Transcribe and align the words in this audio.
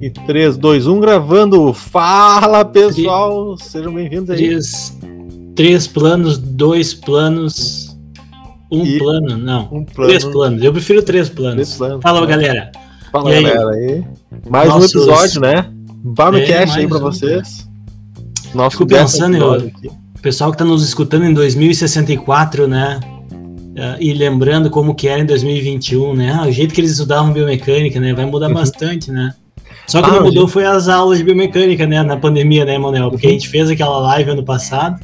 E 0.00 0.10
3, 0.10 0.56
2, 0.56 0.86
1, 0.86 1.00
gravando. 1.00 1.72
Fala 1.72 2.64
pessoal, 2.64 3.56
sejam 3.58 3.92
bem-vindos 3.92 4.30
aí. 4.30 4.36
Três, 4.38 4.98
três 5.56 5.86
planos, 5.86 6.38
dois 6.38 6.94
planos, 6.94 7.96
um 8.70 8.84
E 8.84 8.98
plano, 8.98 9.36
não. 9.36 9.62
Um 9.72 9.84
plano. 9.84 10.08
Três 10.10 10.24
planos, 10.24 10.62
eu 10.62 10.72
prefiro 10.72 11.02
três 11.02 11.28
planos. 11.28 11.54
Três 11.54 11.74
planos, 11.76 12.00
Fala 12.02 12.20
né? 12.20 12.26
galera. 12.28 12.70
Fala 13.10 13.30
E 13.34 13.42
galera 13.42 13.70
aí. 13.70 14.04
Mais 14.48 14.68
Nossos- 14.68 14.94
um 14.94 14.98
episódio, 15.00 15.40
né? 15.40 15.66
Vale 16.04 16.40
É, 16.42 16.46
Cast 16.46 16.78
aí 16.78 16.86
pra 16.86 16.98
um, 16.98 17.00
vocês. 17.00 17.68
Nosso 18.54 18.78
Fico 18.78 18.88
pensando, 18.88 19.36
eu-. 19.36 19.70
O 20.16 20.20
pessoal 20.22 20.50
que 20.52 20.58
tá 20.58 20.64
nos 20.64 20.82
escutando 20.84 21.24
em 21.24 21.34
2064, 21.34 22.68
né? 22.68 23.00
eh, 23.76 23.96
E 24.00 24.12
lembrando 24.12 24.70
como 24.70 24.94
que 24.94 25.08
era 25.08 25.20
em 25.20 25.26
2021, 25.26 26.14
né? 26.14 26.32
Ah, 26.32 26.46
o 26.46 26.52
jeito 26.52 26.72
que 26.72 26.80
eles 26.80 26.92
estudavam 26.92 27.32
biomecânica, 27.32 27.98
né? 28.00 28.12
Vai 28.14 28.26
mudar 28.26 28.48
bastante, 28.52 29.10
né? 29.10 29.34
Só 29.88 30.00
que. 30.02 30.08
Ah, 30.08 30.12
não 30.12 30.18
o 30.20 30.24
mudou 30.24 30.32
jeito- 30.42 30.48
foi 30.48 30.64
as 30.64 30.86
aulas 30.88 31.18
de 31.18 31.24
biomecânica, 31.24 31.86
né? 31.86 32.02
Na 32.02 32.16
pandemia, 32.16 32.64
né, 32.64 32.76
Manuel? 32.78 33.10
Porque 33.10 33.26
a 33.26 33.30
gente 33.30 33.48
fez 33.48 33.68
aquela 33.70 33.98
live 33.98 34.30
ano 34.30 34.44
passado 34.44 35.00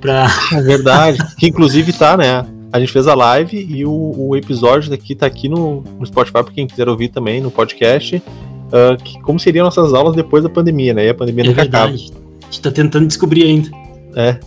pra... 0.00 0.26
É 0.52 0.60
verdade. 0.62 1.18
que 1.36 1.46
inclusive 1.46 1.92
tá, 1.92 2.16
né? 2.16 2.46
A 2.72 2.80
gente 2.80 2.90
fez 2.92 3.06
a 3.06 3.14
live 3.14 3.56
e 3.70 3.84
o, 3.84 4.14
o 4.16 4.36
episódio 4.36 4.90
daqui 4.90 5.14
tá 5.14 5.26
aqui 5.26 5.48
no, 5.48 5.82
no 5.98 6.04
Spotify, 6.06 6.32
pra 6.42 6.52
quem 6.52 6.66
quiser 6.66 6.88
ouvir 6.88 7.08
também, 7.08 7.40
no 7.40 7.50
podcast. 7.50 8.22
ah, 8.72 8.96
que, 9.02 9.20
como 9.20 9.38
seriam 9.38 9.64
nossas 9.64 9.92
aulas 9.94 10.14
depois 10.16 10.42
da 10.42 10.48
pandemia, 10.48 10.92
né? 10.94 11.06
E 11.06 11.08
a 11.10 11.14
pandemia 11.14 11.44
É 11.44 11.46
nunca 11.48 11.62
acaba. 11.62 11.86
verdade. 11.88 12.12
A 12.42 12.46
gente 12.46 12.60
tá 12.60 12.70
tentando 12.70 13.06
descobrir 13.06 13.44
ainda. 13.44 13.68
É. 14.16 14.38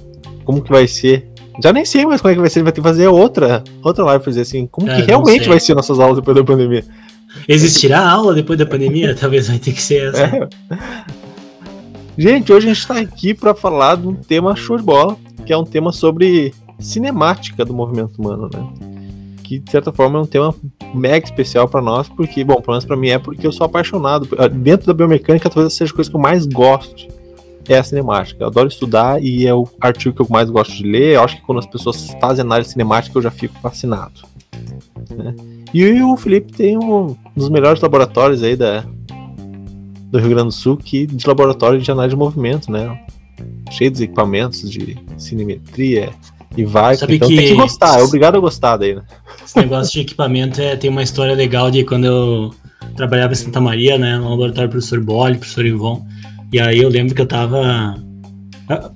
Como 0.45 0.61
que 0.61 0.69
vai 0.71 0.87
ser? 0.87 1.29
Já 1.61 1.73
nem 1.73 1.83
sei 1.85 2.05
mais 2.05 2.21
como 2.21 2.31
é 2.31 2.35
que 2.35 2.39
vai 2.41 2.49
ser. 2.49 2.63
Vai 2.63 2.71
ter 2.71 2.81
que 2.81 2.87
fazer 2.87 3.07
outra, 3.07 3.63
outra 3.83 4.03
live 4.05 4.23
pra 4.23 4.29
dizer 4.29 4.41
assim. 4.43 4.67
Como 4.67 4.89
É, 4.89 4.95
que 5.01 5.07
realmente 5.07 5.49
vai 5.49 5.59
ser 5.59 5.73
nossas 5.73 5.99
aulas 5.99 6.17
depois 6.17 6.35
da 6.37 6.43
pandemia? 6.43 6.83
Existirá 7.47 8.07
aula 8.09 8.33
depois 8.33 8.57
da 8.57 8.65
pandemia? 8.65 9.15
Talvez 9.19 9.47
vai 9.47 9.59
ter 9.59 9.73
que 9.73 9.81
ser 9.81 10.09
essa. 10.09 10.23
É. 10.23 10.49
Gente, 12.17 12.51
hoje 12.51 12.69
a 12.69 12.73
gente 12.73 12.87
tá 12.87 12.97
aqui 12.97 13.33
pra 13.33 13.53
falar 13.53 13.95
de 13.97 14.07
um 14.07 14.15
tema 14.15 14.55
show 14.55 14.77
de 14.77 14.83
bola, 14.83 15.15
que 15.45 15.53
é 15.53 15.57
um 15.57 15.63
tema 15.63 15.91
sobre 15.91 16.53
cinemática 16.79 17.63
do 17.63 17.73
movimento 17.73 18.19
humano, 18.19 18.49
né? 18.51 18.67
Que 19.43 19.59
de 19.59 19.69
certa 19.69 19.91
forma 19.93 20.19
é 20.19 20.21
um 20.23 20.25
tema 20.25 20.53
mega 20.93 21.25
especial 21.25 21.67
pra 21.67 21.81
nós, 21.81 22.09
porque, 22.09 22.43
bom, 22.43 22.55
pelo 22.55 22.73
menos 22.73 22.85
pra 22.85 22.97
mim 22.97 23.09
é 23.09 23.19
porque 23.19 23.45
eu 23.45 23.51
sou 23.51 23.65
apaixonado. 23.65 24.27
Dentro 24.51 24.87
da 24.87 24.93
biomecânica, 24.93 25.49
talvez 25.49 25.73
seja 25.73 25.91
a 25.91 25.95
coisa 25.95 26.09
que 26.09 26.15
eu 26.15 26.19
mais 26.19 26.45
gosto. 26.45 27.07
É 27.69 27.77
a 27.77 27.83
cinemática. 27.83 28.43
Eu 28.43 28.47
adoro 28.47 28.67
estudar 28.69 29.21
e 29.21 29.45
é 29.45 29.53
o 29.53 29.67
artigo 29.81 30.15
que 30.15 30.21
eu 30.21 30.27
mais 30.29 30.49
gosto 30.49 30.73
de 30.73 30.83
ler. 30.83 31.15
Eu 31.15 31.23
acho 31.23 31.35
que 31.35 31.41
quando 31.41 31.59
as 31.59 31.65
pessoas 31.65 32.15
fazem 32.19 32.41
análise 32.41 32.71
cinemática, 32.71 33.17
eu 33.17 33.21
já 33.21 33.29
fico 33.29 33.59
fascinado. 33.59 34.21
né? 35.13 35.35
E 35.73 36.01
o 36.01 36.15
Felipe 36.17 36.51
tem 36.53 36.77
um 36.77 37.15
dos 37.35 37.49
melhores 37.49 37.81
laboratórios 37.81 38.41
aí 38.43 38.55
da, 38.55 38.83
do 40.11 40.17
Rio 40.19 40.29
Grande 40.29 40.45
do 40.47 40.51
Sul 40.51 40.77
que 40.77 41.05
de 41.05 41.27
laboratório 41.27 41.79
de 41.79 41.91
análise 41.91 42.15
de 42.15 42.19
movimento, 42.19 42.71
né? 42.71 42.99
Cheio 43.71 43.91
dos 43.91 44.01
equipamentos 44.01 44.69
de 44.69 44.97
cinemetria 45.17 46.09
e 46.55 46.63
vai. 46.63 46.95
Então 46.95 47.07
que- 47.07 47.35
tem 47.35 47.47
que 47.47 47.53
gostar, 47.55 47.99
é 47.99 48.03
obrigado 48.03 48.35
a 48.37 48.39
gostar 48.39 48.77
daí, 48.77 48.95
né? 48.95 49.01
Esse 49.45 49.57
negócio 49.59 49.91
de 49.93 49.99
equipamento 50.01 50.61
é, 50.61 50.75
tem 50.75 50.89
uma 50.89 51.03
história 51.03 51.35
legal 51.35 51.69
de 51.69 51.83
quando 51.83 52.05
eu 52.05 52.53
trabalhava 52.95 53.33
em 53.33 53.35
Santa 53.35 53.59
Maria, 53.61 53.97
né? 53.97 54.17
No 54.17 54.29
laboratório 54.29 54.69
do 54.69 54.71
professor 54.71 54.99
Bolli, 55.01 55.37
professor 55.37 55.65
Ivon. 55.65 56.05
E 56.51 56.59
aí 56.59 56.79
eu 56.79 56.89
lembro 56.89 57.13
que 57.13 57.21
eu 57.21 57.25
tava. 57.27 58.01
Ah, 58.69 58.89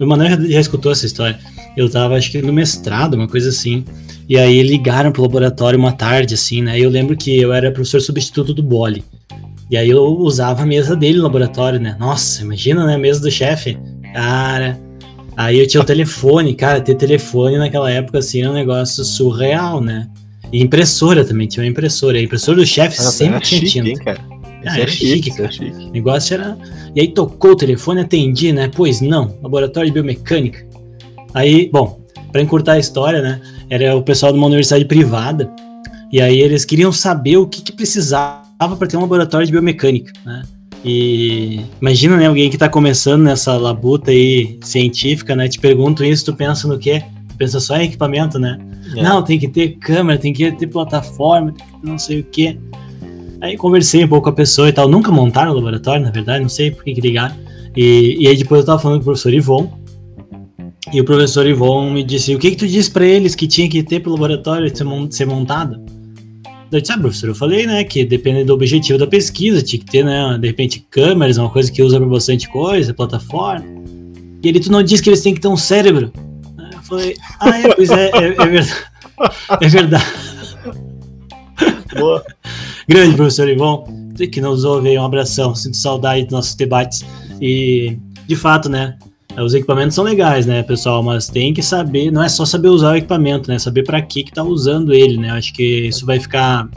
O 0.00 0.06
Manuel 0.06 0.30
já, 0.30 0.36
já 0.48 0.60
escutou 0.60 0.90
essa 0.92 1.04
história. 1.06 1.38
Eu 1.76 1.90
tava, 1.90 2.16
acho 2.16 2.30
que 2.32 2.40
no 2.40 2.52
mestrado, 2.52 3.14
uma 3.14 3.28
coisa 3.28 3.50
assim. 3.50 3.84
E 4.28 4.36
aí 4.36 4.62
ligaram 4.62 5.12
pro 5.12 5.22
laboratório 5.22 5.78
uma 5.78 5.92
tarde, 5.92 6.34
assim, 6.34 6.62
né? 6.62 6.78
Eu 6.78 6.90
lembro 6.90 7.16
que 7.16 7.36
eu 7.36 7.52
era 7.52 7.70
professor 7.70 8.00
substituto 8.00 8.52
do 8.52 8.62
Bolli. 8.62 9.04
E 9.70 9.76
aí 9.76 9.90
eu 9.90 10.02
usava 10.04 10.62
a 10.62 10.66
mesa 10.66 10.96
dele 10.96 11.18
no 11.18 11.24
laboratório, 11.24 11.80
né? 11.80 11.96
Nossa, 11.98 12.42
imagina, 12.42 12.84
né? 12.86 12.94
A 12.94 12.98
mesa 12.98 13.20
do 13.20 13.30
chefe. 13.30 13.78
Cara. 14.12 14.78
Aí 15.36 15.58
eu 15.58 15.66
tinha 15.66 15.82
o 15.82 15.84
telefone, 15.84 16.54
cara, 16.54 16.80
ter 16.80 16.94
telefone 16.94 17.58
naquela 17.58 17.90
época, 17.90 18.18
assim, 18.18 18.40
era 18.40 18.50
um 18.50 18.54
negócio 18.54 19.04
surreal, 19.04 19.80
né? 19.80 20.08
E 20.52 20.62
impressora 20.62 21.24
também, 21.24 21.46
tinha 21.46 21.64
uma 21.64 21.70
impressora. 21.70 22.18
A 22.18 22.22
impressora 22.22 22.56
do 22.56 22.66
chefe 22.66 23.00
sempre 23.02 23.40
tinha 23.40 23.60
chique, 23.60 23.72
tinta. 23.72 23.88
hein, 23.88 23.96
cara? 23.96 24.20
Ah, 24.64 24.80
era 24.80 24.90
chique, 24.90 25.30
cara. 25.30 25.52
chique. 25.52 25.70
O 25.70 25.90
negócio 25.90 26.34
era. 26.34 26.56
E 26.94 27.00
aí 27.00 27.08
tocou 27.08 27.52
o 27.52 27.56
telefone, 27.56 28.00
atendi, 28.00 28.52
né? 28.52 28.70
Pois 28.74 29.00
não, 29.00 29.36
laboratório 29.42 29.90
de 29.90 29.94
biomecânica. 29.94 30.66
Aí, 31.34 31.68
bom, 31.70 32.00
pra 32.32 32.40
encurtar 32.40 32.72
a 32.72 32.78
história, 32.78 33.20
né? 33.20 33.40
Era 33.68 33.96
o 33.96 34.02
pessoal 34.02 34.32
de 34.32 34.38
uma 34.38 34.46
universidade 34.46 34.84
privada. 34.84 35.50
E 36.12 36.20
aí 36.20 36.40
eles 36.40 36.64
queriam 36.64 36.92
saber 36.92 37.36
o 37.36 37.46
que, 37.46 37.60
que 37.62 37.72
precisava 37.72 38.76
para 38.78 38.86
ter 38.86 38.96
um 38.96 39.00
laboratório 39.00 39.46
de 39.46 39.52
biomecânica, 39.52 40.12
né? 40.24 40.42
E 40.84 41.62
imagina, 41.80 42.16
né, 42.16 42.26
alguém 42.26 42.48
que 42.48 42.56
tá 42.56 42.68
começando 42.68 43.22
nessa 43.22 43.56
labuta 43.56 44.12
aí 44.12 44.58
científica, 44.62 45.34
né? 45.34 45.48
Te 45.48 45.58
pergunto 45.58 46.04
isso, 46.04 46.26
tu 46.26 46.34
pensa 46.34 46.68
no 46.68 46.78
quê? 46.78 47.02
Tu 47.28 47.36
pensa 47.36 47.58
só 47.58 47.76
em 47.76 47.86
equipamento, 47.86 48.38
né? 48.38 48.56
É. 48.96 49.02
Não, 49.02 49.20
tem 49.22 49.36
que 49.36 49.48
ter 49.48 49.70
câmera, 49.78 50.16
tem 50.16 50.32
que 50.32 50.52
ter 50.52 50.68
plataforma, 50.68 51.52
tem 51.52 51.66
que 51.66 51.80
ter 51.80 51.86
não 51.88 51.98
sei 51.98 52.20
o 52.20 52.24
quê. 52.24 52.56
Aí 53.40 53.56
conversei 53.56 54.04
um 54.04 54.08
pouco 54.08 54.24
com 54.24 54.30
a 54.30 54.32
pessoa 54.32 54.68
e 54.68 54.72
tal. 54.72 54.88
Nunca 54.88 55.10
montaram 55.10 55.50
o 55.50 55.54
laboratório, 55.54 56.04
na 56.04 56.10
verdade, 56.10 56.40
não 56.40 56.48
sei 56.48 56.70
por 56.70 56.84
que 56.84 56.94
que 56.94 57.00
ligaram. 57.00 57.34
E, 57.76 58.16
e 58.20 58.28
aí 58.28 58.36
depois 58.36 58.60
eu 58.60 58.66
tava 58.66 58.78
falando 58.78 58.98
com 58.98 59.02
o 59.02 59.06
professor 59.06 59.34
Ivon. 59.34 59.70
E 60.92 61.00
o 61.00 61.04
professor 61.04 61.46
Ivon 61.46 61.90
me 61.90 62.02
disse: 62.04 62.34
O 62.34 62.38
que 62.38 62.50
que 62.52 62.56
tu 62.56 62.66
disse 62.66 62.90
pra 62.90 63.04
eles 63.04 63.34
que 63.34 63.46
tinha 63.46 63.68
que 63.68 63.82
ter 63.82 64.00
pro 64.00 64.12
laboratório 64.12 64.74
ser, 64.74 64.84
mon- 64.84 65.10
ser 65.10 65.26
montado? 65.26 65.84
Eu 66.70 66.80
disse: 66.80 66.92
Ah, 66.92 66.98
professor, 66.98 67.28
eu 67.28 67.34
falei, 67.34 67.66
né, 67.66 67.82
que 67.84 68.04
depende 68.04 68.44
do 68.44 68.54
objetivo 68.54 68.98
da 68.98 69.06
pesquisa, 69.06 69.62
tinha 69.62 69.80
que 69.80 69.86
ter, 69.90 70.04
né, 70.04 70.38
de 70.40 70.46
repente, 70.46 70.86
câmeras, 70.90 71.38
uma 71.38 71.50
coisa 71.50 71.70
que 71.72 71.82
usa 71.82 71.98
pra 71.98 72.08
bastante 72.08 72.48
coisa, 72.48 72.94
plataforma. 72.94 73.64
E 74.42 74.48
ele, 74.48 74.60
tu 74.60 74.70
não 74.70 74.82
disse 74.82 75.02
que 75.02 75.10
eles 75.10 75.22
têm 75.22 75.34
que 75.34 75.40
ter 75.40 75.48
um 75.48 75.56
cérebro? 75.56 76.12
Eu 76.72 76.82
falei: 76.82 77.16
Ah, 77.40 77.58
é, 77.58 77.74
pois 77.74 77.90
é, 77.90 78.10
é, 78.14 78.26
é 78.28 78.46
verdade. 78.46 78.74
É 79.60 79.68
verdade. 79.68 80.04
Boa. 81.98 82.22
Grande 82.88 83.16
professor 83.16 83.48
Ivon, 83.48 83.84
que 84.30 84.40
nos 84.40 84.62
ouve 84.64 84.90
aí, 84.90 84.98
um 84.98 85.04
abração, 85.04 85.54
sinto 85.54 85.76
saudade 85.76 86.22
dos 86.24 86.32
nossos 86.32 86.54
debates. 86.54 87.04
E, 87.40 87.98
de 88.28 88.36
fato, 88.36 88.68
né, 88.68 88.96
os 89.42 89.54
equipamentos 89.54 89.94
são 89.94 90.04
legais, 90.04 90.46
né, 90.46 90.62
pessoal, 90.62 91.02
mas 91.02 91.28
tem 91.28 91.52
que 91.52 91.62
saber, 91.62 92.10
não 92.10 92.22
é 92.22 92.28
só 92.28 92.44
saber 92.44 92.68
usar 92.68 92.92
o 92.92 92.96
equipamento, 92.96 93.50
né, 93.50 93.58
saber 93.58 93.82
para 93.82 94.00
que 94.00 94.24
que 94.24 94.32
tá 94.32 94.42
usando 94.42 94.92
ele, 94.92 95.16
né, 95.16 95.30
acho 95.30 95.52
que 95.52 95.86
isso 95.86 96.06
vai 96.06 96.18
ficar 96.18 96.68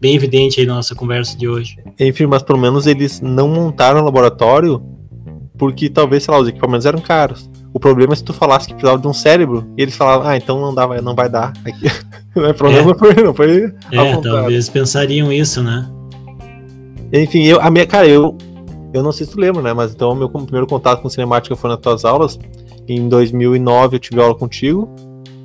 bem 0.00 0.14
evidente 0.14 0.60
aí 0.60 0.66
na 0.66 0.74
nossa 0.74 0.94
conversa 0.94 1.36
de 1.36 1.48
hoje. 1.48 1.76
Enfim, 1.98 2.26
mas 2.26 2.42
pelo 2.42 2.58
menos 2.58 2.86
eles 2.86 3.20
não 3.20 3.48
montaram 3.48 4.00
o 4.00 4.04
laboratório 4.04 4.82
porque 5.58 5.90
talvez, 5.90 6.22
sei 6.22 6.32
lá, 6.32 6.40
os 6.40 6.48
equipamentos 6.48 6.86
eram 6.86 7.00
caros. 7.00 7.50
O 7.74 7.80
problema 7.80 8.12
é 8.12 8.16
se 8.16 8.24
tu 8.24 8.32
falasse 8.32 8.68
que 8.68 8.74
precisava 8.74 9.00
de 9.00 9.08
um 9.08 9.12
cérebro 9.12 9.68
e 9.76 9.82
eles 9.82 9.96
falavam, 9.96 10.28
ah, 10.28 10.36
então 10.36 10.60
não, 10.60 10.74
dá, 10.74 10.86
não 11.02 11.14
vai 11.14 11.28
dar 11.28 11.52
aqui. 11.64 11.86
o 12.34 12.54
problema 12.54 12.94
foi, 12.94 13.14
não 13.14 13.34
foi 13.34 13.74
É, 13.90 14.16
talvez 14.16 14.68
pensariam 14.68 15.32
isso, 15.32 15.62
né? 15.62 15.88
Enfim, 17.12 17.42
eu, 17.44 17.60
a 17.60 17.70
minha, 17.70 17.86
cara, 17.86 18.06
eu, 18.06 18.36
eu 18.92 19.02
não 19.02 19.12
sei 19.12 19.26
se 19.26 19.32
tu 19.32 19.40
lembra, 19.40 19.62
né? 19.62 19.72
Mas 19.72 19.92
então 19.92 20.14
meu 20.14 20.28
primeiro 20.28 20.66
contato 20.66 21.02
com 21.02 21.08
cinemática 21.08 21.54
foi 21.56 21.70
nas 21.70 21.78
tuas 21.80 22.04
aulas. 22.04 22.38
Em 22.88 23.08
2009 23.08 23.96
eu 23.96 24.00
tive 24.00 24.20
aula 24.20 24.34
contigo. 24.34 24.88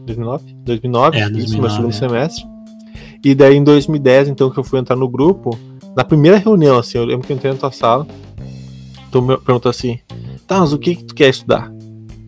2009? 0.05 0.53
2009, 0.63 1.17
É, 1.17 1.21
isso, 1.21 1.31
2009, 1.31 1.61
meu 1.61 1.69
segundo 1.69 1.89
é. 1.89 1.93
semestre. 1.93 2.45
E 3.23 3.33
daí 3.33 3.55
em 3.55 3.63
2010, 3.63 4.29
então, 4.29 4.49
que 4.49 4.59
eu 4.59 4.63
fui 4.63 4.79
entrar 4.79 4.95
no 4.95 5.07
grupo, 5.07 5.57
na 5.95 6.03
primeira 6.03 6.37
reunião, 6.37 6.77
assim, 6.77 6.97
eu 6.97 7.05
lembro 7.05 7.25
que 7.25 7.31
eu 7.31 7.37
entrei 7.37 7.53
na 7.53 7.57
tua 7.57 7.71
sala, 7.71 8.05
tu 9.11 9.21
me 9.21 9.37
perguntou 9.37 9.69
assim, 9.69 9.99
tá, 10.45 10.59
mas 10.59 10.73
o 10.73 10.77
que 10.77 10.95
que 10.95 11.03
tu 11.05 11.15
quer 11.15 11.29
estudar? 11.29 11.71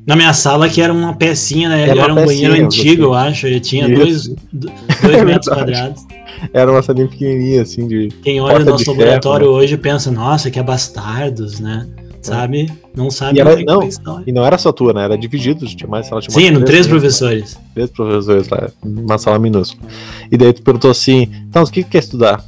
Na 0.05 0.15
minha 0.15 0.33
sala, 0.33 0.69
que 0.69 0.81
era 0.81 0.93
uma 0.93 1.15
pecinha, 1.15 1.67
né? 1.69 1.89
Era 1.89 2.01
Era, 2.03 2.11
um 2.13 2.15
banheiro 2.25 2.53
antigo, 2.53 3.03
eu 3.03 3.13
acho. 3.13 3.47
E 3.47 3.59
tinha 3.59 3.87
Isso. 3.87 3.95
dois, 3.95 4.27
do- 4.53 4.71
dois 5.01 5.01
metros 5.25 5.25
verdade. 5.25 5.49
quadrados. 5.49 6.05
Era 6.53 6.71
uma 6.71 6.81
salinha 6.83 7.07
pequenininha, 7.07 7.61
assim, 7.63 7.87
de... 7.87 8.09
Quem 8.23 8.39
olha 8.39 8.61
o 8.61 8.65
nosso 8.65 8.91
laboratório 8.91 9.45
ferro, 9.47 9.57
hoje 9.57 9.77
pensa, 9.77 10.11
nossa, 10.11 10.51
que 10.51 10.59
é 10.59 10.63
bastardos, 10.63 11.59
né? 11.59 11.87
Sabe? 12.21 12.71
Não 12.95 13.09
sabe 13.09 13.37
E 13.37 13.41
era- 13.41 13.59
é 13.59 13.63
não. 13.63 13.79
E 14.27 14.31
não 14.31 14.45
era 14.45 14.57
só 14.57 14.71
tua, 14.71 14.93
né? 14.93 15.03
Era 15.05 15.17
dividido, 15.17 15.65
tinha 15.65 15.87
mais 15.89 16.07
sala, 16.07 16.21
tinha 16.21 16.33
Sim, 16.33 16.47
eram 16.47 16.63
três 16.65 16.85
né? 16.87 16.91
professores. 16.91 17.57
três 17.73 17.89
professores 17.89 18.49
lá, 18.49 18.69
uma 18.83 19.17
sala 19.17 19.39
minúscula. 19.39 19.87
E 20.31 20.37
daí 20.37 20.51
tu 20.53 20.61
perguntou 20.61 20.91
assim, 20.91 21.27
então, 21.47 21.63
o 21.63 21.67
que 21.67 21.83
que 21.83 21.89
quer 21.91 21.99
estudar? 21.99 22.43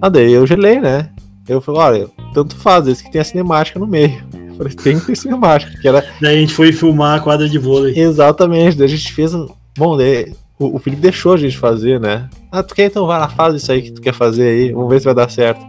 Ah, 0.00 0.08
daí 0.08 0.32
eu 0.32 0.46
gelei, 0.46 0.78
né? 0.80 1.08
Eu 1.48 1.60
falei, 1.60 1.80
olha, 1.80 2.08
tanto 2.34 2.54
faz, 2.56 2.86
esse 2.86 3.02
que 3.02 3.10
tem 3.10 3.20
a 3.20 3.24
cinemática 3.24 3.78
no 3.78 3.86
meio. 3.86 4.22
Falei, 4.56 4.72
tem 4.74 4.98
que 4.98 5.06
ter 5.06 5.16
cinemática, 5.16 5.72
que 5.80 5.86
era 5.88 6.04
Daí 6.20 6.36
a 6.36 6.40
gente 6.40 6.54
foi 6.54 6.72
filmar 6.72 7.16
a 7.16 7.20
quadra 7.20 7.48
de 7.48 7.58
vôlei. 7.58 7.98
exatamente, 7.98 8.76
daí 8.76 8.86
a 8.86 8.90
gente 8.90 9.12
fez. 9.12 9.32
Bom, 9.76 9.96
daí 9.96 10.32
o, 10.58 10.76
o 10.76 10.78
Felipe 10.78 11.02
deixou 11.02 11.34
a 11.34 11.36
gente 11.36 11.58
fazer, 11.58 12.00
né? 12.00 12.28
Ah, 12.50 12.62
tu 12.62 12.74
quer 12.74 12.86
então, 12.86 13.06
vai 13.06 13.18
lá, 13.18 13.28
faz 13.28 13.54
isso 13.54 13.70
aí 13.70 13.82
que 13.82 13.92
tu 13.92 14.00
quer 14.00 14.14
fazer 14.14 14.48
aí, 14.48 14.72
vamos 14.72 14.88
ver 14.88 14.98
se 15.00 15.04
vai 15.04 15.14
dar 15.14 15.30
certo. 15.30 15.60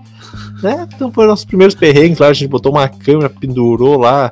Né? 0.63 0.88
Então 0.95 1.12
foram 1.12 1.30
nossos 1.30 1.45
primeiros 1.45 1.75
perrengues 1.75 2.19
lá, 2.19 2.28
a 2.28 2.34
gente 2.34 2.48
botou 2.50 2.72
uma 2.72 2.88
câmera, 2.88 3.30
pendurou 3.30 3.98
lá, 4.00 4.31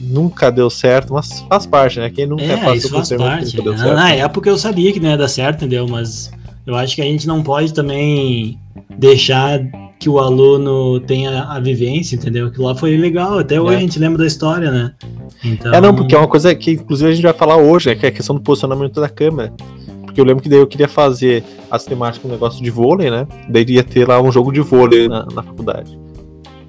nunca 0.00 0.50
deu 0.50 0.68
certo, 0.70 1.12
mas 1.14 1.40
faz 1.48 1.66
parte, 1.66 1.98
né? 1.98 2.10
Quem 2.10 2.26
nunca 2.26 2.42
É, 2.44 2.56
passou 2.56 2.74
isso 2.74 2.88
por 2.90 3.02
que 3.08 3.16
parte. 3.16 3.56
nunca 3.56 3.70
Na, 3.72 3.78
certo. 3.78 3.94
na 3.94 4.10
época 4.14 4.50
eu 4.50 4.58
sabia 4.58 4.92
que 4.92 5.00
não 5.00 5.10
ia 5.10 5.16
dar 5.16 5.28
certo, 5.28 5.56
entendeu? 5.58 5.86
Mas 5.88 6.30
eu 6.66 6.74
acho 6.74 6.94
que 6.94 7.02
a 7.02 7.04
gente 7.04 7.26
não 7.26 7.42
pode 7.42 7.72
também 7.74 8.58
deixar 8.98 9.60
que 9.98 10.08
o 10.08 10.18
aluno 10.18 11.00
tenha 11.00 11.44
a 11.44 11.58
vivência, 11.60 12.16
entendeu? 12.16 12.48
Aquilo 12.48 12.66
lá 12.66 12.74
foi 12.74 12.96
legal, 12.96 13.38
até 13.38 13.60
hoje 13.60 13.74
é. 13.74 13.76
a 13.78 13.80
gente 13.80 13.98
lembra 13.98 14.18
da 14.18 14.26
história, 14.26 14.70
né? 14.70 14.92
Então... 15.42 15.72
É, 15.72 15.80
não, 15.80 15.94
porque 15.94 16.14
é 16.14 16.18
uma 16.18 16.28
coisa 16.28 16.54
que 16.54 16.72
inclusive 16.72 17.10
a 17.10 17.14
gente 17.14 17.22
vai 17.22 17.32
falar 17.32 17.56
hoje, 17.56 17.88
né, 17.88 17.94
que 17.94 18.06
é 18.06 18.08
a 18.08 18.12
questão 18.12 18.34
do 18.34 18.42
posicionamento 18.42 19.00
da 19.00 19.08
câmera. 19.08 19.52
Porque 20.04 20.20
eu 20.20 20.24
lembro 20.24 20.42
que 20.42 20.48
daí 20.48 20.58
eu 20.58 20.66
queria 20.66 20.88
fazer 20.88 21.42
a 21.70 21.78
cinemática 21.78 22.26
um 22.28 22.30
negócio 22.30 22.62
de 22.62 22.70
vôlei, 22.70 23.10
né? 23.10 23.26
Daí 23.48 23.64
ia 23.68 23.82
ter 23.82 24.06
lá 24.06 24.20
um 24.20 24.30
jogo 24.30 24.52
de 24.52 24.60
vôlei 24.60 25.08
na, 25.08 25.26
na 25.26 25.42
faculdade. 25.42 25.98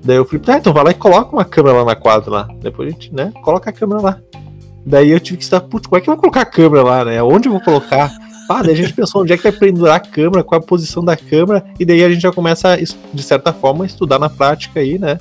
Daí 0.04 0.18
eu 0.18 0.25
falei, 0.25 0.39
tá, 0.39 0.57
então 0.57 0.74
vai 0.74 0.83
lá 0.83 0.92
e 0.92 0.95
coloca 0.95 1.36
uma 1.36 1.45
câmera 1.45 1.78
lá 1.78 1.86
na 1.86 1.95
quadra 1.95 2.31
lá. 2.31 2.48
Depois 2.62 2.88
a 2.88 2.92
gente, 2.92 3.13
né, 3.13 3.31
coloca 3.44 3.69
a 3.69 3.74
câmera 3.74 4.01
lá. 4.01 4.19
Daí 4.86 5.10
eu 5.10 5.19
tive 5.19 5.38
que 5.38 5.44
estar, 5.44 5.62
putz, 5.62 5.88
como 5.88 5.98
é 5.98 6.01
que 6.01 6.10
eu 6.10 6.13
vou 6.13 6.21
colocar 6.21 6.42
a 6.42 6.45
câmera 6.45 6.83
lá, 6.83 7.06
né? 7.06 7.21
Onde 7.21 7.48
eu 7.48 7.51
vou 7.51 7.62
colocar? 7.62 8.12
Ah, 8.50 8.62
daí 8.62 8.74
a 8.74 8.75
gente 8.77 8.94
pensou 8.94 9.21
onde 9.21 9.33
é 9.33 9.38
que 9.38 9.44
vai 9.44 9.51
pendurar 9.51 9.95
a 9.95 10.00
câmera, 10.00 10.44
qual 10.44 10.59
é 10.59 10.63
a 10.63 10.68
posição 10.68 11.03
da 11.03 11.18
câmera, 11.18 11.65
e 11.80 11.86
daí 11.86 12.03
a 12.03 12.09
gente 12.09 12.21
já 12.21 12.31
começa, 12.31 12.77
de 13.13 13.24
certa 13.24 13.51
forma, 13.51 13.83
a 13.83 13.88
estudar 13.88 14.19
na 14.19 14.30
prática 14.30 14.80
aí, 14.80 15.00
né? 15.00 15.18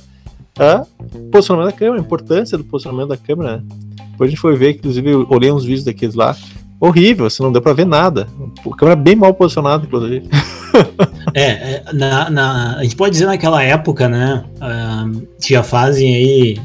A 0.57 0.85
posicionamento 1.31 1.71
da 1.71 1.77
câmera, 1.77 1.97
a 1.97 2.05
importância 2.05 2.57
do 2.57 2.63
posicionamento 2.63 3.09
da 3.09 3.17
câmera. 3.17 3.57
Né? 3.57 3.63
Depois 4.11 4.27
a 4.27 4.31
gente 4.31 4.39
foi 4.39 4.55
ver, 4.55 4.75
inclusive, 4.75 5.09
eu 5.09 5.27
olhei 5.29 5.51
uns 5.51 5.65
vídeos 5.65 5.83
daqueles 5.83 6.15
lá. 6.15 6.35
Horrível, 6.79 7.25
assim, 7.25 7.41
não 7.41 7.51
deu 7.51 7.61
pra 7.61 7.73
ver 7.73 7.85
nada. 7.85 8.27
A 8.65 8.75
câmera 8.75 8.95
bem 8.95 9.15
mal 9.15 9.33
posicionada, 9.33 9.85
inclusive. 9.85 10.27
É, 11.33 11.43
é, 11.43 11.83
na, 11.93 12.29
na, 12.29 12.77
a 12.77 12.83
gente 12.83 12.95
pode 12.95 13.11
dizer 13.11 13.25
naquela 13.25 13.61
época, 13.61 14.07
né? 14.07 14.43
Uh, 14.55 15.27
já 15.39 15.63
fazem 15.63 16.15
aí 16.15 16.57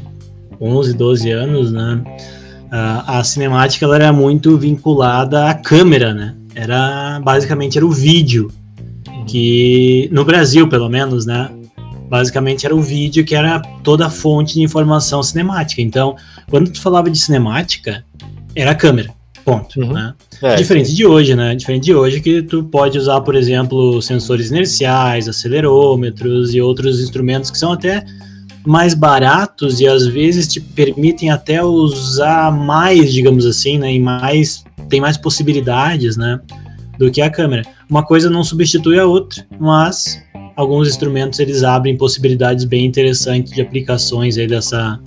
11, 0.61 0.93
12 0.93 1.29
anos, 1.29 1.71
né? 1.73 2.01
Uh, 2.67 3.03
a 3.05 3.23
cinemática 3.23 3.85
ela 3.85 3.95
era 3.95 4.13
muito 4.13 4.57
vinculada 4.57 5.49
à 5.49 5.53
câmera, 5.53 6.13
né? 6.13 6.35
Era 6.61 7.19
basicamente 7.19 7.75
era 7.75 7.85
o 7.85 7.89
vídeo 7.89 8.51
que 9.25 10.07
no 10.11 10.23
Brasil, 10.23 10.69
pelo 10.69 10.87
menos, 10.87 11.25
né? 11.25 11.49
Basicamente 12.07 12.67
era 12.67 12.75
o 12.75 12.81
vídeo 12.81 13.25
que 13.25 13.33
era 13.33 13.59
toda 13.83 14.05
a 14.05 14.09
fonte 14.11 14.53
de 14.53 14.61
informação 14.61 15.23
cinemática. 15.23 15.81
Então, 15.81 16.15
quando 16.51 16.69
tu 16.69 16.79
falava 16.79 17.09
de 17.09 17.17
cinemática, 17.17 18.05
era 18.55 18.71
a 18.71 18.75
câmera. 18.75 19.09
Ponto. 19.43 19.79
Uhum. 19.79 19.91
Né? 19.91 20.13
É, 20.39 20.55
Diferente 20.55 20.89
sim. 20.89 20.95
de 20.95 21.03
hoje, 21.03 21.33
né? 21.33 21.55
Diferente 21.55 21.85
de 21.85 21.95
hoje 21.95 22.21
que 22.21 22.43
tu 22.43 22.63
pode 22.65 22.95
usar, 22.95 23.21
por 23.21 23.35
exemplo, 23.35 23.99
sensores 23.99 24.51
inerciais, 24.51 25.27
acelerômetros 25.27 26.53
e 26.53 26.61
outros 26.61 27.01
instrumentos 27.01 27.49
que 27.49 27.57
são 27.57 27.71
até 27.71 28.05
mais 28.63 28.93
baratos 28.93 29.79
e 29.79 29.87
às 29.87 30.05
vezes 30.05 30.47
te 30.47 30.61
permitem 30.61 31.31
até 31.31 31.63
usar 31.63 32.51
mais, 32.51 33.11
digamos 33.11 33.47
assim, 33.47 33.79
né? 33.79 33.91
E 33.91 33.99
mais 33.99 34.63
tem 34.89 35.01
mais 35.01 35.17
possibilidades, 35.17 36.17
né? 36.17 36.39
Do 36.97 37.11
que 37.11 37.21
a 37.21 37.29
câmera. 37.29 37.63
Uma 37.89 38.03
coisa 38.03 38.29
não 38.29 38.43
substitui 38.43 38.99
a 38.99 39.05
outra, 39.05 39.45
mas 39.59 40.21
alguns 40.55 40.87
instrumentos 40.87 41.39
eles 41.39 41.63
abrem 41.63 41.97
possibilidades 41.97 42.65
bem 42.65 42.85
interessantes 42.85 43.51
de 43.53 43.61
aplicações 43.61 44.37
aí 44.37 44.47
dessa 44.47 44.99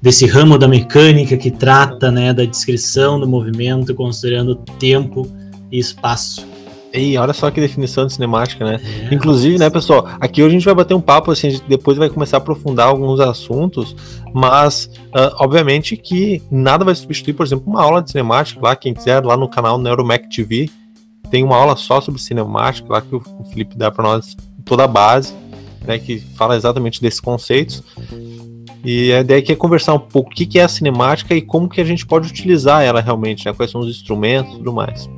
desse 0.00 0.26
ramo 0.26 0.56
da 0.56 0.68
mecânica 0.68 1.36
que 1.36 1.50
trata, 1.50 2.10
né, 2.10 2.32
da 2.32 2.44
descrição 2.44 3.18
do 3.18 3.26
movimento 3.26 3.92
considerando 3.96 4.54
tempo 4.78 5.28
e 5.72 5.78
espaço. 5.78 6.46
E 6.92 7.18
olha 7.18 7.32
só 7.32 7.50
que 7.50 7.60
definição 7.60 8.06
de 8.06 8.14
cinemática, 8.14 8.64
né? 8.64 8.80
É, 9.10 9.14
Inclusive, 9.14 9.58
né, 9.58 9.68
pessoal, 9.68 10.08
aqui 10.20 10.42
hoje 10.42 10.56
a 10.56 10.58
gente 10.58 10.64
vai 10.64 10.74
bater 10.74 10.94
um 10.94 11.00
papo, 11.00 11.30
assim, 11.30 11.48
a 11.48 11.50
gente 11.50 11.64
depois 11.68 11.98
vai 11.98 12.08
começar 12.08 12.38
a 12.38 12.38
aprofundar 12.38 12.88
alguns 12.88 13.20
assuntos, 13.20 13.94
mas, 14.32 14.90
uh, 15.08 15.34
obviamente 15.38 15.96
que 15.96 16.42
nada 16.50 16.84
vai 16.84 16.94
substituir, 16.94 17.34
por 17.34 17.44
exemplo, 17.44 17.64
uma 17.66 17.82
aula 17.82 18.02
de 18.02 18.10
cinemática 18.10 18.60
lá, 18.62 18.74
quem 18.74 18.94
quiser, 18.94 19.22
lá 19.24 19.36
no 19.36 19.48
canal 19.48 19.78
Neuromec 19.78 20.28
TV, 20.34 20.70
tem 21.30 21.44
uma 21.44 21.56
aula 21.56 21.76
só 21.76 22.00
sobre 22.00 22.20
cinemática 22.20 22.88
lá 22.90 23.02
que 23.02 23.14
o 23.14 23.22
Felipe 23.50 23.76
dá 23.76 23.90
para 23.90 24.04
nós 24.04 24.34
toda 24.64 24.84
a 24.84 24.88
base, 24.88 25.34
né, 25.86 25.98
que 25.98 26.18
fala 26.36 26.56
exatamente 26.56 27.02
desses 27.02 27.20
conceitos. 27.20 27.82
E 28.84 29.12
a 29.12 29.20
ideia 29.20 29.40
aqui 29.40 29.52
é 29.52 29.56
conversar 29.56 29.92
um 29.94 29.98
pouco 29.98 30.30
o 30.30 30.34
que 30.34 30.58
é 30.58 30.62
a 30.62 30.68
cinemática 30.68 31.34
e 31.34 31.42
como 31.42 31.68
que 31.68 31.80
a 31.80 31.84
gente 31.84 32.06
pode 32.06 32.28
utilizar 32.28 32.82
ela 32.82 33.00
realmente, 33.00 33.44
né, 33.44 33.52
quais 33.52 33.70
são 33.70 33.80
os 33.80 33.88
instrumentos 33.88 34.54
e 34.54 34.56
tudo 34.58 34.72
mais. 34.72 35.08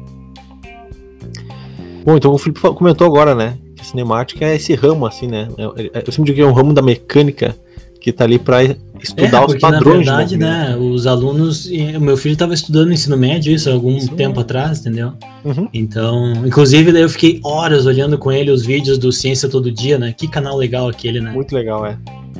Bom, 2.04 2.16
então 2.16 2.32
o 2.32 2.38
Felipe 2.38 2.60
comentou 2.60 3.06
agora, 3.06 3.34
né? 3.34 3.56
Que 3.76 3.82
a 3.82 3.84
cinemática 3.84 4.44
é 4.44 4.56
esse 4.56 4.74
ramo, 4.74 5.06
assim, 5.06 5.26
né? 5.26 5.48
É, 5.58 5.98
é, 5.98 6.02
eu 6.06 6.12
sempre 6.12 6.32
digo 6.32 6.36
que 6.36 6.42
é 6.42 6.46
um 6.46 6.52
ramo 6.52 6.72
da 6.72 6.82
mecânica 6.82 7.54
que 8.00 8.10
tá 8.12 8.24
ali 8.24 8.38
para 8.38 8.62
estudar 9.02 9.42
é, 9.42 9.46
os 9.46 9.58
padrões. 9.58 10.06
Na 10.06 10.16
verdade, 10.16 10.36
né? 10.38 10.76
Os 10.76 11.06
alunos. 11.06 11.66
O 11.66 12.00
meu 12.00 12.16
filho 12.16 12.32
estava 12.32 12.54
estudando 12.54 12.92
ensino 12.92 13.16
médio, 13.16 13.52
isso, 13.52 13.70
algum 13.70 14.00
Sim. 14.00 14.08
tempo 14.16 14.40
atrás, 14.40 14.80
entendeu? 14.80 15.12
Uhum. 15.44 15.68
Então, 15.72 16.32
inclusive, 16.46 16.92
daí 16.92 17.02
eu 17.02 17.08
fiquei 17.10 17.40
horas 17.44 17.84
olhando 17.84 18.16
com 18.16 18.32
ele 18.32 18.50
os 18.50 18.64
vídeos 18.64 18.96
do 18.96 19.12
Ciência 19.12 19.48
Todo 19.48 19.70
Dia, 19.70 19.98
né? 19.98 20.14
Que 20.16 20.26
canal 20.26 20.56
legal 20.56 20.88
aquele, 20.88 21.20
né? 21.20 21.30
Muito 21.30 21.54
legal, 21.54 21.84
é. 21.84 21.98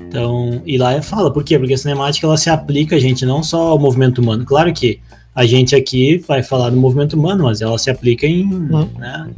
Então, 0.08 0.60
e 0.66 0.76
lá 0.76 1.00
fala, 1.02 1.32
por 1.32 1.44
quê? 1.44 1.58
Porque 1.58 1.74
a 1.74 1.78
cinemática 1.78 2.26
ela 2.26 2.36
se 2.36 2.50
aplica, 2.50 2.98
gente, 2.98 3.24
não 3.24 3.42
só 3.42 3.68
ao 3.68 3.78
movimento 3.78 4.20
humano. 4.20 4.44
Claro 4.44 4.72
que 4.72 4.98
a 5.34 5.46
gente 5.46 5.76
aqui 5.76 6.18
vai 6.18 6.42
falar 6.42 6.70
do 6.70 6.76
movimento 6.76 7.14
humano, 7.14 7.44
mas 7.44 7.60
ela 7.60 7.78
se 7.78 7.90
aplica 7.90 8.26
em, 8.26 8.44
uhum. 8.44 8.88
né, 8.98 9.30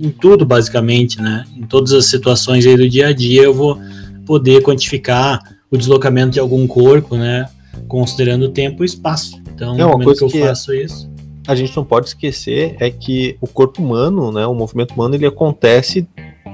em, 0.00 0.10
tudo, 0.10 0.44
basicamente, 0.44 1.20
né? 1.20 1.44
Em 1.56 1.62
todas 1.62 1.92
as 1.92 2.06
situações 2.06 2.66
aí 2.66 2.76
do 2.76 2.88
dia 2.88 3.08
a 3.08 3.12
dia 3.12 3.42
eu 3.42 3.54
vou 3.54 3.78
poder 4.26 4.62
quantificar 4.62 5.40
o 5.70 5.76
deslocamento 5.76 6.32
de 6.32 6.40
algum 6.40 6.66
corpo, 6.66 7.16
né? 7.16 7.48
Considerando 7.86 8.48
tempo 8.48 8.82
e 8.82 8.86
espaço. 8.86 9.40
Então, 9.54 9.76
no 9.76 9.88
momento 9.88 10.14
que 10.14 10.24
eu 10.24 10.28
que 10.28 10.40
faço 10.40 10.74
isso. 10.74 11.08
A 11.46 11.54
gente 11.54 11.74
não 11.74 11.84
pode 11.84 12.08
esquecer 12.08 12.76
é 12.78 12.90
que 12.90 13.36
o 13.40 13.46
corpo 13.46 13.82
humano, 13.82 14.32
né? 14.32 14.44
O 14.46 14.54
movimento 14.54 14.92
humano, 14.92 15.14
ele 15.14 15.24
acontece 15.24 16.06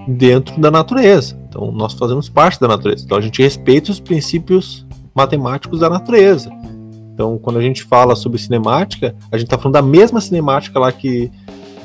dentro 0.06 0.60
da 0.60 0.70
natureza. 0.70 1.36
Então, 1.48 1.72
nós 1.72 1.94
fazemos 1.94 2.28
parte 2.28 2.60
da 2.60 2.68
natureza. 2.68 3.04
Então, 3.04 3.16
a 3.16 3.20
gente 3.20 3.42
respeita 3.42 3.90
os 3.90 3.98
princípios 3.98 4.86
matemáticos 5.14 5.80
da 5.80 5.88
natureza. 5.88 6.50
Então, 7.14 7.38
quando 7.38 7.60
a 7.60 7.62
gente 7.62 7.84
fala 7.84 8.16
sobre 8.16 8.38
cinemática, 8.38 9.14
a 9.30 9.38
gente 9.38 9.46
está 9.46 9.56
falando 9.56 9.74
da 9.74 9.82
mesma 9.82 10.20
cinemática 10.20 10.80
lá 10.80 10.90
que, 10.90 11.30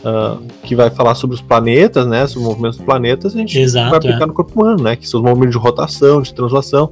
uh, 0.04 0.44
que 0.64 0.76
vai 0.76 0.90
falar 0.90 1.14
sobre 1.14 1.36
os 1.36 1.42
planetas, 1.42 2.08
né? 2.08 2.26
Sobre 2.26 2.42
os 2.42 2.50
movimentos 2.50 2.78
dos 2.78 2.86
planetas, 2.86 3.36
a 3.36 3.38
gente 3.38 3.60
Exato, 3.60 3.92
vai 3.92 4.00
aplicar 4.00 4.24
é. 4.24 4.26
no 4.26 4.34
corpo 4.34 4.60
humano, 4.60 4.84
né? 4.84 4.96
Que 4.96 5.08
são 5.08 5.20
os 5.20 5.26
movimentos 5.26 5.56
de 5.56 5.62
rotação, 5.62 6.20
de 6.24 6.34
translação. 6.34 6.90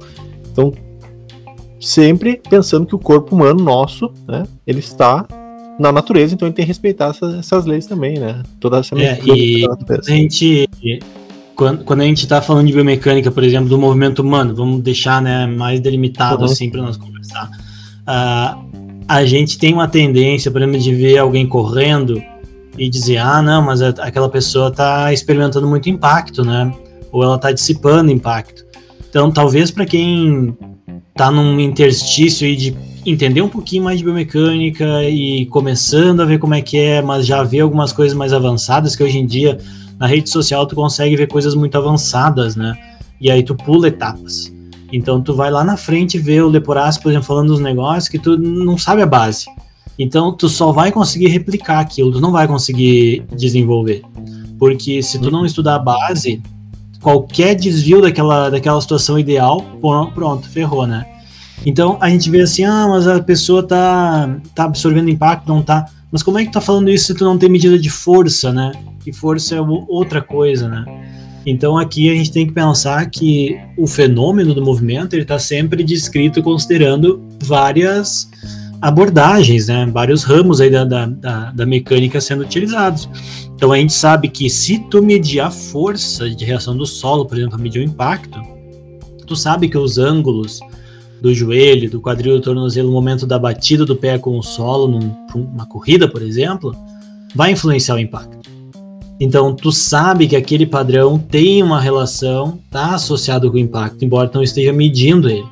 Então, 0.52 0.72
sempre 1.80 2.40
pensando 2.48 2.86
que 2.86 2.94
o 2.94 2.98
corpo 2.98 3.34
humano 3.34 3.60
nosso, 3.60 4.12
né? 4.28 4.44
Ele 4.64 4.78
está 4.78 5.26
na 5.76 5.90
natureza, 5.90 6.32
então 6.32 6.46
ele 6.46 6.54
tem 6.54 6.64
que 6.64 6.68
respeitar 6.68 7.10
essas, 7.10 7.34
essas 7.34 7.66
leis 7.66 7.86
também, 7.86 8.20
né? 8.20 8.40
Toda 8.60 8.78
essa 8.78 8.94
é, 8.96 9.18
e 9.24 9.66
a 9.66 10.00
gente 10.02 10.68
quando, 11.56 11.82
quando 11.82 12.02
a 12.02 12.04
gente 12.04 12.22
está 12.22 12.40
falando 12.40 12.68
de 12.68 12.72
biomecânica, 12.72 13.32
por 13.32 13.42
exemplo, 13.42 13.68
do 13.68 13.76
movimento 13.76 14.20
humano, 14.20 14.54
vamos 14.54 14.80
deixar 14.80 15.20
né, 15.20 15.44
mais 15.44 15.80
delimitado 15.80 16.38
uhum. 16.38 16.44
assim 16.44 16.70
para 16.70 16.82
nós 16.82 16.96
conversar 16.96 17.50
uh, 18.08 18.58
a 19.06 19.24
gente 19.24 19.58
tem 19.58 19.72
uma 19.72 19.86
tendência, 19.86 20.50
por 20.50 20.62
exemplo, 20.62 20.80
de 20.80 20.94
ver 20.94 21.18
alguém 21.18 21.46
correndo 21.46 22.22
e 22.76 22.88
dizer, 22.88 23.18
ah, 23.18 23.42
não, 23.42 23.62
mas 23.62 23.82
aquela 23.82 24.28
pessoa 24.28 24.68
está 24.68 25.12
experimentando 25.12 25.66
muito 25.66 25.88
impacto, 25.90 26.44
né? 26.44 26.72
Ou 27.12 27.22
ela 27.22 27.36
está 27.36 27.52
dissipando 27.52 28.10
impacto. 28.10 28.64
Então, 29.08 29.30
talvez 29.30 29.70
para 29.70 29.86
quem 29.86 30.56
está 31.10 31.30
num 31.30 31.58
interstício 31.58 32.46
aí 32.46 32.54
de 32.54 32.76
entender 33.04 33.40
um 33.40 33.48
pouquinho 33.48 33.82
mais 33.84 33.98
de 33.98 34.04
biomecânica 34.04 35.02
e 35.04 35.46
começando 35.46 36.20
a 36.20 36.24
ver 36.24 36.38
como 36.38 36.54
é 36.54 36.60
que 36.60 36.78
é, 36.78 37.02
mas 37.02 37.26
já 37.26 37.42
vê 37.42 37.60
algumas 37.60 37.92
coisas 37.92 38.16
mais 38.16 38.32
avançadas, 38.32 38.94
que 38.94 39.02
hoje 39.02 39.18
em 39.18 39.26
dia 39.26 39.58
na 39.98 40.06
rede 40.06 40.30
social 40.30 40.66
tu 40.66 40.76
consegue 40.76 41.16
ver 41.16 41.26
coisas 41.26 41.54
muito 41.54 41.76
avançadas, 41.76 42.54
né? 42.54 42.76
E 43.20 43.30
aí 43.30 43.42
tu 43.42 43.54
pula 43.54 43.88
etapas. 43.88 44.52
Então 44.92 45.20
tu 45.20 45.34
vai 45.34 45.50
lá 45.50 45.62
na 45.62 45.76
frente 45.76 46.18
ver 46.18 46.42
o 46.42 46.48
Leporace, 46.48 47.00
por 47.00 47.10
exemplo, 47.10 47.26
falando 47.26 47.48
dos 47.48 47.60
negócios 47.60 48.08
que 48.08 48.18
tu 48.18 48.36
não 48.38 48.78
sabe 48.78 49.02
a 49.02 49.06
base. 49.06 49.46
Então 49.98 50.32
tu 50.32 50.48
só 50.48 50.72
vai 50.72 50.92
conseguir 50.92 51.28
replicar 51.28 51.80
aquilo, 51.80 52.12
tu 52.12 52.20
não 52.20 52.32
vai 52.32 52.46
conseguir 52.46 53.24
desenvolver. 53.36 54.02
Porque 54.58 55.02
se 55.02 55.18
tu 55.18 55.30
não 55.30 55.44
estudar 55.44 55.76
a 55.76 55.78
base, 55.78 56.42
qualquer 57.00 57.54
desvio 57.54 58.00
daquela, 58.00 58.50
daquela 58.50 58.80
situação 58.80 59.18
ideal, 59.18 59.62
pronto, 60.14 60.48
ferrou, 60.48 60.86
né? 60.86 61.06
Então 61.66 61.98
a 62.00 62.08
gente 62.08 62.30
vê 62.30 62.40
assim, 62.42 62.64
ah, 62.64 62.86
mas 62.88 63.06
a 63.06 63.20
pessoa 63.20 63.62
tá, 63.62 64.38
tá 64.54 64.64
absorvendo 64.64 65.10
impacto, 65.10 65.48
não 65.48 65.62
tá. 65.62 65.86
Mas 66.10 66.22
como 66.22 66.38
é 66.38 66.44
que 66.44 66.50
tu 66.50 66.54
tá 66.54 66.60
falando 66.60 66.88
isso 66.88 67.06
se 67.06 67.14
tu 67.14 67.24
não 67.24 67.36
tem 67.36 67.48
medida 67.48 67.78
de 67.78 67.90
força, 67.90 68.52
né? 68.52 68.72
Que 69.00 69.12
força 69.12 69.56
é 69.56 69.60
outra 69.60 70.22
coisa, 70.22 70.68
né? 70.68 70.84
Então 71.50 71.78
aqui 71.78 72.10
a 72.10 72.14
gente 72.14 72.30
tem 72.30 72.46
que 72.46 72.52
pensar 72.52 73.08
que 73.08 73.58
o 73.76 73.86
fenômeno 73.86 74.54
do 74.54 74.62
movimento 74.62 75.14
ele 75.14 75.22
está 75.22 75.38
sempre 75.38 75.82
descrito 75.82 76.42
considerando 76.42 77.22
várias 77.42 78.28
abordagens, 78.82 79.68
né? 79.68 79.86
vários 79.86 80.22
ramos 80.22 80.60
aí 80.60 80.70
da, 80.70 80.84
da, 80.84 81.06
da, 81.06 81.50
da, 81.50 81.66
mecânica 81.66 82.20
sendo 82.20 82.42
utilizados. 82.42 83.08
Então 83.54 83.72
a 83.72 83.78
gente 83.78 83.92
sabe 83.92 84.28
que 84.28 84.48
se 84.50 84.78
tu 84.90 85.02
medir 85.02 85.40
a 85.40 85.50
força 85.50 86.28
de 86.28 86.44
reação 86.44 86.76
do 86.76 86.86
solo, 86.86 87.24
por 87.24 87.38
exemplo, 87.38 87.58
medir 87.58 87.80
o 87.80 87.84
impacto, 87.84 88.40
tu 89.26 89.34
sabe 89.34 89.68
que 89.68 89.78
os 89.78 89.98
ângulos 89.98 90.60
do 91.20 91.34
joelho, 91.34 91.90
do 91.90 92.00
quadril, 92.00 92.34
do 92.34 92.42
tornozelo, 92.42 92.88
no 92.88 92.94
momento 92.94 93.26
da 93.26 93.38
batida 93.38 93.84
do 93.84 93.96
pé 93.96 94.18
com 94.18 94.38
o 94.38 94.42
solo, 94.42 94.86
numa 94.86 95.66
corrida, 95.66 96.06
por 96.06 96.22
exemplo, 96.22 96.76
vai 97.34 97.52
influenciar 97.52 97.96
o 97.96 97.98
impacto. 97.98 98.37
Então, 99.20 99.54
tu 99.54 99.72
sabe 99.72 100.28
que 100.28 100.36
aquele 100.36 100.64
padrão 100.64 101.18
tem 101.18 101.62
uma 101.62 101.80
relação, 101.80 102.58
tá 102.70 102.94
associado 102.94 103.50
com 103.50 103.56
o 103.56 103.60
impacto, 103.60 104.04
embora 104.04 104.30
não 104.32 104.42
esteja 104.42 104.72
medindo 104.72 105.28
ele. 105.28 105.46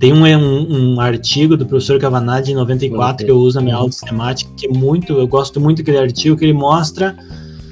Tem 0.00 0.12
um, 0.12 0.24
um, 0.24 0.94
um 0.94 1.00
artigo 1.00 1.56
do 1.56 1.66
professor 1.66 2.00
Cavanagh 2.00 2.40
de 2.40 2.54
94 2.54 3.24
que 3.24 3.30
eu 3.30 3.36
uso 3.36 3.56
na 3.58 3.62
minha 3.62 3.76
aula 3.76 3.90
de 3.90 3.94
sistemática, 3.94 4.50
que 4.56 4.66
é 4.66 4.70
muito, 4.70 5.12
eu 5.12 5.28
gosto 5.28 5.60
muito 5.60 5.78
daquele 5.78 5.98
artigo, 5.98 6.36
que 6.36 6.44
ele 6.44 6.54
mostra 6.54 7.16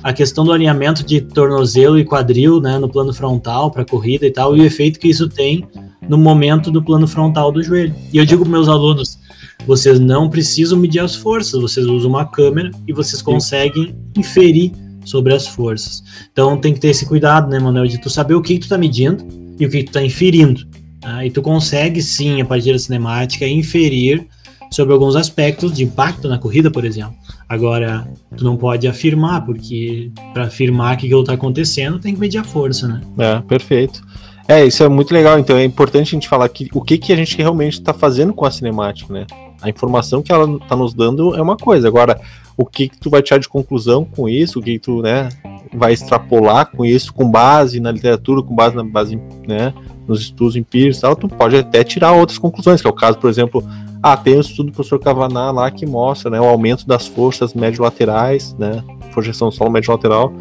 a 0.03 0.13
questão 0.13 0.45
do 0.45 0.53
alinhamento 0.53 1.05
de 1.05 1.21
tornozelo 1.21 1.99
e 1.99 2.05
quadril, 2.05 2.61
né, 2.61 2.79
no 2.79 2.89
plano 2.89 3.13
frontal 3.13 3.71
para 3.71 3.85
corrida 3.85 4.27
e 4.27 4.31
tal, 4.31 4.57
e 4.57 4.61
o 4.61 4.65
efeito 4.65 5.01
que 5.01 5.09
isso 5.09 5.29
tem 5.29 5.67
no 6.09 6.17
momento 6.17 6.71
do 6.71 6.83
plano 6.83 7.09
frontal 7.09 7.51
do 7.51 7.63
joelho. 7.63 7.95
E 8.13 8.19
eu 8.19 8.25
digo 8.25 8.43
para 8.43 8.53
meus 8.53 8.69
alunos, 8.69 9.19
vocês 9.67 9.99
não 9.99 10.31
precisam 10.31 10.79
medir 10.79 11.01
as 11.01 11.17
forças, 11.17 11.61
vocês 11.61 11.87
usam 11.87 12.11
uma 12.11 12.25
câmera 12.25 12.71
e 12.87 12.93
vocês 12.93 13.21
conseguem 13.21 13.97
inferir 14.17 14.73
sobre 15.09 15.35
as 15.35 15.47
forças. 15.47 16.03
Então 16.33 16.57
tem 16.57 16.75
que 16.75 16.81
ter 16.81 16.89
esse 16.89 17.07
cuidado, 17.07 17.49
né, 17.49 17.59
Manuel, 17.59 17.87
de 17.87 17.99
tu 17.99 18.11
saber 18.11 18.35
o 18.35 18.43
que, 18.43 18.55
que 18.55 18.61
tu 18.61 18.69
tá 18.69 18.79
medindo 18.79 19.27
e 19.59 19.67
o 19.67 19.71
que, 19.71 19.79
que 19.79 19.85
tu 19.85 19.93
tá 19.93 20.03
inferindo. 20.03 20.67
Tá? 21.01 21.25
E 21.25 21.31
tu 21.31 21.41
consegue 21.41 22.03
sim, 22.03 22.41
a 22.41 22.45
partir 22.45 22.73
da 22.73 22.79
cinemática, 22.79 23.47
inferir 23.47 24.27
sobre 24.71 24.93
alguns 24.93 25.17
aspectos 25.17 25.73
de 25.73 25.85
impacto 25.85 26.29
na 26.29 26.39
corrida, 26.39 26.71
por 26.71 26.85
exemplo. 26.85 27.15
Agora, 27.49 28.07
tu 28.37 28.45
não 28.45 28.57
pode 28.57 28.87
afirmar, 28.87 29.45
porque 29.45 30.11
para 30.35 30.45
afirmar 30.45 30.97
que 30.97 31.07
aquilo 31.07 31.23
está 31.23 31.33
acontecendo, 31.33 31.99
tem 31.99 32.15
que 32.15 32.21
medir 32.21 32.39
a 32.39 32.45
força, 32.45 32.87
né? 32.87 33.01
É, 33.19 33.41
perfeito. 33.41 34.03
É, 34.47 34.65
isso 34.65 34.83
é 34.83 34.89
muito 34.89 35.13
legal. 35.13 35.39
Então 35.39 35.57
é 35.57 35.65
importante 35.65 36.09
a 36.09 36.17
gente 36.17 36.29
falar 36.29 36.49
que 36.49 36.69
o 36.73 36.83
que, 36.83 36.99
que 36.99 37.13
a 37.13 37.17
gente 37.17 37.37
realmente 37.37 37.75
está 37.75 37.95
fazendo 37.95 38.33
com 38.33 38.45
a 38.45 38.51
cinemática, 38.51 39.13
né? 39.13 39.27
A 39.61 39.69
informação 39.69 40.23
que 40.23 40.33
ela 40.33 40.57
está 40.57 40.77
nos 40.77 40.95
dando 40.95 41.35
é 41.35 41.43
uma 41.43 41.57
coisa. 41.57 41.89
Agora, 41.89 42.21
o 42.57 42.65
que, 42.65 42.89
que 42.89 42.99
tu 42.99 43.09
vai 43.09 43.23
tirar 43.23 43.39
de 43.39 43.49
conclusão 43.49 44.05
com 44.05 44.29
isso? 44.29 44.59
O 44.59 44.63
que, 44.63 44.73
que 44.73 44.79
tu, 44.79 45.03
né, 45.03 45.29
vai 45.73 45.93
extrapolar 45.93 46.71
com 46.71 46.85
isso, 46.85 47.13
com 47.13 47.31
base 47.31 47.81
na 47.81 47.91
literatura, 47.91 48.43
com 48.43 48.55
base 48.55 48.75
na 48.75 48.85
base, 48.85 49.21
né, 49.47 49.73
nos 50.07 50.21
estudos 50.21 50.57
empíricos, 50.57 51.01
tal, 51.01 51.15
tu 51.15 51.29
pode 51.29 51.57
até 51.57 51.85
tirar 51.85 52.13
outras 52.13 52.39
conclusões, 52.39 52.81
que 52.81 52.87
é 52.87 52.91
o 52.91 52.95
caso, 52.95 53.19
por 53.19 53.29
exemplo, 53.29 53.63
ah, 54.03 54.17
tem 54.17 54.37
um 54.37 54.41
estudo 54.41 54.67
do 54.67 54.73
professor 54.73 54.99
Cavaná 54.99 55.51
lá 55.51 55.71
que 55.71 55.85
mostra 55.85 56.31
né, 56.31 56.41
o 56.41 56.45
aumento 56.45 56.87
das 56.87 57.07
forças 57.07 57.55
médio-laterais, 57.55 58.57
né, 58.59 58.83
projeção 59.13 59.51
solo 59.51 59.71
médio-lateral, 59.71 60.33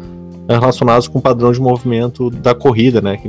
relacionadas 0.48 1.06
com 1.06 1.18
o 1.18 1.22
padrão 1.22 1.52
de 1.52 1.60
movimento 1.60 2.30
da 2.30 2.54
corrida, 2.54 3.00
né. 3.00 3.20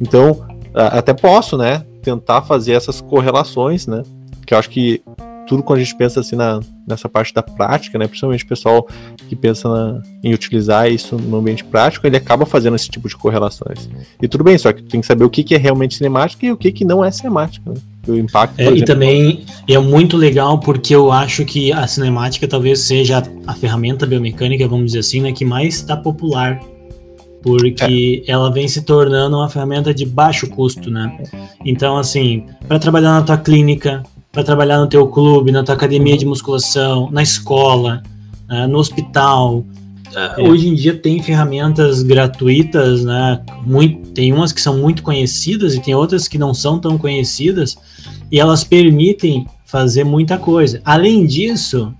Então, 0.00 0.44
até 0.74 1.12
posso, 1.12 1.58
né, 1.58 1.84
tentar 2.02 2.42
fazer 2.42 2.72
essas 2.72 3.00
correlações, 3.00 3.86
né, 3.86 4.02
que 4.48 4.54
eu 4.54 4.58
acho 4.58 4.70
que 4.70 5.02
tudo 5.46 5.62
quando 5.62 5.80
a 5.80 5.82
gente 5.82 5.94
pensa 5.94 6.20
assim 6.20 6.36
na, 6.36 6.60
nessa 6.86 7.08
parte 7.08 7.34
da 7.34 7.42
prática, 7.42 7.98
né, 7.98 8.06
principalmente 8.06 8.44
o 8.44 8.48
pessoal 8.48 8.88
que 9.28 9.36
pensa 9.36 9.68
na, 9.68 10.02
em 10.24 10.32
utilizar 10.32 10.90
isso 10.90 11.16
no 11.16 11.36
ambiente 11.36 11.64
prático, 11.64 12.06
ele 12.06 12.16
acaba 12.16 12.46
fazendo 12.46 12.74
esse 12.74 12.88
tipo 12.88 13.08
de 13.08 13.16
correlações. 13.16 13.88
E 14.20 14.26
tudo 14.26 14.44
bem, 14.44 14.56
só 14.56 14.72
que 14.72 14.82
tu 14.82 14.88
tem 14.88 15.00
que 15.02 15.06
saber 15.06 15.24
o 15.24 15.30
que, 15.30 15.44
que 15.44 15.54
é 15.54 15.58
realmente 15.58 15.96
cinemática 15.96 16.46
e 16.46 16.52
o 16.52 16.56
que, 16.56 16.72
que 16.72 16.84
não 16.84 17.04
é 17.04 17.10
cinemática. 17.10 17.70
Né? 17.70 17.76
o 18.06 18.16
impacto. 18.16 18.58
É, 18.58 18.62
exemplo, 18.62 18.78
e 18.78 18.84
também 18.86 19.44
é 19.68 19.78
muito 19.78 20.16
legal 20.16 20.58
porque 20.60 20.94
eu 20.94 21.12
acho 21.12 21.44
que 21.44 21.70
a 21.72 21.86
cinemática 21.86 22.48
talvez 22.48 22.80
seja 22.80 23.18
a, 23.18 23.52
a 23.52 23.54
ferramenta 23.54 24.06
biomecânica, 24.06 24.66
vamos 24.66 24.86
dizer 24.86 25.00
assim, 25.00 25.20
né, 25.20 25.30
que 25.30 25.44
mais 25.44 25.74
está 25.74 25.94
popular. 25.94 26.58
Porque 27.42 28.24
é. 28.26 28.32
ela 28.32 28.50
vem 28.50 28.66
se 28.66 28.80
tornando 28.82 29.36
uma 29.36 29.48
ferramenta 29.48 29.92
de 29.92 30.06
baixo 30.06 30.48
custo, 30.48 30.90
né? 30.90 31.18
Então, 31.64 31.96
assim, 31.96 32.46
para 32.66 32.80
trabalhar 32.80 33.12
na 33.12 33.22
tua 33.22 33.36
clínica, 33.36 34.02
para 34.38 34.44
trabalhar 34.44 34.78
no 34.78 34.86
teu 34.86 35.04
clube, 35.08 35.50
na 35.50 35.64
tua 35.64 35.74
academia 35.74 36.16
de 36.16 36.24
musculação, 36.24 37.10
na 37.10 37.24
escola, 37.24 38.04
né, 38.48 38.68
no 38.68 38.78
hospital, 38.78 39.64
é. 40.14 40.48
Hoje 40.48 40.68
em 40.68 40.74
dia 40.74 40.94
tem 40.94 41.20
ferramentas 41.20 42.02
gratuitas, 42.04 43.04
né? 43.04 43.42
Muito, 43.66 44.10
tem 44.12 44.32
umas 44.32 44.52
que 44.52 44.60
são 44.60 44.78
muito 44.78 45.02
conhecidas 45.02 45.74
e 45.74 45.80
tem 45.80 45.94
outras 45.94 46.26
que 46.26 46.38
não 46.38 46.54
são 46.54 46.78
tão 46.78 46.96
conhecidas, 46.96 47.76
e 48.30 48.38
elas 48.38 48.62
permitem 48.62 49.44
fazer 49.66 50.04
muita 50.04 50.38
coisa. 50.38 50.80
Além 50.84 51.26
disso, 51.26 51.92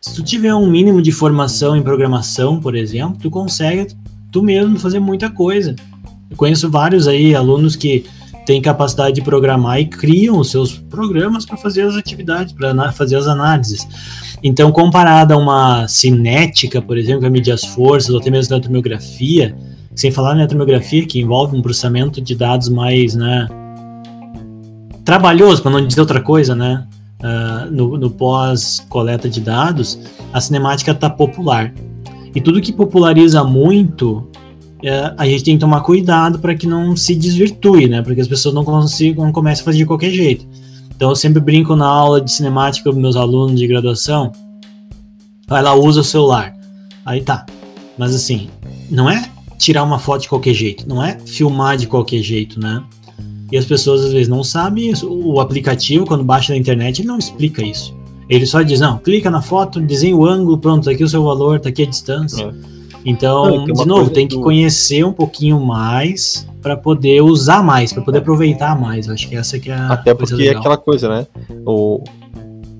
se 0.00 0.14
tu 0.14 0.22
tiver 0.22 0.54
um 0.54 0.70
mínimo 0.70 1.02
de 1.02 1.10
formação 1.10 1.76
em 1.76 1.82
programação, 1.82 2.60
por 2.60 2.76
exemplo, 2.76 3.18
tu 3.20 3.28
consegue 3.28 3.88
tu 4.30 4.40
mesmo 4.40 4.78
fazer 4.78 5.00
muita 5.00 5.28
coisa. 5.28 5.74
Eu 6.30 6.36
conheço 6.36 6.70
vários 6.70 7.06
aí 7.08 7.34
alunos 7.34 7.74
que 7.74 8.04
têm 8.44 8.60
capacidade 8.60 9.14
de 9.14 9.22
programar 9.22 9.80
e 9.80 9.86
criam 9.86 10.38
os 10.38 10.50
seus 10.50 10.76
programas 10.78 11.44
para 11.44 11.56
fazer 11.56 11.82
as 11.82 11.96
atividades, 11.96 12.52
para 12.52 12.92
fazer 12.92 13.16
as 13.16 13.26
análises. 13.26 13.86
Então, 14.42 14.72
comparada 14.72 15.34
a 15.34 15.36
uma 15.36 15.86
cinética, 15.86 16.82
por 16.82 16.98
exemplo, 16.98 17.22
que 17.22 17.30
medir 17.30 17.52
as 17.52 17.64
forças, 17.64 18.10
ou 18.10 18.20
até 18.20 18.30
mesmo 18.30 18.56
na 18.56 18.62
tomografia, 18.62 19.56
sem 19.94 20.10
falar 20.10 20.34
na 20.34 20.46
tomografia, 20.46 21.06
que 21.06 21.20
envolve 21.20 21.56
um 21.56 21.62
processamento 21.62 22.20
de 22.20 22.34
dados 22.34 22.68
mais, 22.68 23.14
né, 23.14 23.46
trabalhoso, 25.04 25.62
para 25.62 25.70
não 25.70 25.86
dizer 25.86 26.00
outra 26.00 26.20
coisa, 26.20 26.54
né, 26.54 26.86
uh, 27.20 27.70
no, 27.70 27.96
no 27.96 28.10
pós-coleta 28.10 29.28
de 29.28 29.40
dados, 29.40 29.98
a 30.32 30.40
cinemática 30.40 30.90
está 30.90 31.08
popular. 31.08 31.72
E 32.34 32.40
tudo 32.40 32.60
que 32.60 32.72
populariza 32.72 33.44
muito, 33.44 34.28
uh, 34.84 35.14
a 35.16 35.26
gente 35.26 35.44
tem 35.44 35.54
que 35.54 35.60
tomar 35.60 35.80
cuidado 35.80 36.38
para 36.38 36.54
que 36.54 36.66
não 36.66 36.96
se 36.96 37.14
desvirtue, 37.14 37.88
né, 37.88 38.02
para 38.02 38.14
que 38.14 38.20
as 38.20 38.28
pessoas 38.28 38.54
não 38.54 38.64
consigam, 38.64 39.24
não 39.24 39.32
comecem 39.32 39.62
a 39.62 39.64
fazer 39.64 39.78
de 39.78 39.86
qualquer 39.86 40.10
jeito. 40.10 40.46
Então 40.94 41.10
eu 41.10 41.16
sempre 41.16 41.40
brinco 41.40 41.74
na 41.74 41.86
aula 41.86 42.20
de 42.20 42.30
cinemática 42.30 42.92
com 42.92 42.98
meus 42.98 43.16
alunos 43.16 43.58
de 43.58 43.66
graduação. 43.66 44.32
Vai 45.48 45.62
lá, 45.62 45.74
usa 45.74 46.00
o 46.00 46.04
celular. 46.04 46.54
Aí 47.04 47.20
tá. 47.20 47.44
Mas 47.98 48.14
assim, 48.14 48.48
não 48.90 49.10
é 49.10 49.28
tirar 49.58 49.82
uma 49.82 49.98
foto 49.98 50.22
de 50.22 50.28
qualquer 50.28 50.54
jeito, 50.54 50.88
não 50.88 51.04
é 51.04 51.18
filmar 51.26 51.76
de 51.76 51.86
qualquer 51.86 52.22
jeito, 52.22 52.60
né? 52.60 52.82
E 53.50 53.56
as 53.56 53.64
pessoas 53.64 54.04
às 54.04 54.12
vezes 54.12 54.28
não 54.28 54.42
sabem 54.42 54.90
isso. 54.90 55.08
O 55.08 55.38
aplicativo, 55.38 56.06
quando 56.06 56.24
baixa 56.24 56.52
na 56.52 56.58
internet, 56.58 57.00
ele 57.00 57.08
não 57.08 57.18
explica 57.18 57.62
isso. 57.62 57.94
Ele 58.28 58.46
só 58.46 58.62
diz, 58.62 58.80
não, 58.80 58.96
clica 58.98 59.30
na 59.30 59.42
foto, 59.42 59.78
desenha 59.78 60.16
o 60.16 60.26
ângulo, 60.26 60.56
pronto, 60.56 60.84
tá 60.84 60.90
aqui 60.90 61.04
o 61.04 61.08
seu 61.08 61.22
valor, 61.22 61.60
tá 61.60 61.68
aqui 61.68 61.82
a 61.82 61.86
distância. 61.86 62.44
É. 62.44 62.81
Então, 63.04 63.64
de 63.64 63.86
novo, 63.86 64.10
tem 64.10 64.26
que 64.26 64.38
conhecer 64.38 65.04
um 65.04 65.12
pouquinho 65.12 65.60
mais 65.60 66.46
para 66.62 66.76
poder 66.76 67.20
usar 67.22 67.62
mais, 67.62 67.92
para 67.92 68.02
poder 68.02 68.18
aproveitar 68.18 68.78
mais. 68.78 69.08
Acho 69.08 69.28
que 69.28 69.36
essa 69.36 69.58
que 69.58 69.70
é 69.70 69.74
a 69.74 69.88
Até 69.88 70.14
porque 70.14 70.44
é 70.44 70.56
aquela 70.56 70.76
coisa, 70.76 71.08
né? 71.08 71.26
O, 71.66 72.02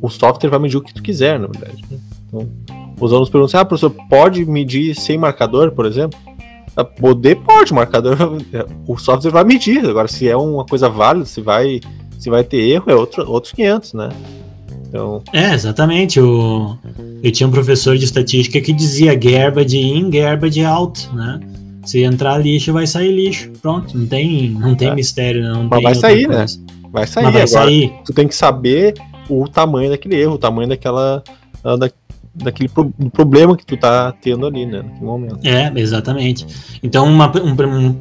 o 0.01 0.09
software 0.09 0.51
vai 0.51 0.61
medir 0.61 0.77
o 0.77 0.81
que 0.81 0.95
tu 0.95 1.03
quiser, 1.03 1.39
na 1.39 1.49
verdade. 1.49 1.83
Né? 1.91 1.99
Então, 2.29 2.49
os 3.01 3.13
alunos 3.13 3.29
perguntam 3.29 3.47
assim, 3.47 3.57
ah, 3.57 3.65
professor, 3.65 3.95
pode 4.09 4.45
medir 4.47 4.95
sem 4.95 5.19
marcador, 5.19 5.73
por 5.73 5.87
exemplo? 5.87 6.19
Ah, 6.77 6.85
poder 6.85 7.37
pode, 7.37 7.75
marcador, 7.75 8.17
o 8.87 8.97
software 8.97 9.33
vai 9.33 9.45
medir. 9.45 9.85
Agora, 9.85 10.07
se 10.07 10.29
é 10.29 10.37
uma 10.37 10.65
coisa 10.65 10.89
válida, 10.89 11.27
se 11.27 11.41
vai, 11.41 11.81
se 12.19 12.31
vai 12.31 12.45
ter 12.45 12.59
erro, 12.59 12.85
é 12.87 12.95
outro, 12.95 13.29
outros 13.29 13.53
500, 13.53 13.95
né? 13.95 14.09
Então... 14.93 15.23
É, 15.33 15.55
exatamente. 15.55 16.21
O... 16.21 16.77
Eu 17.23 17.33
tinha 17.33 17.49
um 17.49 17.51
professor 17.51 17.97
de 17.97 18.05
estatística 18.05 18.61
que 18.61 18.75
dizia 18.75 19.15
garbage 19.15 19.79
in, 19.79 20.11
garbage 20.11 20.63
out, 20.63 21.09
né? 21.15 21.41
Se 21.87 22.03
entrar 22.03 22.37
lixo, 22.37 22.75
vai 22.75 22.87
sair 22.87 23.11
lixo. 23.11 23.51
Pronto, 23.63 23.97
não 23.97 24.07
tem, 24.07 24.51
não 24.51 24.75
tem 24.75 24.89
é. 24.89 24.95
mistério, 24.95 25.43
não. 25.43 25.65
Mas 25.65 25.83
vai 25.83 25.95
sair, 25.95 26.29
né? 26.29 26.37
coisa. 26.37 26.59
né? 26.59 26.65
Vai 26.93 27.07
sair. 27.07 27.25
Mas 27.25 27.33
vai 27.33 27.43
Agora, 27.43 27.65
sair. 27.65 27.93
Tu 28.05 28.13
tem 28.13 28.29
que 28.29 28.35
saber 28.35 28.95
o 29.31 29.49
tamanho 29.49 29.89
daquele 29.89 30.21
erro, 30.21 30.35
o 30.35 30.39
tamanho 30.39 30.69
daquela. 30.69 31.25
Ah, 31.65 31.77
da, 31.77 31.91
daquele 32.35 32.69
pro, 32.69 32.91
problema 33.13 33.57
que 33.57 33.65
tu 33.65 33.77
tá 33.77 34.13
tendo 34.13 34.47
ali, 34.47 34.65
né? 34.65 34.83
Naquele 34.83 35.05
momento. 35.05 35.39
É, 35.45 35.73
exatamente. 35.77 36.47
Então, 36.83 37.07
uma, 37.07 37.31
um, 37.39 37.97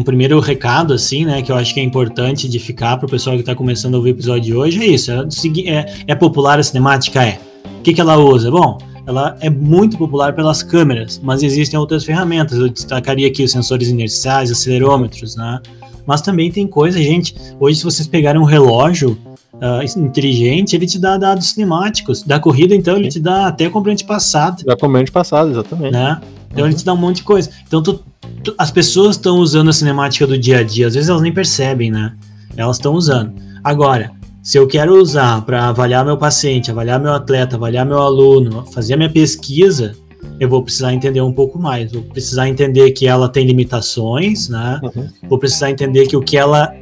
um, 0.00 0.02
primeiro 0.02 0.38
recado, 0.40 0.92
assim, 0.92 1.24
né, 1.24 1.42
que 1.42 1.52
eu 1.52 1.56
acho 1.56 1.72
que 1.72 1.80
é 1.80 1.82
importante 1.82 2.48
de 2.48 2.58
ficar 2.58 2.96
pro 2.96 3.08
pessoal 3.08 3.36
que 3.36 3.42
tá 3.42 3.54
começando 3.54 3.94
a 3.94 3.98
ouvir 3.98 4.10
o 4.10 4.14
episódio 4.14 4.42
de 4.42 4.54
hoje 4.54 4.82
é 4.82 4.86
isso. 4.86 5.12
É, 5.12 5.24
é, 5.66 5.86
é 6.08 6.14
popular 6.14 6.58
a 6.58 6.62
cinemática? 6.62 7.24
É. 7.24 7.38
O 7.78 7.82
que, 7.82 7.94
que 7.94 8.00
ela 8.00 8.16
usa? 8.16 8.50
Bom, 8.50 8.78
ela 9.06 9.36
é 9.40 9.48
muito 9.48 9.96
popular 9.96 10.34
pelas 10.34 10.62
câmeras, 10.62 11.20
mas 11.22 11.42
existem 11.42 11.78
outras 11.78 12.04
ferramentas. 12.04 12.58
Eu 12.58 12.68
destacaria 12.68 13.28
aqui 13.28 13.44
os 13.44 13.52
sensores 13.52 13.88
inerciais, 13.88 14.50
acelerômetros, 14.50 15.36
né? 15.36 15.60
Mas 16.04 16.20
também 16.20 16.50
tem 16.50 16.66
coisa, 16.66 17.00
gente. 17.00 17.34
Hoje, 17.58 17.78
se 17.78 17.84
vocês 17.84 18.06
pegarem 18.06 18.40
um 18.40 18.44
relógio 18.44 19.18
uh, 19.56 19.98
inteligente, 19.98 20.74
ele 20.74 20.86
te 20.86 20.98
dá 20.98 21.16
dados 21.16 21.50
cinemáticos. 21.50 22.22
Da 22.22 22.38
corrida, 22.38 22.74
então, 22.74 22.96
ele 22.96 23.08
te 23.08 23.20
dá 23.20 23.46
até 23.48 23.68
componente 23.68 24.04
passado. 24.04 24.64
Da 24.64 24.76
componente 24.76 25.10
passado, 25.10 25.50
exatamente. 25.50 25.92
Né? 25.92 26.20
Então, 26.50 26.64
uhum. 26.64 26.70
ele 26.70 26.76
te 26.76 26.84
dá 26.84 26.92
um 26.92 26.96
monte 26.96 27.16
de 27.16 27.22
coisa. 27.24 27.50
Então, 27.66 27.82
tu, 27.82 28.02
tu, 28.42 28.54
as 28.58 28.70
pessoas 28.70 29.16
estão 29.16 29.38
usando 29.38 29.68
a 29.70 29.72
cinemática 29.72 30.26
do 30.26 30.38
dia 30.38 30.58
a 30.58 30.62
dia. 30.62 30.86
Às 30.86 30.94
vezes, 30.94 31.08
elas 31.08 31.22
nem 31.22 31.32
percebem, 31.32 31.90
né? 31.90 32.14
Elas 32.56 32.76
estão 32.76 32.94
usando. 32.94 33.32
Agora, 33.62 34.10
se 34.42 34.58
eu 34.58 34.66
quero 34.66 34.94
usar 35.00 35.42
para 35.42 35.68
avaliar 35.68 36.04
meu 36.04 36.16
paciente, 36.16 36.70
avaliar 36.70 37.00
meu 37.00 37.12
atleta, 37.12 37.56
avaliar 37.56 37.84
meu 37.84 37.98
aluno, 37.98 38.64
fazer 38.72 38.94
a 38.94 38.96
minha 38.96 39.10
pesquisa, 39.10 39.94
eu 40.38 40.48
vou 40.48 40.62
precisar 40.62 40.92
entender 40.92 41.20
um 41.20 41.32
pouco 41.32 41.58
mais. 41.58 41.92
Vou 41.92 42.02
precisar 42.02 42.48
entender 42.48 42.92
que 42.92 43.06
ela 43.06 43.28
tem 43.28 43.46
limitações, 43.46 44.48
né? 44.48 44.80
Uhum. 44.82 45.08
Vou 45.28 45.38
precisar 45.38 45.70
entender 45.70 46.06
que 46.06 46.16
o 46.16 46.20
que 46.20 46.36
ela 46.36 46.72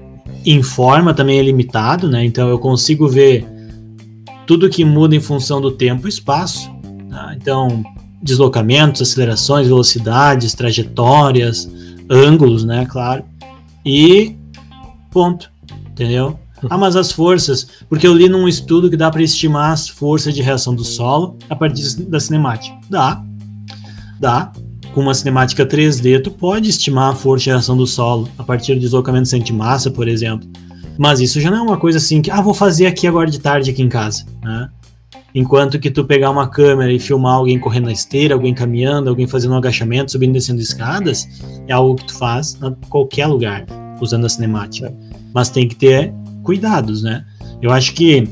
informa 0.45 1.15
também 1.15 1.39
é 1.39 1.43
limitado, 1.43 2.09
né? 2.09 2.25
Então 2.25 2.49
eu 2.49 2.59
consigo 2.59 3.09
ver 3.09 3.47
tudo 4.47 4.69
que 4.69 4.85
muda 4.85 5.17
em 5.17 5.21
função 5.21 5.61
do 5.61 5.71
tempo 5.71 6.07
e 6.07 6.11
espaço. 6.11 6.71
Tá? 7.11 7.35
Então, 7.37 7.83
deslocamentos, 8.23 9.03
acelerações, 9.03 9.67
velocidades, 9.67 10.55
trajetórias, 10.55 11.71
ângulos, 12.11 12.65
né, 12.65 12.87
claro. 12.87 13.25
E 13.85 14.37
ponto, 15.11 15.51
entendeu? 15.91 16.39
Ah, 16.71 16.79
mas 16.79 16.97
as 16.97 17.13
forças, 17.13 17.69
porque 17.91 18.07
eu 18.07 18.15
li 18.15 18.27
num 18.27 18.49
estudo 18.49 18.89
que 18.89 18.97
dá 18.97 19.11
para 19.11 19.23
estimar 19.23 19.73
as 19.73 19.87
forças 19.87 20.35
de 20.35 20.41
reação 20.41 20.75
do 20.75 20.83
solo 20.83 21.37
a 21.51 21.55
partir 21.55 22.01
da 22.07 22.19
cinemática. 22.19 22.75
Dá. 22.89 23.23
Dá. 24.19 24.51
Com 24.95 25.01
uma 25.01 25.13
cinemática 25.13 25.67
3D, 25.67 26.23
tu 26.23 26.31
pode 26.31 26.71
estimar 26.71 27.13
a 27.13 27.17
força 27.17 27.45
de 27.45 27.51
reação 27.51 27.77
do 27.77 27.85
solo 27.85 28.29
a 28.39 28.45
partir 28.45 28.75
do 28.75 28.81
deslocamento 28.81 29.37
de 29.37 29.53
massa, 29.53 29.91
por 29.91 30.07
exemplo. 30.07 30.49
Mas 30.97 31.19
isso 31.19 31.41
já 31.41 31.51
não 31.51 31.59
é 31.59 31.63
uma 31.63 31.77
coisa 31.77 31.99
assim 31.99 32.23
que, 32.23 32.31
ah, 32.31 32.41
vou 32.41 32.55
fazer 32.55 32.87
aqui 32.87 33.09
agora 33.09 33.29
de 33.29 33.41
tarde 33.41 33.71
aqui 33.71 33.83
em 33.83 33.89
casa, 33.89 34.25
né? 34.41 34.69
Enquanto 35.35 35.81
que 35.81 35.91
tu 35.91 36.05
pegar 36.05 36.31
uma 36.31 36.47
câmera 36.47 36.93
e 36.93 37.01
filmar 37.01 37.35
alguém 37.35 37.59
correndo 37.59 37.87
na 37.87 37.93
esteira, 37.93 38.35
alguém 38.35 38.55
caminhando, 38.55 39.11
alguém 39.11 39.27
fazendo 39.27 39.55
um 39.55 39.57
agachamento, 39.57 40.13
subindo 40.13 40.31
e 40.31 40.35
descendo 40.35 40.61
escadas, 40.61 41.27
é 41.67 41.73
algo 41.73 41.97
que 41.97 42.05
tu 42.05 42.15
faz 42.15 42.57
em 42.63 42.89
qualquer 42.89 43.27
lugar, 43.27 43.67
usando 44.01 44.27
a 44.27 44.29
cinemática. 44.29 44.95
Mas 45.35 45.51
tem 45.51 45.67
que 45.67 45.75
ter 45.75 46.15
cuidados, 46.45 47.03
né? 47.03 47.25
Eu 47.61 47.73
acho 47.73 47.95
que 47.95 48.29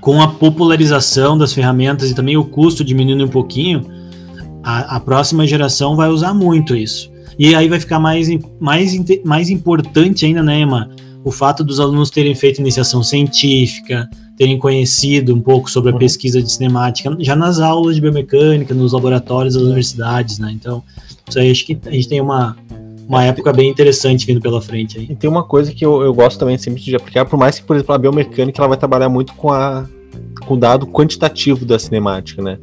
com 0.00 0.22
a 0.22 0.28
popularização 0.28 1.36
das 1.36 1.52
ferramentas 1.52 2.08
e 2.08 2.14
também 2.14 2.36
o 2.36 2.44
custo 2.44 2.84
diminuindo 2.84 3.24
um 3.24 3.28
pouquinho, 3.28 3.95
a, 4.66 4.96
a 4.96 5.00
próxima 5.00 5.46
geração 5.46 5.94
vai 5.94 6.08
usar 6.08 6.34
muito 6.34 6.74
isso. 6.74 7.08
E 7.38 7.54
aí 7.54 7.68
vai 7.68 7.78
ficar 7.78 8.00
mais, 8.00 8.28
mais, 8.58 8.92
mais 9.24 9.48
importante 9.48 10.26
ainda, 10.26 10.42
né, 10.42 10.58
Emma? 10.60 10.90
O 11.24 11.30
fato 11.30 11.62
dos 11.62 11.78
alunos 11.78 12.10
terem 12.10 12.34
feito 12.34 12.60
iniciação 12.60 13.00
científica, 13.00 14.10
terem 14.36 14.58
conhecido 14.58 15.32
um 15.32 15.40
pouco 15.40 15.70
sobre 15.70 15.90
a 15.90 15.92
uhum. 15.92 16.00
pesquisa 16.00 16.42
de 16.42 16.50
cinemática 16.50 17.16
já 17.20 17.36
nas 17.36 17.60
aulas 17.60 17.94
de 17.94 18.00
biomecânica, 18.00 18.74
nos 18.74 18.92
laboratórios 18.92 19.54
das 19.54 19.62
universidades, 19.62 20.40
né? 20.40 20.50
Então, 20.52 20.82
isso 21.28 21.38
aí 21.38 21.48
acho 21.48 21.64
que 21.64 21.78
a 21.86 21.90
gente 21.92 22.08
tem 22.08 22.20
uma, 22.20 22.56
uma 23.08 23.24
época 23.24 23.52
bem 23.52 23.70
interessante 23.70 24.26
vindo 24.26 24.40
pela 24.40 24.60
frente 24.60 24.98
aí. 24.98 25.06
E 25.08 25.14
tem 25.14 25.30
uma 25.30 25.44
coisa 25.44 25.72
que 25.72 25.86
eu, 25.86 26.02
eu 26.02 26.12
gosto 26.12 26.40
também 26.40 26.58
sempre 26.58 26.82
de 26.82 26.96
aplicar, 26.96 27.24
por 27.24 27.38
mais 27.38 27.60
que, 27.60 27.64
por 27.64 27.76
exemplo, 27.76 27.94
a 27.94 27.98
biomecânica 27.98 28.60
ela 28.60 28.68
vai 28.68 28.78
trabalhar 28.78 29.08
muito 29.08 29.32
com, 29.34 29.52
a, 29.52 29.86
com 30.44 30.54
o 30.54 30.56
dado 30.56 30.88
quantitativo 30.88 31.64
da 31.64 31.78
cinemática, 31.78 32.42
né? 32.42 32.58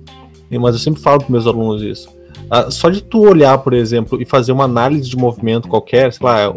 Mas 0.60 0.76
eu 0.76 0.80
sempre 0.80 1.02
falo 1.02 1.20
para 1.20 1.30
meus 1.30 1.48
alunos 1.48 1.82
isso. 1.82 2.10
Ah, 2.50 2.70
só 2.70 2.90
de 2.90 3.02
tu 3.02 3.22
olhar, 3.22 3.58
por 3.60 3.74
exemplo, 3.74 4.22
e 4.22 4.26
fazer 4.26 4.52
uma 4.52 4.66
análise 4.66 5.10
de 5.10 5.18
movimento 5.18 5.68
qualquer, 5.68 6.12
sei 6.14 6.26
lá, 6.26 6.50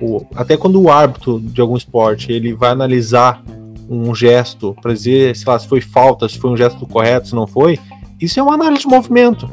o, 0.00 0.26
até 0.34 0.56
quando 0.56 0.80
o 0.80 0.90
árbitro 0.90 1.40
de 1.40 1.60
algum 1.60 1.76
esporte 1.76 2.32
ele 2.32 2.54
vai 2.54 2.70
analisar 2.70 3.42
um 3.88 4.14
gesto 4.14 4.74
para 4.80 4.92
dizer, 4.92 5.36
sei 5.36 5.50
lá, 5.50 5.58
se 5.58 5.68
foi 5.68 5.80
falta, 5.80 6.28
se 6.28 6.38
foi 6.38 6.50
um 6.50 6.56
gesto 6.56 6.86
correto, 6.86 7.28
se 7.28 7.34
não 7.34 7.46
foi, 7.46 7.78
isso 8.20 8.38
é 8.40 8.42
uma 8.42 8.54
análise 8.54 8.82
de 8.82 8.88
movimento. 8.88 9.48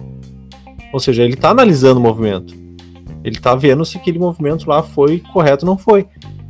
Ou 0.91 0.99
seja, 0.99 1.23
ele 1.23 1.33
está 1.33 1.49
analisando 1.49 1.99
o 1.99 2.03
movimento. 2.03 2.53
Ele 3.23 3.37
está 3.37 3.55
vendo 3.55 3.85
se 3.85 3.97
aquele 3.97 4.19
movimento 4.19 4.69
lá 4.69 4.83
foi 4.83 5.19
correto 5.31 5.65
ou 5.65 5.71
não 5.71 5.77
foi. 5.77 6.05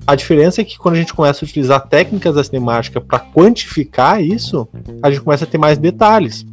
A 0.06 0.16
diferença 0.16 0.60
é 0.60 0.64
que 0.66 0.78
quando 0.78 0.96
a 0.96 0.98
gente 0.98 1.14
começa 1.14 1.44
a 1.44 1.48
utilizar 1.48 1.88
técnicas 1.88 2.36
da 2.36 2.44
cinemática 2.44 3.00
para 3.00 3.20
quantificar 3.20 4.22
isso, 4.22 4.68
a 5.02 5.10
gente 5.10 5.22
começa 5.22 5.46
a 5.46 5.48
ter 5.48 5.58
mais 5.58 5.78
detalhes. 5.78 6.46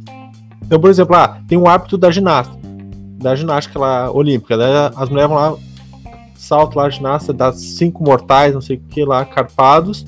Então, 0.63 0.79
por 0.79 0.89
exemplo, 0.89 1.15
ah, 1.15 1.39
tem 1.47 1.57
um 1.57 1.67
árbitro 1.67 1.97
da 1.97 2.11
ginasta, 2.11 2.57
da 3.17 3.35
ginástica 3.35 3.79
lá 3.79 4.11
olímpica, 4.11 4.55
né? 4.57 4.91
as 4.95 5.09
mulheres 5.09 5.29
vão 5.29 5.37
lá, 5.37 5.55
salto 6.35 6.75
lá, 6.75 6.89
ginasta, 6.89 7.33
dá 7.33 7.51
cinco 7.51 8.03
mortais, 8.03 8.53
não 8.53 8.61
sei 8.61 8.77
o 8.77 8.79
que 8.79 9.03
lá, 9.03 9.25
carpados, 9.25 10.05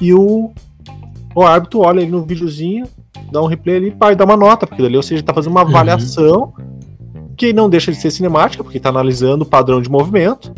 e 0.00 0.14
o, 0.14 0.50
o 1.34 1.42
árbitro 1.42 1.80
olha 1.80 2.00
ali 2.00 2.10
no 2.10 2.22
videozinho, 2.22 2.86
dá 3.30 3.42
um 3.42 3.46
replay 3.46 3.76
ali 3.76 3.96
e 4.12 4.14
dá 4.14 4.24
uma 4.24 4.36
nota, 4.36 4.66
porque 4.66 4.82
ali, 4.82 4.96
ou 4.96 5.02
seja, 5.02 5.20
está 5.20 5.34
fazendo 5.34 5.52
uma 5.52 5.62
uhum. 5.62 5.68
avaliação 5.68 6.52
que 7.36 7.52
não 7.52 7.70
deixa 7.70 7.92
de 7.92 7.98
ser 7.98 8.10
cinemática, 8.10 8.64
porque 8.64 8.78
está 8.78 8.90
analisando 8.90 9.44
o 9.44 9.46
padrão 9.46 9.80
de 9.80 9.88
movimento 9.88 10.52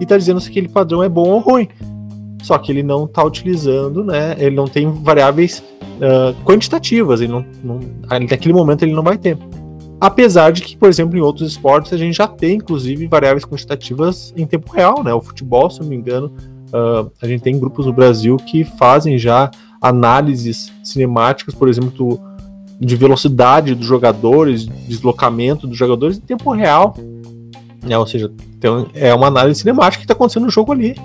e 0.00 0.02
está 0.02 0.18
dizendo 0.18 0.40
se 0.40 0.50
aquele 0.50 0.68
padrão 0.68 1.02
é 1.02 1.08
bom 1.08 1.28
ou 1.28 1.38
ruim. 1.38 1.68
Só 2.42 2.58
que 2.58 2.72
ele 2.72 2.82
não 2.82 3.04
está 3.04 3.24
utilizando, 3.24 4.04
né? 4.04 4.34
Ele 4.38 4.54
não 4.54 4.66
tem 4.66 4.90
variáveis 4.90 5.62
uh, 5.96 6.34
quantitativas, 6.44 7.20
ele 7.20 7.32
não, 7.32 7.44
não, 7.62 7.80
naquele 8.28 8.54
momento 8.54 8.82
ele 8.82 8.94
não 8.94 9.02
vai 9.02 9.18
ter. 9.18 9.38
Apesar 10.00 10.52
de 10.52 10.62
que, 10.62 10.76
por 10.76 10.88
exemplo, 10.88 11.16
em 11.16 11.20
outros 11.20 11.50
esportes 11.50 11.92
a 11.92 11.96
gente 11.96 12.14
já 12.14 12.26
tem, 12.26 12.56
inclusive, 12.56 13.06
variáveis 13.06 13.44
quantitativas 13.44 14.34
em 14.36 14.46
tempo 14.46 14.70
real, 14.72 15.02
né? 15.02 15.14
O 15.14 15.22
futebol, 15.22 15.70
se 15.70 15.80
não 15.80 15.88
me 15.88 15.96
engano, 15.96 16.32
uh, 16.68 17.10
a 17.22 17.26
gente 17.26 17.42
tem 17.42 17.58
grupos 17.58 17.86
no 17.86 17.92
Brasil 17.92 18.36
que 18.36 18.64
fazem 18.64 19.16
já 19.16 19.50
análises 19.80 20.72
cinemáticas, 20.82 21.54
por 21.54 21.68
exemplo, 21.68 22.20
de 22.80 22.96
velocidade 22.96 23.74
dos 23.74 23.86
jogadores, 23.86 24.66
deslocamento 24.66 25.66
dos 25.66 25.76
jogadores 25.76 26.18
em 26.18 26.20
tempo 26.20 26.50
real. 26.52 26.94
Né? 27.82 27.96
Ou 27.96 28.06
seja, 28.06 28.30
tem, 28.60 28.70
é 28.94 29.14
uma 29.14 29.28
análise 29.28 29.60
cinemática 29.60 29.98
que 29.98 30.04
está 30.04 30.14
acontecendo 30.14 30.44
no 30.44 30.50
jogo 30.50 30.72
ali. 30.72 30.96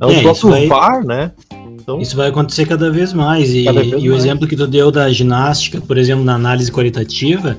É 0.00 0.06
o 0.06 0.22
próprio 0.22 0.68
VAR, 0.68 1.04
né? 1.04 1.32
Então, 1.80 2.00
isso 2.00 2.16
vai 2.16 2.28
acontecer 2.28 2.66
cada 2.66 2.90
vez 2.90 3.12
mais. 3.12 3.50
E, 3.50 3.64
vez 3.64 3.66
e 3.66 3.90
mais. 3.90 4.04
o 4.04 4.14
exemplo 4.14 4.46
que 4.46 4.56
tu 4.56 4.66
deu 4.66 4.90
da 4.90 5.10
ginástica, 5.10 5.80
por 5.80 5.96
exemplo, 5.96 6.24
na 6.24 6.34
análise 6.34 6.70
qualitativa, 6.70 7.58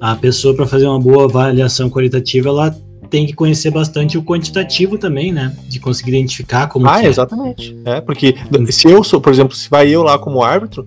a 0.00 0.14
pessoa, 0.14 0.54
para 0.54 0.66
fazer 0.66 0.86
uma 0.86 1.00
boa 1.00 1.24
avaliação 1.24 1.90
qualitativa, 1.90 2.48
ela 2.48 2.76
tem 3.10 3.26
que 3.26 3.32
conhecer 3.32 3.70
bastante 3.70 4.18
o 4.18 4.22
quantitativo 4.22 4.98
também, 4.98 5.32
né? 5.32 5.56
De 5.68 5.80
conseguir 5.80 6.10
identificar 6.10 6.68
como. 6.68 6.88
Ah, 6.88 7.02
é. 7.02 7.06
exatamente. 7.06 7.76
É, 7.84 8.00
porque 8.00 8.34
se 8.70 8.88
eu 8.88 9.02
sou, 9.02 9.20
por 9.20 9.32
exemplo, 9.32 9.54
se 9.54 9.68
vai 9.68 9.88
eu 9.88 10.02
lá 10.02 10.18
como 10.18 10.42
árbitro, 10.42 10.86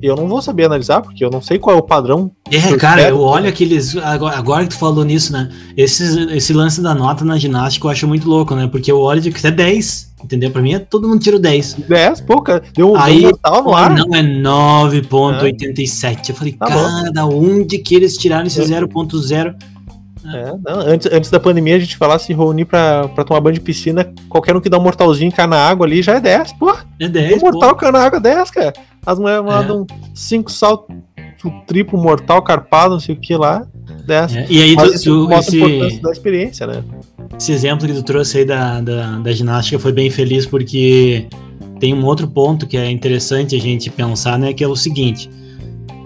eu 0.00 0.16
não 0.16 0.28
vou 0.28 0.40
saber 0.40 0.64
analisar, 0.64 1.02
porque 1.02 1.24
eu 1.24 1.30
não 1.30 1.42
sei 1.42 1.58
qual 1.58 1.76
é 1.76 1.78
o 1.78 1.82
padrão. 1.82 2.30
É, 2.50 2.76
cara, 2.76 3.08
eu 3.08 3.20
olho 3.20 3.48
aqueles. 3.48 3.96
Agora, 3.96 4.36
agora, 4.36 4.64
que 4.64 4.70
tu 4.70 4.78
falou 4.78 5.04
nisso, 5.04 5.32
né? 5.32 5.50
Esse, 5.76 6.32
esse 6.32 6.52
lance 6.52 6.80
da 6.80 6.94
nota 6.94 7.24
na 7.24 7.36
ginástica 7.36 7.86
eu 7.86 7.90
acho 7.90 8.06
muito 8.06 8.28
louco, 8.28 8.54
né? 8.54 8.66
Porque 8.66 8.90
eu 8.90 9.00
olho 9.00 9.20
de 9.20 9.30
que 9.30 9.46
é 9.46 9.50
10. 9.50 10.08
Entendeu? 10.22 10.50
Pra 10.50 10.60
mim 10.60 10.74
é 10.74 10.80
todo 10.80 11.08
mundo 11.08 11.20
tira 11.20 11.38
10. 11.38 11.74
10, 11.88 12.20
pô, 12.22 12.42
cara. 12.42 12.62
Deu, 12.74 12.96
Aí, 12.96 13.18
um 13.18 13.30
mortal 13.30 13.62
no 13.62 13.74
ar. 13.74 13.94
Não, 13.94 14.14
é 14.14 14.22
9,87. 14.22 16.28
É. 16.28 16.30
Eu 16.30 16.34
falei, 16.34 16.52
tá 16.54 16.66
cara, 16.66 17.12
da 17.12 17.24
onde 17.24 17.78
que 17.78 17.94
eles 17.94 18.16
tiraram 18.16 18.46
esse 18.46 18.60
é. 18.60 18.64
0,0? 18.64 19.54
É, 20.34 20.52
não, 20.62 20.80
antes, 20.80 21.10
antes 21.10 21.30
da 21.30 21.40
pandemia 21.40 21.76
a 21.76 21.78
gente 21.78 21.96
falar 21.96 22.18
se 22.18 22.34
reunir 22.34 22.64
pra, 22.64 23.08
pra 23.08 23.24
tomar 23.24 23.40
banho 23.40 23.54
de 23.54 23.60
piscina, 23.60 24.12
qualquer 24.28 24.54
um 24.54 24.60
que 24.60 24.68
dá 24.68 24.76
um 24.76 24.82
mortalzinho 24.82 25.30
e 25.30 25.32
cai 25.32 25.46
na 25.46 25.56
água 25.56 25.86
ali 25.86 26.02
já 26.02 26.16
é 26.16 26.20
10, 26.20 26.52
pô. 26.54 26.76
É 27.00 27.08
10. 27.08 27.34
Um 27.34 27.46
mortal 27.46 27.74
cai 27.76 27.90
na 27.90 28.00
água 28.00 28.20
10, 28.20 28.50
cara. 28.50 28.72
As 29.08 29.18
mulheres 29.18 29.42
mandam 29.42 29.86
5 30.14 30.50
é. 30.50 30.52
saltos 30.52 30.96
triplo 31.66 31.98
mortal, 31.98 32.42
carpado, 32.42 32.92
não 32.92 33.00
sei 33.00 33.14
o 33.14 33.18
que 33.18 33.34
lá. 33.34 33.66
10. 34.06 34.36
É. 34.36 34.46
E 34.50 34.62
aí 34.62 34.74
Mas 34.74 35.00
tu, 35.00 35.24
tu 35.24 35.30
mostra 35.30 35.56
esse, 35.56 35.64
a 35.64 35.66
importância 35.66 36.02
da 36.02 36.10
experiência, 36.10 36.66
né? 36.66 36.84
Esse 37.38 37.52
exemplo 37.52 37.86
que 37.86 37.94
tu 37.94 38.02
trouxe 38.02 38.38
aí 38.38 38.44
da, 38.44 38.82
da, 38.82 39.18
da 39.18 39.32
ginástica 39.32 39.78
foi 39.78 39.92
bem 39.92 40.10
feliz 40.10 40.44
porque 40.44 41.26
tem 41.80 41.94
um 41.94 42.04
outro 42.04 42.28
ponto 42.28 42.66
que 42.66 42.76
é 42.76 42.90
interessante 42.90 43.56
a 43.56 43.58
gente 43.58 43.88
pensar, 43.88 44.38
né? 44.38 44.52
Que 44.52 44.62
é 44.62 44.68
o 44.68 44.76
seguinte. 44.76 45.30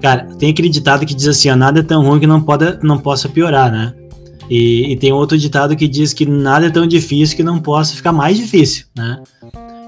Cara, 0.01 0.29
tem 0.39 0.51
aquele 0.51 0.69
ditado 0.69 1.05
que 1.05 1.13
diz 1.13 1.27
assim, 1.27 1.51
ó, 1.51 1.57
nada 1.57 1.81
é 1.81 1.83
tão 1.83 2.05
ruim 2.05 2.21
que 2.21 2.27
não, 2.27 2.41
pode, 2.41 2.79
não 2.85 2.99
possa 2.99 3.29
piorar, 3.29 3.73
né? 3.73 3.93
E, 4.49 4.93
e, 4.93 4.97
tem 4.97 5.13
outro 5.13 5.37
ditado 5.37 5.75
que 5.75 5.89
diz 5.89 6.13
que 6.13 6.25
nada 6.25 6.67
é 6.67 6.71
tão 6.71 6.87
difícil 6.87 7.37
que 7.37 7.43
não 7.43 7.59
possa 7.59 7.97
ficar 7.97 8.13
mais 8.13 8.37
difícil, 8.37 8.87
né? 8.97 9.21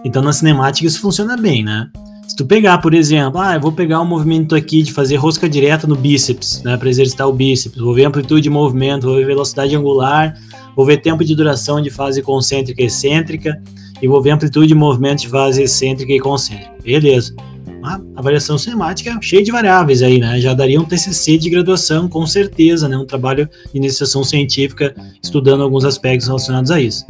Então 0.04 0.20
na 0.20 0.32
cinemática 0.32 0.84
isso 0.84 1.00
funciona 1.00 1.36
bem, 1.36 1.62
né? 1.62 1.88
Se 2.26 2.36
tu 2.36 2.46
pegar, 2.46 2.78
por 2.78 2.94
exemplo, 2.94 3.40
ah, 3.40 3.54
eu 3.54 3.60
vou 3.60 3.70
pegar 3.70 4.00
um 4.00 4.04
movimento 4.04 4.54
aqui 4.54 4.82
de 4.82 4.92
fazer 4.92 5.16
rosca 5.16 5.48
direta 5.48 5.86
no 5.86 5.94
bíceps, 5.94 6.62
né, 6.64 6.76
para 6.76 6.88
exercitar 6.88 7.28
o 7.28 7.32
bíceps, 7.32 7.80
vou 7.80 7.94
ver 7.94 8.04
amplitude 8.04 8.42
de 8.42 8.50
movimento, 8.50 9.06
vou 9.06 9.16
ver 9.16 9.26
velocidade 9.26 9.76
angular, 9.76 10.34
vou 10.74 10.84
ver 10.86 10.98
tempo 10.98 11.24
de 11.24 11.34
duração 11.34 11.80
de 11.80 11.90
fase 11.90 12.22
concêntrica 12.22 12.82
e 12.82 12.86
excêntrica, 12.86 13.60
e 14.02 14.08
vou 14.08 14.20
ver 14.20 14.30
amplitude 14.30 14.68
de 14.68 14.74
movimento 14.74 15.20
de 15.20 15.28
fase 15.28 15.62
excêntrica 15.62 16.12
e 16.12 16.18
concêntrica. 16.18 16.72
Beleza. 16.82 17.34
Uma 17.78 18.02
avaliação 18.16 18.56
cinemática 18.56 19.16
cheia 19.20 19.42
de 19.42 19.52
variáveis 19.52 20.02
aí, 20.02 20.18
né? 20.18 20.40
Já 20.40 20.54
daria 20.54 20.80
um 20.80 20.84
TCC 20.84 21.36
de 21.38 21.50
graduação, 21.50 22.08
com 22.08 22.26
certeza, 22.26 22.88
né? 22.88 22.96
Um 22.96 23.06
trabalho 23.06 23.48
de 23.72 23.78
iniciação 23.78 24.24
científica 24.24 24.94
estudando 25.22 25.62
alguns 25.62 25.84
aspectos 25.84 26.26
relacionados 26.26 26.70
a 26.70 26.80
isso. 26.80 27.04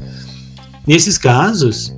Nesses 0.86 1.16
casos, 1.16 1.94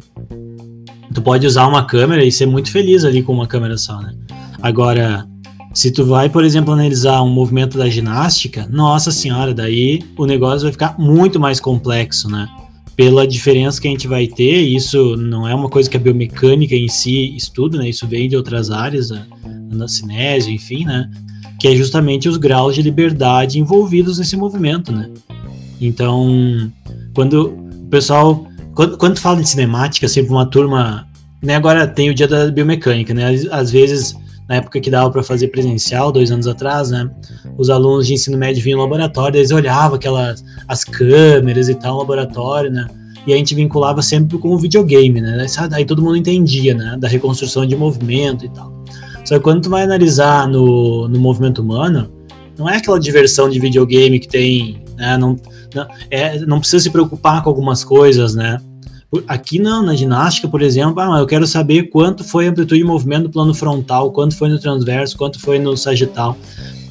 tu 1.16 1.22
pode 1.22 1.46
usar 1.46 1.66
uma 1.66 1.82
câmera 1.82 2.22
e 2.22 2.30
ser 2.30 2.44
muito 2.44 2.70
feliz 2.70 3.02
ali 3.02 3.22
com 3.22 3.32
uma 3.32 3.46
câmera 3.46 3.78
só, 3.78 4.02
né? 4.02 4.12
Agora, 4.60 5.26
se 5.72 5.90
tu 5.90 6.04
vai, 6.04 6.28
por 6.28 6.44
exemplo, 6.44 6.74
analisar 6.74 7.22
um 7.22 7.30
movimento 7.30 7.78
da 7.78 7.88
ginástica, 7.88 8.68
nossa 8.70 9.10
senhora, 9.10 9.54
daí 9.54 10.02
o 10.18 10.26
negócio 10.26 10.64
vai 10.64 10.72
ficar 10.72 10.94
muito 10.98 11.40
mais 11.40 11.58
complexo, 11.58 12.30
né? 12.30 12.46
Pela 12.94 13.26
diferença 13.26 13.80
que 13.80 13.88
a 13.88 13.90
gente 13.90 14.06
vai 14.06 14.26
ter, 14.26 14.60
isso 14.60 15.16
não 15.16 15.48
é 15.48 15.54
uma 15.54 15.70
coisa 15.70 15.88
que 15.88 15.96
a 15.96 16.00
biomecânica 16.00 16.74
em 16.74 16.88
si 16.88 17.34
estuda, 17.34 17.78
né? 17.78 17.88
Isso 17.88 18.06
vem 18.06 18.28
de 18.28 18.36
outras 18.36 18.70
áreas, 18.70 19.08
né? 19.08 19.24
na 19.70 19.88
cinésio, 19.88 20.52
enfim, 20.52 20.84
né? 20.84 21.10
Que 21.58 21.68
é 21.68 21.74
justamente 21.76 22.28
os 22.28 22.36
graus 22.36 22.74
de 22.74 22.82
liberdade 22.82 23.58
envolvidos 23.58 24.18
nesse 24.18 24.36
movimento, 24.36 24.92
né? 24.92 25.08
Então, 25.80 26.70
quando 27.14 27.54
o 27.54 27.88
pessoal 27.88 28.46
quando, 28.76 28.98
quando 28.98 29.18
fala 29.18 29.40
de 29.40 29.48
cinemática, 29.48 30.06
sempre 30.06 30.30
uma 30.30 30.46
turma. 30.46 31.08
Né, 31.42 31.54
agora 31.54 31.86
tem 31.86 32.10
o 32.10 32.14
dia 32.14 32.28
da 32.28 32.50
biomecânica, 32.50 33.12
né? 33.12 33.28
Às, 33.28 33.46
às 33.46 33.70
vezes 33.70 34.14
na 34.48 34.56
época 34.56 34.80
que 34.80 34.90
dava 34.90 35.10
para 35.10 35.22
fazer 35.22 35.48
presencial, 35.48 36.12
dois 36.12 36.30
anos 36.30 36.46
atrás, 36.46 36.90
né? 36.90 37.10
Os 37.58 37.68
alunos 37.68 38.06
de 38.06 38.14
ensino 38.14 38.38
médio 38.38 38.62
vinham 38.62 38.76
no 38.78 38.84
laboratório, 38.84 39.38
eles 39.38 39.50
olhavam 39.50 39.96
aquelas 39.96 40.44
as 40.68 40.84
câmeras 40.84 41.68
e 41.68 41.74
tal, 41.74 41.94
no 41.94 41.98
laboratório, 42.00 42.70
né? 42.70 42.86
E 43.26 43.32
a 43.32 43.36
gente 43.36 43.54
vinculava 43.54 44.02
sempre 44.02 44.38
com 44.38 44.50
o 44.50 44.58
videogame, 44.58 45.20
né? 45.20 45.46
Aí 45.72 45.84
todo 45.84 46.00
mundo 46.00 46.16
entendia, 46.16 46.74
né? 46.74 46.96
Da 46.98 47.08
reconstrução 47.08 47.66
de 47.66 47.74
movimento 47.74 48.44
e 48.44 48.48
tal. 48.50 48.72
Só 49.24 49.36
que 49.36 49.40
quando 49.40 49.62
tu 49.62 49.70
vai 49.70 49.82
analisar 49.82 50.46
no, 50.46 51.08
no 51.08 51.18
movimento 51.18 51.60
humano, 51.60 52.12
não 52.56 52.68
é 52.68 52.76
aquela 52.76 53.00
diversão 53.00 53.48
de 53.50 53.58
videogame 53.58 54.20
que 54.20 54.28
tem, 54.28 54.84
né? 54.96 55.18
Não, 55.18 55.36
não, 55.74 55.86
é, 56.08 56.38
não 56.40 56.60
precisa 56.60 56.84
se 56.84 56.90
preocupar 56.90 57.42
com 57.42 57.50
algumas 57.50 57.82
coisas, 57.82 58.36
né? 58.36 58.60
Aqui 59.28 59.58
não, 59.58 59.82
na 59.82 59.94
ginástica, 59.94 60.48
por 60.48 60.60
exemplo, 60.60 61.00
ah, 61.00 61.18
eu 61.20 61.26
quero 61.26 61.46
saber 61.46 61.84
quanto 61.84 62.24
foi 62.24 62.46
a 62.46 62.50
amplitude 62.50 62.80
de 62.80 62.86
movimento 62.86 63.24
do 63.24 63.30
plano 63.30 63.54
frontal, 63.54 64.10
quanto 64.10 64.36
foi 64.36 64.48
no 64.48 64.58
transverso, 64.58 65.16
quanto 65.16 65.40
foi 65.40 65.58
no 65.58 65.76
sagital. 65.76 66.36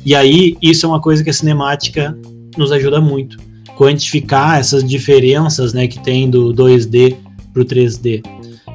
E 0.05 0.15
aí, 0.15 0.55
isso 0.61 0.85
é 0.85 0.89
uma 0.89 1.01
coisa 1.01 1.23
que 1.23 1.29
a 1.29 1.33
cinemática 1.33 2.17
nos 2.57 2.71
ajuda 2.71 3.01
muito. 3.01 3.37
Quantificar 3.75 4.59
essas 4.59 4.83
diferenças 4.83 5.73
né, 5.73 5.87
que 5.87 6.01
tem 6.01 6.29
do 6.29 6.53
2D 6.53 7.17
para 7.51 7.61
o 7.61 7.65
3D. 7.65 8.23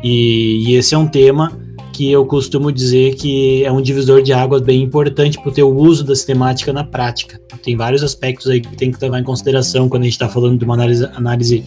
E, 0.02 0.68
e, 0.68 0.74
esse 0.74 0.94
é 0.94 0.98
um 0.98 1.06
tema 1.06 1.52
que 1.92 2.10
eu 2.10 2.24
costumo 2.26 2.70
dizer 2.70 3.14
que 3.14 3.64
é 3.64 3.72
um 3.72 3.80
divisor 3.80 4.22
de 4.22 4.32
águas 4.32 4.62
bem 4.62 4.82
importante 4.82 5.38
para 5.38 5.50
o 5.50 5.52
teu 5.52 5.74
uso 5.74 6.04
da 6.04 6.14
cinemática 6.14 6.72
na 6.72 6.84
prática. 6.84 7.40
Tem 7.62 7.76
vários 7.76 8.02
aspectos 8.02 8.48
aí 8.48 8.60
que 8.60 8.74
tem 8.76 8.90
que 8.90 8.98
levar 9.00 9.18
em 9.18 9.24
consideração 9.24 9.88
quando 9.88 10.02
a 10.02 10.04
gente 10.06 10.14
está 10.14 10.28
falando 10.28 10.58
de 10.58 10.64
uma 10.64 10.74
análise, 10.74 11.04
análise 11.14 11.64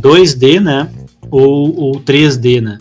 2D, 0.00 0.60
né? 0.60 0.90
Ou, 1.30 1.76
ou 1.78 1.92
3D, 2.00 2.60
né? 2.60 2.78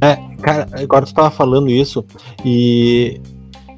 É, 0.00 0.16
cara, 0.42 0.68
agora 0.72 1.06
tu 1.06 1.14
tava 1.14 1.30
falando 1.30 1.70
isso 1.70 2.04
e 2.44 3.20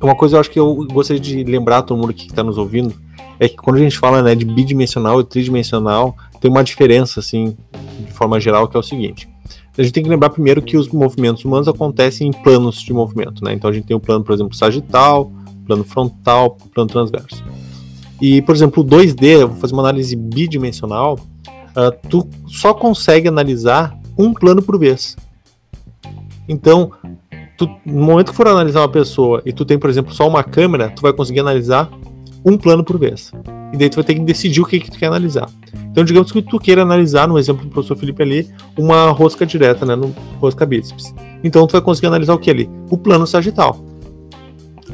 uma 0.02 0.14
coisa 0.14 0.36
eu 0.36 0.40
acho 0.40 0.50
que 0.50 0.58
eu 0.58 0.74
gostaria 0.92 1.20
de 1.20 1.44
lembrar 1.44 1.82
todo 1.82 1.98
mundo 1.98 2.14
que 2.14 2.26
está 2.26 2.42
nos 2.42 2.56
ouvindo 2.58 2.94
é 3.38 3.48
que 3.48 3.56
quando 3.56 3.76
a 3.76 3.80
gente 3.80 3.98
fala 3.98 4.22
né, 4.22 4.34
de 4.34 4.44
bidimensional 4.44 5.20
e 5.20 5.24
tridimensional, 5.24 6.16
tem 6.40 6.50
uma 6.50 6.62
diferença, 6.62 7.20
assim, 7.20 7.56
de 7.98 8.12
forma 8.12 8.38
geral, 8.38 8.68
que 8.68 8.76
é 8.76 8.80
o 8.80 8.82
seguinte. 8.82 9.28
A 9.76 9.82
gente 9.82 9.92
tem 9.92 10.04
que 10.04 10.08
lembrar 10.08 10.30
primeiro 10.30 10.62
que 10.62 10.76
os 10.76 10.88
movimentos 10.88 11.44
humanos 11.44 11.66
acontecem 11.66 12.28
em 12.28 12.32
planos 12.32 12.80
de 12.80 12.92
movimento, 12.92 13.42
né? 13.42 13.52
Então 13.52 13.68
a 13.68 13.72
gente 13.72 13.86
tem 13.86 13.96
o 13.96 14.00
plano, 14.00 14.24
por 14.24 14.32
exemplo, 14.32 14.54
sagital, 14.54 15.32
plano 15.66 15.82
frontal, 15.82 16.56
plano 16.72 16.88
transverso. 16.88 17.42
E, 18.26 18.40
por 18.40 18.54
exemplo, 18.54 18.82
o 18.82 18.86
2D, 18.86 19.22
eu 19.42 19.48
vou 19.48 19.58
fazer 19.58 19.74
uma 19.74 19.82
análise 19.82 20.16
bidimensional, 20.16 21.18
uh, 21.76 22.08
tu 22.08 22.26
só 22.46 22.72
consegue 22.72 23.28
analisar 23.28 23.94
um 24.16 24.32
plano 24.32 24.62
por 24.62 24.78
vez. 24.78 25.14
Então, 26.48 26.90
tu, 27.58 27.68
no 27.84 28.02
momento 28.02 28.30
que 28.30 28.36
for 28.36 28.48
analisar 28.48 28.80
uma 28.80 28.88
pessoa 28.88 29.42
e 29.44 29.52
tu 29.52 29.66
tem, 29.66 29.78
por 29.78 29.90
exemplo, 29.90 30.14
só 30.14 30.26
uma 30.26 30.42
câmera, 30.42 30.88
tu 30.88 31.02
vai 31.02 31.12
conseguir 31.12 31.40
analisar 31.40 31.90
um 32.42 32.56
plano 32.56 32.82
por 32.82 32.98
vez. 32.98 33.30
E 33.74 33.76
daí 33.76 33.90
tu 33.90 33.96
vai 33.96 34.04
ter 34.04 34.14
que 34.14 34.20
decidir 34.20 34.62
o 34.62 34.64
que, 34.64 34.80
que 34.80 34.90
tu 34.90 34.98
quer 34.98 35.08
analisar. 35.08 35.50
Então, 35.90 36.02
digamos 36.02 36.32
que 36.32 36.40
tu 36.40 36.58
queira 36.58 36.80
analisar, 36.80 37.28
no 37.28 37.38
exemplo 37.38 37.66
do 37.66 37.70
professor 37.70 37.94
Felipe 37.94 38.22
ali, 38.22 38.48
uma 38.74 39.10
rosca 39.10 39.44
direta, 39.44 39.84
né, 39.84 39.94
no 39.94 40.14
rosca 40.40 40.64
bíceps. 40.64 41.14
Então, 41.42 41.66
tu 41.66 41.72
vai 41.72 41.82
conseguir 41.82 42.06
analisar 42.06 42.32
o 42.32 42.38
que 42.38 42.48
ali? 42.50 42.70
O 42.88 42.96
plano 42.96 43.26
sagital. 43.26 43.84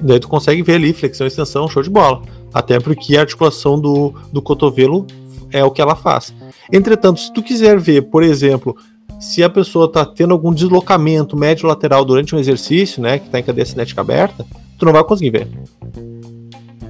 Daí 0.03 0.19
tu 0.19 0.27
consegue 0.27 0.62
ver 0.62 0.75
ali 0.75 0.93
flexão 0.93 1.29
extensão, 1.29 1.69
show 1.69 1.81
de 1.81 1.90
bola. 1.90 2.23
Até 2.53 2.81
porque 2.81 3.17
a 3.17 3.21
articulação 3.21 3.79
do, 3.79 4.15
do 4.33 4.43
cotovelo 4.43 5.07
é 5.51 5.65
o 5.65 5.71
que 5.71 5.81
ela 5.81 5.95
faz. 5.95 6.35
Entretanto, 6.73 7.21
se 7.21 7.33
tu 7.33 7.43
quiser 7.43 7.79
ver, 7.79 8.03
por 8.03 8.23
exemplo, 8.23 8.77
se 9.21 9.43
a 9.43 9.51
pessoa 9.51 9.87
está 9.87 10.05
tendo 10.05 10.33
algum 10.33 10.53
deslocamento 10.53 11.37
médio-lateral 11.37 12.05
durante 12.05 12.35
um 12.35 12.39
exercício, 12.39 13.03
né, 13.03 13.19
que 13.19 13.27
está 13.27 13.39
em 13.39 13.43
cadeia 13.43 13.67
cinética 13.67 14.01
aberta, 14.01 14.47
tu 14.79 14.85
não 14.87 14.93
vai 14.93 15.05
conseguir 15.05 15.31
ver. 15.31 15.49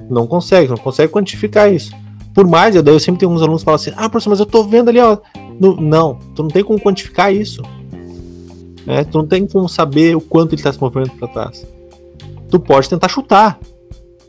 Não 0.09 0.27
consegue, 0.27 0.69
não 0.69 0.77
consegue 0.77 1.11
quantificar 1.11 1.71
isso. 1.71 1.91
Por 2.33 2.47
mais, 2.47 2.75
eu, 2.75 2.81
daí 2.81 2.93
eu 2.93 2.99
sempre 2.99 3.19
tenho 3.19 3.31
uns 3.31 3.41
alunos 3.41 3.61
que 3.61 3.65
falam 3.65 3.75
assim, 3.75 3.91
ah, 3.95 4.09
professor, 4.09 4.29
mas 4.29 4.39
eu 4.39 4.45
estou 4.45 4.63
vendo 4.67 4.89
ali, 4.89 4.99
ó. 4.99 5.17
No, 5.59 5.75
não, 5.79 6.15
tu 6.35 6.43
não 6.43 6.49
tem 6.49 6.63
como 6.63 6.79
quantificar 6.79 7.33
isso. 7.33 7.61
É, 8.87 9.03
tu 9.03 9.17
não 9.17 9.27
tem 9.27 9.45
como 9.45 9.67
saber 9.67 10.15
o 10.15 10.21
quanto 10.21 10.53
ele 10.53 10.59
está 10.59 10.71
se 10.71 10.79
movendo 10.79 11.11
para 11.11 11.27
trás. 11.27 11.67
Tu 12.49 12.59
pode 12.59 12.89
tentar 12.89 13.09
chutar, 13.09 13.59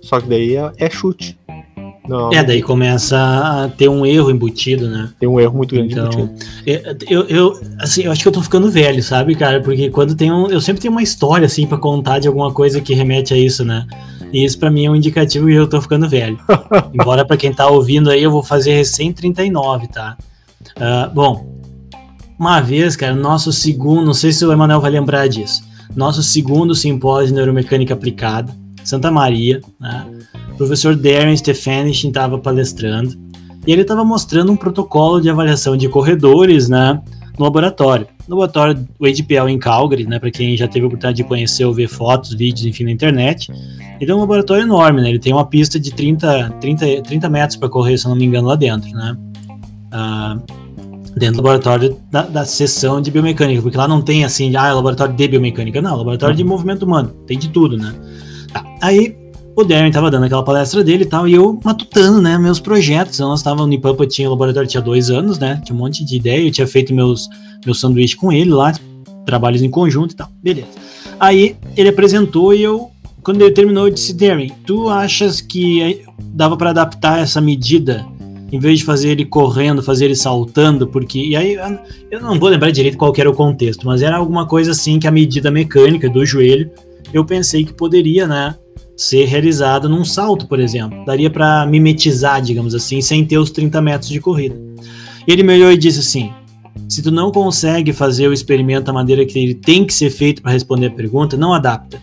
só 0.03 0.21
que 0.21 0.29
daí 0.29 0.57
é, 0.57 0.73
é 0.79 0.91
chute. 0.91 1.39
Não, 2.09 2.33
é, 2.33 2.43
daí 2.43 2.61
começa 2.61 3.17
a 3.17 3.69
ter 3.69 3.89
um 3.89 4.05
erro 4.05 4.31
embutido, 4.31 4.89
né? 4.89 5.11
Tem 5.21 5.29
um 5.29 5.39
erro 5.39 5.57
muito 5.57 5.75
grande 5.75 5.93
então, 5.93 6.07
embutido. 6.07 6.35
Eu, 7.09 7.25
eu, 7.29 7.61
assim, 7.79 8.03
eu 8.03 8.13
acho 8.13 8.23
que 8.23 8.29
eu 8.29 8.33
tô 8.33 8.43
ficando 8.43 8.69
velho, 8.71 9.03
sabe, 9.03 9.37
cara? 9.37 9.61
Porque 9.61 9.89
quando 9.89 10.17
tem 10.17 10.33
um. 10.33 10.49
Eu 10.49 10.61
sempre 10.61 10.83
tenho 10.83 10.93
uma 10.93 11.03
história, 11.03 11.47
assim, 11.47 11.65
para 11.65 11.79
contar 11.79 12.19
de 12.19 12.27
alguma 12.27 12.53
coisa 12.53 12.81
que 12.81 12.93
remete 12.93 13.33
a 13.33 13.37
isso, 13.37 13.65
né? 13.65 13.87
E 14.33 14.45
isso 14.45 14.59
para 14.59 14.71
mim 14.71 14.87
é 14.87 14.91
um 14.91 14.97
indicativo 14.97 15.49
e 15.49 15.55
eu 15.55 15.69
tô 15.69 15.81
ficando 15.81 16.09
velho. 16.09 16.39
Embora 16.93 17.25
para 17.25 17.37
quem 17.37 17.53
tá 17.53 17.69
ouvindo 17.69 18.11
aí, 18.11 18.23
eu 18.23 18.31
vou 18.31 18.43
fazer 18.43 18.75
recém 18.75 19.13
39, 19.13 19.87
tá? 19.89 20.17
Uh, 20.77 21.15
bom, 21.15 21.61
uma 22.39 22.61
vez, 22.61 22.97
cara, 22.97 23.15
nosso 23.15 23.53
segundo, 23.53 24.05
não 24.05 24.15
sei 24.15 24.33
se 24.33 24.45
o 24.45 24.51
Emanuel 24.51 24.81
vai 24.81 24.91
lembrar 24.91 25.29
disso, 25.29 25.63
nosso 25.95 26.23
segundo 26.23 26.75
simpósio 26.75 27.29
de 27.29 27.35
neuromecânica 27.35 27.95
aplicada, 27.95 28.53
Santa 28.85 29.11
Maria, 29.11 29.61
né? 29.81 30.07
O 30.53 30.57
professor 30.57 30.95
Darren 30.95 31.37
Stefanich 31.37 32.07
estava 32.07 32.39
palestrando 32.39 33.17
e 33.67 33.73
ele 33.73 33.83
estava 33.83 34.05
mostrando 34.05 34.51
um 34.51 34.57
protocolo 34.57 35.21
de 35.21 35.31
avaliação 35.31 35.77
de 35.77 35.89
corredores, 35.89 36.69
né, 36.69 37.01
no 37.39 37.45
laboratório. 37.45 38.07
No 38.27 38.37
laboratório 38.37 38.75
do 38.75 39.07
ADPL 39.07 39.49
em 39.49 39.59
Calgary, 39.59 40.05
né, 40.05 40.19
para 40.19 40.31
quem 40.31 40.57
já 40.57 40.67
teve 40.67 40.85
a 40.85 40.89
oportunidade 40.89 41.17
de 41.17 41.25
conhecer 41.25 41.65
ou 41.65 41.73
ver 41.73 41.89
fotos, 41.89 42.35
vídeos, 42.35 42.67
enfim, 42.67 42.85
na 42.85 42.91
internet. 42.91 43.53
Ele 44.01 44.11
é 44.11 44.15
um 44.15 44.21
laboratório 44.21 44.65
enorme, 44.65 45.01
né? 45.01 45.11
Ele 45.11 45.19
tem 45.19 45.33
uma 45.33 45.47
pista 45.47 45.79
de 45.79 45.93
30, 45.93 46.57
30, 46.61 47.03
30 47.03 47.29
metros 47.29 47.57
para 47.57 47.69
correr, 47.69 47.97
se 47.97 48.09
não 48.09 48.17
me 48.17 48.25
engano, 48.25 48.49
lá 48.49 48.57
dentro, 48.57 48.91
né? 48.91 49.17
Ah, 49.93 50.39
dentro 51.17 51.37
do 51.37 51.43
laboratório 51.43 51.97
da, 52.11 52.23
da 52.23 52.43
de 52.43 53.11
biomecânica, 53.11 53.63
porque 53.63 53.77
lá 53.77 53.87
não 53.87 54.03
tem 54.03 54.25
assim, 54.25 54.57
ah, 54.57 54.69
é 54.69 54.73
laboratório 54.73 55.15
de 55.15 55.29
biomecânica, 55.29 55.81
não, 55.81 55.97
laboratório 55.97 56.35
de 56.35 56.43
movimento 56.43 56.85
humano, 56.85 57.11
tem 57.27 57.39
de 57.39 57.49
tudo, 57.49 57.77
né? 57.77 57.95
Tá. 58.53 58.65
Aí 58.81 59.17
o 59.55 59.65
Darren 59.65 59.91
tava 59.91 60.11
dando 60.11 60.25
aquela 60.25 60.43
palestra 60.43 60.83
dele 60.83 61.05
e 61.05 61.07
tal, 61.07 61.29
e 61.29 61.35
eu 61.35 61.59
matutando, 61.63 62.21
né, 62.21 62.39
meus 62.39 62.59
projetos. 62.59 63.19
Nós 63.19 63.41
estava 63.41 63.59
no 63.59 63.65
Unipampa, 63.65 64.07
tinha 64.07 64.29
laboratório, 64.29 64.69
tinha 64.69 64.83
dois 64.83 65.11
anos, 65.11 65.39
né, 65.39 65.61
tinha 65.65 65.77
um 65.77 65.79
monte 65.79 66.05
de 66.05 66.17
ideia, 66.17 66.47
eu 66.47 66.51
tinha 66.51 66.67
feito 66.67 66.95
meus, 66.95 67.29
meus 67.65 67.81
sanduíches 67.81 68.17
com 68.17 68.33
ele 68.33 68.51
lá, 68.51 68.73
trabalhos 69.27 69.63
em 69.63 69.71
conjunto 69.71 70.13
e 70.13 70.17
tal, 70.17 70.29
beleza. 70.43 70.69
Aí 71.21 71.57
ele 71.77 71.89
apresentou 71.89 72.55
e 72.55 72.63
eu, 72.63 72.91
quando 73.23 73.43
ele 73.43 73.53
terminou, 73.53 73.87
eu 73.87 73.93
disse, 73.93 74.15
Darren, 74.15 74.51
tu 74.67 74.89
achas 74.89 75.41
que 75.41 76.03
dava 76.19 76.57
para 76.57 76.71
adaptar 76.71 77.21
essa 77.21 77.41
medida 77.41 78.05
em 78.51 78.59
vez 78.59 78.81
de 78.81 78.85
fazer 78.85 79.11
ele 79.11 79.25
correndo, 79.25 79.83
fazer 79.83 80.05
ele 80.05 80.15
saltando, 80.15 80.87
porque. 80.87 81.19
E 81.19 81.35
aí 81.35 81.57
eu 82.11 82.21
não 82.21 82.39
vou 82.39 82.51
lembrar 82.51 82.71
direito 82.71 82.99
qual 82.99 83.13
era 83.17 83.31
o 83.31 83.35
contexto, 83.35 83.87
mas 83.87 84.03
era 84.03 84.17
alguma 84.17 84.47
coisa 84.47 84.73
assim 84.73 84.99
que 84.99 85.07
a 85.07 85.11
medida 85.11 85.51
mecânica 85.51 86.07
do 86.09 86.25
joelho 86.27 86.71
eu 87.13 87.25
pensei 87.25 87.65
que 87.65 87.73
poderia, 87.73 88.27
né, 88.27 88.55
ser 88.97 89.25
realizada 89.25 89.89
num 89.89 90.05
salto, 90.05 90.47
por 90.47 90.61
exemplo. 90.61 91.05
Daria 91.05 91.31
para 91.31 91.67
mimetizar, 91.67 92.41
digamos 92.41 92.75
assim, 92.75 93.01
sem 93.01 93.25
ter 93.25 93.39
os 93.39 93.51
30 93.51 93.81
metros 93.81 94.11
de 94.11 94.21
corrida. 94.21 94.57
Ele 95.27 95.43
me 95.43 95.55
olhou 95.55 95.73
e 95.73 95.77
disse 95.77 96.01
assim: 96.01 96.33
se 96.89 97.03
tu 97.03 97.11
não 97.11 97.31
consegue 97.31 97.93
fazer 97.93 98.29
o 98.29 98.33
experimento 98.33 98.87
da 98.87 98.93
maneira 98.93 99.25
que 99.25 99.39
ele 99.39 99.55
tem 99.55 99.85
que 99.85 99.95
ser 99.95 100.11
feito 100.11 100.43
para 100.43 100.53
responder 100.53 100.87
a 100.87 100.91
pergunta, 100.91 101.37
não 101.37 101.53
adapta, 101.53 102.01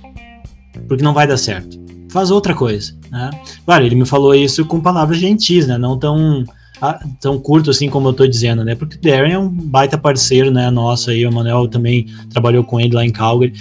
porque 0.87 1.03
não 1.03 1.13
vai 1.13 1.27
dar 1.27 1.37
certo. 1.37 1.79
Faz 2.11 2.31
outra 2.31 2.55
coisa, 2.55 2.95
né? 3.11 3.29
Claro, 3.65 3.85
ele 3.85 3.95
me 3.95 4.05
falou 4.05 4.33
isso 4.33 4.65
com 4.65 4.81
palavras 4.81 5.19
gentis, 5.19 5.67
né? 5.67 5.77
Não 5.77 5.97
tão 5.97 6.43
ah, 6.81 6.99
tão 7.19 7.37
curto 7.37 7.69
assim 7.69 7.89
como 7.89 8.07
eu 8.09 8.13
tô 8.13 8.25
dizendo, 8.25 8.63
né? 8.63 8.73
Porque 8.73 8.95
o 8.95 9.01
Darren 9.01 9.33
é 9.33 9.39
um 9.39 9.49
baita 9.49 9.97
parceiro, 9.97 10.49
né? 10.49 10.71
Nosso 10.71 11.11
aí, 11.11 11.25
o 11.25 11.31
Manuel 11.31 11.67
também 11.67 12.07
trabalhou 12.29 12.63
com 12.63 12.79
ele 12.79 12.95
lá 12.95 13.05
em 13.05 13.11
Calgary. 13.11 13.53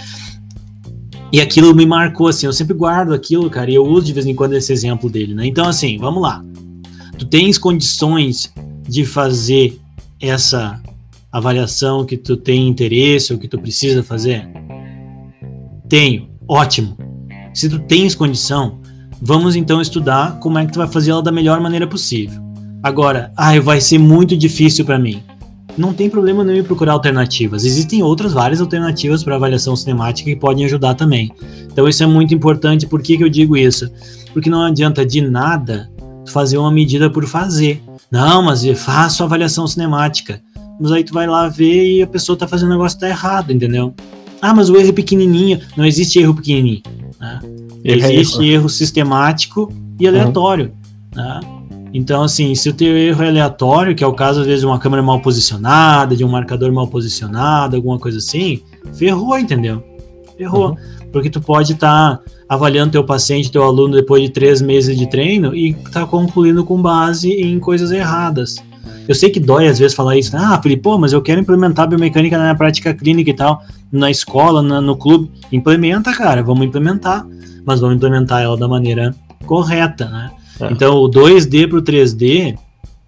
E 1.31 1.41
aquilo 1.41 1.75
me 1.75 1.85
marcou, 1.85 2.29
assim, 2.29 2.47
eu 2.47 2.53
sempre 2.53 2.75
guardo 2.75 3.12
aquilo, 3.12 3.51
cara, 3.51 3.71
e 3.71 3.75
eu 3.75 3.85
uso 3.85 4.07
de 4.07 4.12
vez 4.14 4.25
em 4.25 4.35
quando 4.35 4.55
esse 4.55 4.73
exemplo 4.73 5.11
dele, 5.11 5.35
né? 5.35 5.47
Então, 5.47 5.67
assim, 5.67 5.99
vamos 5.99 6.23
lá. 6.23 6.43
Tu 7.19 7.27
tens 7.27 7.59
condições 7.59 8.53
de 8.88 9.05
fazer 9.05 9.79
essa 10.21 10.81
avaliação 11.31 12.07
que 12.07 12.17
tu 12.17 12.37
tem 12.37 12.67
interesse 12.67 13.33
ou 13.33 13.38
que 13.38 13.47
tu 13.47 13.59
precisa 13.59 14.03
fazer? 14.03 14.49
Tenho. 15.88 16.29
Ótimo. 16.47 16.97
Se 17.53 17.69
tu 17.69 17.79
tens 17.81 18.14
condição, 18.14 18.79
vamos 19.21 19.55
então 19.55 19.83
estudar 19.83 20.38
como 20.38 20.59
é 20.59 20.64
que 20.64 20.73
tu 20.73 20.79
vai 20.79 20.88
fazer 20.88 21.11
ela 21.11 21.23
da 21.23 21.33
melhor 21.33 21.61
maneira 21.61 21.87
possível. 21.87 22.41
Agora, 22.83 23.33
ai, 23.37 23.61
vai 23.61 23.81
ser 23.83 23.99
muito 23.99 24.35
difícil 24.35 24.85
para 24.85 24.99
mim 24.99 25.23
não 25.79 25.93
tem 25.93 26.11
problema 26.11 26.45
nenhum 26.45 26.61
em 26.61 26.64
procurar 26.64 26.93
alternativas. 26.93 27.64
Existem 27.64 28.03
outras 28.03 28.33
várias 28.33 28.61
alternativas 28.61 29.23
para 29.23 29.37
avaliação 29.37 29.77
cinemática 29.77 30.29
que 30.29 30.37
podem 30.37 30.64
ajudar 30.64 30.95
também. 30.95 31.31
Então 31.71 31.88
isso 31.88 32.03
é 32.03 32.07
muito 32.07 32.35
importante. 32.35 32.87
Por 32.87 33.01
que, 33.01 33.17
que 33.17 33.25
eu 33.25 33.29
digo 33.29 33.57
isso? 33.57 33.91
Porque 34.33 34.51
não 34.51 34.62
adianta 34.62 35.07
de 35.07 35.21
nada 35.21 35.91
fazer 36.27 36.59
uma 36.59 36.71
medida 36.71 37.09
por 37.09 37.27
fazer. 37.27 37.83
Não, 38.11 38.43
mas 38.43 38.64
eu 38.64 38.75
faço 38.75 39.23
avaliação 39.23 39.67
cinemática. 39.67 40.41
Mas 40.81 40.93
aí 40.93 41.05
tu 41.05 41.12
vai 41.12 41.27
lá 41.27 41.49
ver 41.49 41.97
e 41.97 42.03
a 42.03 42.07
pessoa 42.07 42.38
tá 42.38 42.47
fazendo 42.47 42.69
o 42.69 42.73
negócio 42.73 42.99
tá 42.99 43.09
errado, 43.09 43.53
entendeu? 43.53 43.95
Ah, 44.41 44.55
mas 44.55 44.71
o 44.71 44.77
erro 44.77 44.91
é 44.91 44.93
pequenininho. 44.93 45.61
Não 45.77 45.85
existe 45.85 46.19
erro 46.19 46.35
pequenininho. 46.35 46.83
Né? 47.21 47.41
Existe 47.85 48.37
erro. 48.37 48.53
erro 48.53 48.69
sistemático 48.69 49.73
e 49.99 50.07
aleatório. 50.07 50.73
Uhum. 51.17 51.23
Né? 51.23 51.41
Então, 51.92 52.22
assim, 52.22 52.55
se 52.55 52.68
o 52.68 52.72
teu 52.72 52.96
erro 52.96 53.22
é 53.22 53.29
aleatório, 53.29 53.94
que 53.94 54.05
é 54.05 54.07
o 54.07 54.12
caso, 54.12 54.40
às 54.40 54.46
vezes, 54.46 54.61
de 54.61 54.66
uma 54.66 54.79
câmera 54.79 55.03
mal 55.03 55.20
posicionada, 55.20 56.14
de 56.14 56.24
um 56.24 56.29
marcador 56.29 56.72
mal 56.72 56.87
posicionado, 56.87 57.77
alguma 57.77 57.98
coisa 57.98 58.18
assim, 58.18 58.62
ferrou, 58.94 59.38
entendeu? 59.38 59.83
Ferrou. 60.37 60.70
Uhum. 60.70 60.77
Porque 61.12 61.31
tu 61.31 61.40
pode 61.40 61.72
estar 61.72 62.18
tá 62.18 62.22
avaliando 62.48 62.92
teu 62.92 63.05
paciente, 63.05 63.51
teu 63.51 63.62
aluno, 63.62 63.94
depois 63.94 64.22
de 64.22 64.31
três 64.31 64.61
meses 64.61 64.96
de 64.96 65.09
treino 65.09 65.55
e 65.55 65.74
tá 65.92 66.07
concluindo 66.07 66.64
com 66.64 66.81
base 66.81 67.31
em 67.31 67.59
coisas 67.59 67.90
erradas. 67.90 68.57
Eu 69.09 69.14
sei 69.14 69.31
que 69.31 69.40
dói 69.40 69.66
às 69.66 69.79
vezes 69.79 69.96
falar 69.96 70.18
isso. 70.18 70.37
Ah, 70.37 70.61
Felipe, 70.62 70.83
pô, 70.83 70.98
mas 70.98 71.14
eu 71.14 71.22
quero 71.22 71.40
implementar 71.40 71.88
biomecânica 71.88 72.37
na 72.37 72.55
prática 72.55 72.92
clínica 72.92 73.31
e 73.31 73.35
tal, 73.35 73.62
na 73.90 74.11
escola, 74.11 74.62
na, 74.62 74.83
no 74.83 74.96
clube. 74.96 75.31
Implementa, 75.51 76.12
cara, 76.12 76.42
vamos 76.42 76.66
implementar. 76.66 77.27
Mas 77.64 77.81
vamos 77.81 77.96
implementar 77.96 78.42
ela 78.42 78.57
da 78.57 78.68
maneira 78.68 79.14
correta, 79.46 80.07
né? 80.11 80.31
É. 80.61 80.73
Então, 80.73 80.97
o 80.97 81.09
2D 81.09 81.68
para 81.68 81.79
o 81.79 81.83
3D, 81.83 82.57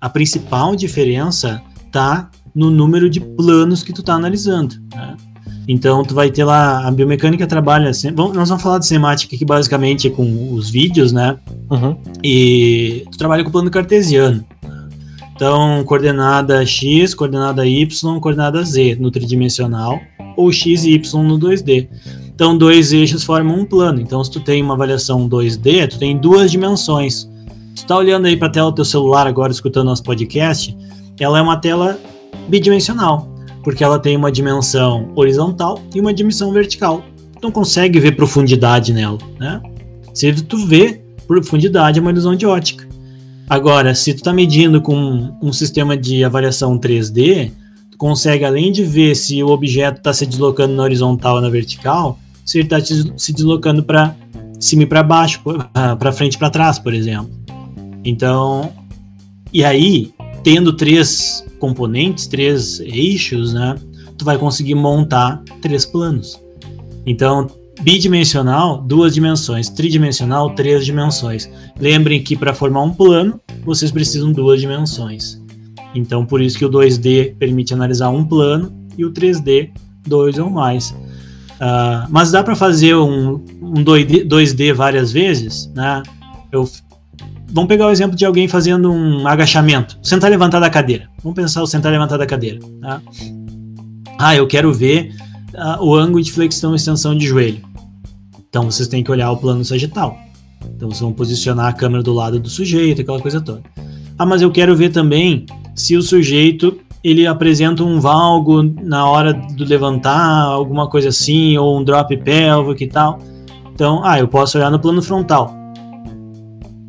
a 0.01 0.09
principal 0.09 0.75
diferença 0.77 1.63
tá 1.91 2.31
no 2.55 2.71
número 2.71 3.09
de 3.09 3.21
planos 3.21 3.83
que 3.83 3.93
tu 3.93 4.03
tá 4.03 4.15
analisando, 4.15 4.77
né? 4.95 5.17
Então, 5.69 6.03
tu 6.03 6.15
vai 6.15 6.31
ter 6.31 6.43
lá, 6.43 6.87
a 6.87 6.91
biomecânica 6.91 7.47
trabalha, 7.47 7.91
assim, 7.91 8.11
vamos, 8.13 8.35
nós 8.35 8.49
vamos 8.49 8.63
falar 8.63 8.79
de 8.79 8.87
semática 8.87 9.37
aqui 9.37 9.45
basicamente 9.45 10.11
com 10.11 10.53
os 10.53 10.69
vídeos, 10.69 11.13
né? 11.13 11.37
Uhum. 11.71 11.97
E 12.25 13.05
tu 13.13 13.17
trabalha 13.17 13.45
com 13.45 13.53
plano 13.53 13.71
cartesiano. 13.71 14.45
Então, 15.37 15.85
coordenada 15.85 16.67
X, 16.67 17.15
coordenada 17.15 17.65
Y, 17.65 18.21
coordenada 18.21 18.65
Z 18.65 18.97
no 19.01 19.13
tridimensional, 19.13 20.01
ou 20.37 20.53
X 20.53 20.85
e 20.85 20.95
Y 20.95 21.23
no 21.23 21.39
2D. 21.39 21.89
Então, 22.35 22.59
dois 22.59 22.93
eixos 22.93 23.23
formam 23.23 23.61
um 23.61 23.65
plano. 23.65 24.01
Então, 24.01 24.25
se 24.25 24.31
tu 24.31 24.41
tem 24.41 24.61
uma 24.63 24.75
avaliação 24.75 25.29
2D, 25.29 25.89
tu 25.89 25.99
tem 25.99 26.19
duas 26.19 26.51
dimensões. 26.51 27.30
Se 27.75 27.87
tá 27.87 27.97
olhando 27.97 28.27
aí 28.27 28.37
para 28.37 28.49
a 28.49 28.51
tela 28.51 28.71
do 28.71 28.75
teu 28.75 28.85
celular 28.85 29.27
agora, 29.27 29.53
escutando 29.53 29.87
nosso 29.87 30.03
podcast, 30.03 30.77
ela 31.19 31.39
é 31.39 31.43
uma 31.43 31.57
tela 31.57 31.99
bidimensional, 32.49 33.29
porque 33.63 33.85
ela 33.85 33.99
tem 33.99 34.17
uma 34.17 34.33
dimensão 34.33 35.11
horizontal 35.15 35.81
e 35.95 36.01
uma 36.01 36.13
dimensão 36.13 36.53
vertical. 36.53 37.03
Tu 37.35 37.43
não 37.43 37.51
consegue 37.51 38.01
ver 38.01 38.17
profundidade 38.17 38.93
nela, 38.93 39.19
né? 39.39 39.61
Se 40.13 40.33
tu 40.33 40.67
vê 40.67 41.01
profundidade, 41.27 41.99
é 41.99 42.03
uma 42.03 42.11
ilusão 42.11 42.35
de 42.35 42.47
ótica. 42.47 42.89
Agora, 43.49 43.95
se 43.95 44.15
tu 44.15 44.23
tá 44.23 44.33
medindo 44.33 44.81
com 44.81 45.37
um 45.43 45.53
sistema 45.53 45.97
de 45.97 46.25
avaliação 46.25 46.79
3D, 46.79 47.51
tu 47.91 47.99
consegue, 47.99 48.45
além 48.45 48.71
de 48.71 48.85
ver 48.85 49.15
se 49.15 49.43
o 49.43 49.49
objeto 49.49 49.99
está 49.99 50.13
se 50.13 50.27
deslocando 50.27 50.75
na 50.75 50.83
horizontal 50.83 51.37
ou 51.37 51.41
na 51.41 51.49
vertical, 51.49 52.19
se 52.45 52.59
ele 52.59 52.67
está 52.67 52.81
se 53.17 53.33
deslocando 53.33 53.83
para 53.83 54.15
cima 54.59 54.83
e 54.83 54.87
para 54.87 55.03
baixo, 55.03 55.41
para 55.99 56.13
frente 56.13 56.35
e 56.35 56.39
para 56.39 56.51
trás, 56.51 56.79
por 56.79 56.93
exemplo. 56.93 57.40
Então, 58.05 58.73
e 59.53 59.65
aí, 59.65 60.13
tendo 60.43 60.73
três 60.73 61.45
componentes, 61.59 62.27
três 62.27 62.81
eixos, 62.81 63.53
né, 63.53 63.77
tu 64.17 64.25
vai 64.25 64.39
conseguir 64.39 64.75
montar 64.75 65.43
três 65.61 65.85
planos. 65.85 66.41
Então, 67.07 67.47
bidimensional, 67.83 68.79
duas 68.83 69.15
dimensões, 69.15 69.69
tridimensional, 69.69 70.55
três 70.55 70.85
dimensões. 70.85 71.51
Lembrem 71.79 72.23
que 72.23 72.37
para 72.37 72.55
formar 72.55 72.83
um 72.83 72.93
plano, 72.93 73.41
vocês 73.65 73.91
precisam 73.91 74.33
duas 74.33 74.61
dimensões. 74.61 75.41
Então, 75.95 76.25
por 76.25 76.41
isso 76.41 76.59
que 76.59 76.65
o 76.65 76.71
2D 76.71 77.35
permite 77.37 77.75
analisar 77.75 78.11
um 78.11 78.25
plano 78.25 78.73
e 78.97 79.05
o 79.05 79.11
3D, 79.11 79.71
dois 80.07 80.39
ou 80.39 80.51
mais. 80.51 80.91
Uh, 80.91 82.07
mas 82.09 82.31
dá 82.31 82.43
para 82.43 82.57
fazer 82.57 82.95
um, 82.95 83.35
um 83.61 83.85
2D, 83.85 84.27
2D, 84.27 84.73
várias 84.73 85.13
vezes, 85.13 85.71
né? 85.75 86.03
Eu, 86.51 86.69
vamos 87.51 87.69
pegar 87.69 87.87
o 87.87 87.91
exemplo 87.91 88.17
de 88.17 88.25
alguém 88.25 88.49
fazendo 88.49 88.91
um 88.93 89.27
agachamento, 89.27 89.99
sentar 90.03 90.31
levantar 90.31 90.61
da 90.61 90.71
cadeira. 90.71 91.09
Vamos 91.23 91.37
pensar 91.37 91.63
o 91.63 91.67
sentar 91.67 91.93
levantar 91.93 92.17
da 92.17 92.27
cadeira. 92.27 92.59
Tá? 92.81 93.01
Ah, 94.19 94.37
eu 94.37 94.47
quero 94.47 94.73
ver 94.73 95.15
uh, 95.55 95.85
o 95.85 95.95
ângulo 95.95 96.23
de 96.23 96.33
flexão 96.33 96.73
e 96.73 96.77
extensão 96.77 97.17
de 97.17 97.27
joelho. 97.27 97.63
Então 98.49 98.71
vocês 98.71 98.89
têm 98.89 99.03
que 99.03 99.11
olhar 99.11 99.31
o 99.31 99.37
plano 99.37 99.65
sagital. 99.65 100.17
Então 100.77 100.89
vocês 100.89 101.01
vão 101.01 101.13
posicionar 101.13 101.67
a 101.67 101.73
câmera 101.73 102.03
do 102.03 102.13
lado 102.13 102.39
do 102.39 102.49
sujeito, 102.49 103.01
aquela 103.01 103.21
coisa 103.21 103.41
toda. 103.41 103.63
Ah, 104.19 104.27
mas 104.27 104.43
eu 104.43 104.51
quero 104.51 104.77
ver 104.77 104.91
também 104.91 105.47
se 105.75 105.97
o 105.97 106.03
sujeito 106.03 106.79
ele 107.03 107.27
apresenta 107.27 107.83
um 107.83 107.99
valgo 107.99 108.63
na 108.63 109.09
hora 109.09 109.33
do 109.33 109.65
levantar, 109.65 110.43
alguma 110.43 110.89
coisa 110.89 111.09
assim, 111.09 111.57
ou 111.57 111.79
um 111.79 111.85
drop 111.85 112.15
pélvico 112.19 112.83
e 112.83 112.89
tal. 112.89 113.19
Então, 113.73 114.03
ah, 114.05 114.19
eu 114.19 114.29
posso 114.29 114.59
olhar 114.59 114.71
no 114.71 114.79
plano 114.79 115.01
frontal. 115.01 115.60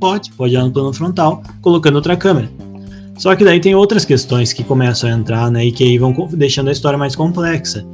Pode, 0.01 0.31
pode 0.31 0.55
olhar 0.55 0.65
no 0.65 0.71
plano 0.71 0.91
frontal, 0.91 1.43
colocando 1.61 1.97
outra 1.97 2.17
câmera. 2.17 2.49
Só 3.19 3.35
que 3.35 3.45
daí 3.45 3.59
tem 3.59 3.75
outras 3.75 4.03
questões 4.03 4.51
que 4.51 4.63
começam 4.63 5.07
a 5.07 5.13
entrar, 5.13 5.51
né, 5.51 5.63
e 5.63 5.71
que 5.71 5.83
aí 5.83 5.99
vão 5.99 6.11
deixando 6.33 6.69
a 6.69 6.71
história 6.71 6.97
mais 6.97 7.15
complexa. 7.15 7.85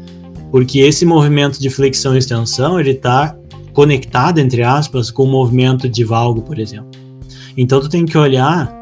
Porque 0.50 0.80
esse 0.80 1.06
movimento 1.06 1.60
de 1.60 1.70
flexão 1.70 2.16
e 2.16 2.20
extensão, 2.20 2.80
ele 2.80 2.92
está 2.92 3.36
conectada, 3.74 4.40
entre 4.40 4.64
aspas, 4.64 5.12
com 5.12 5.24
o 5.24 5.28
movimento 5.28 5.90
de 5.90 6.06
valgo, 6.06 6.42
por 6.42 6.58
exemplo. 6.58 6.90
Então 7.58 7.82
tu 7.82 7.90
tem 7.90 8.06
que 8.06 8.18
olhar 8.18 8.74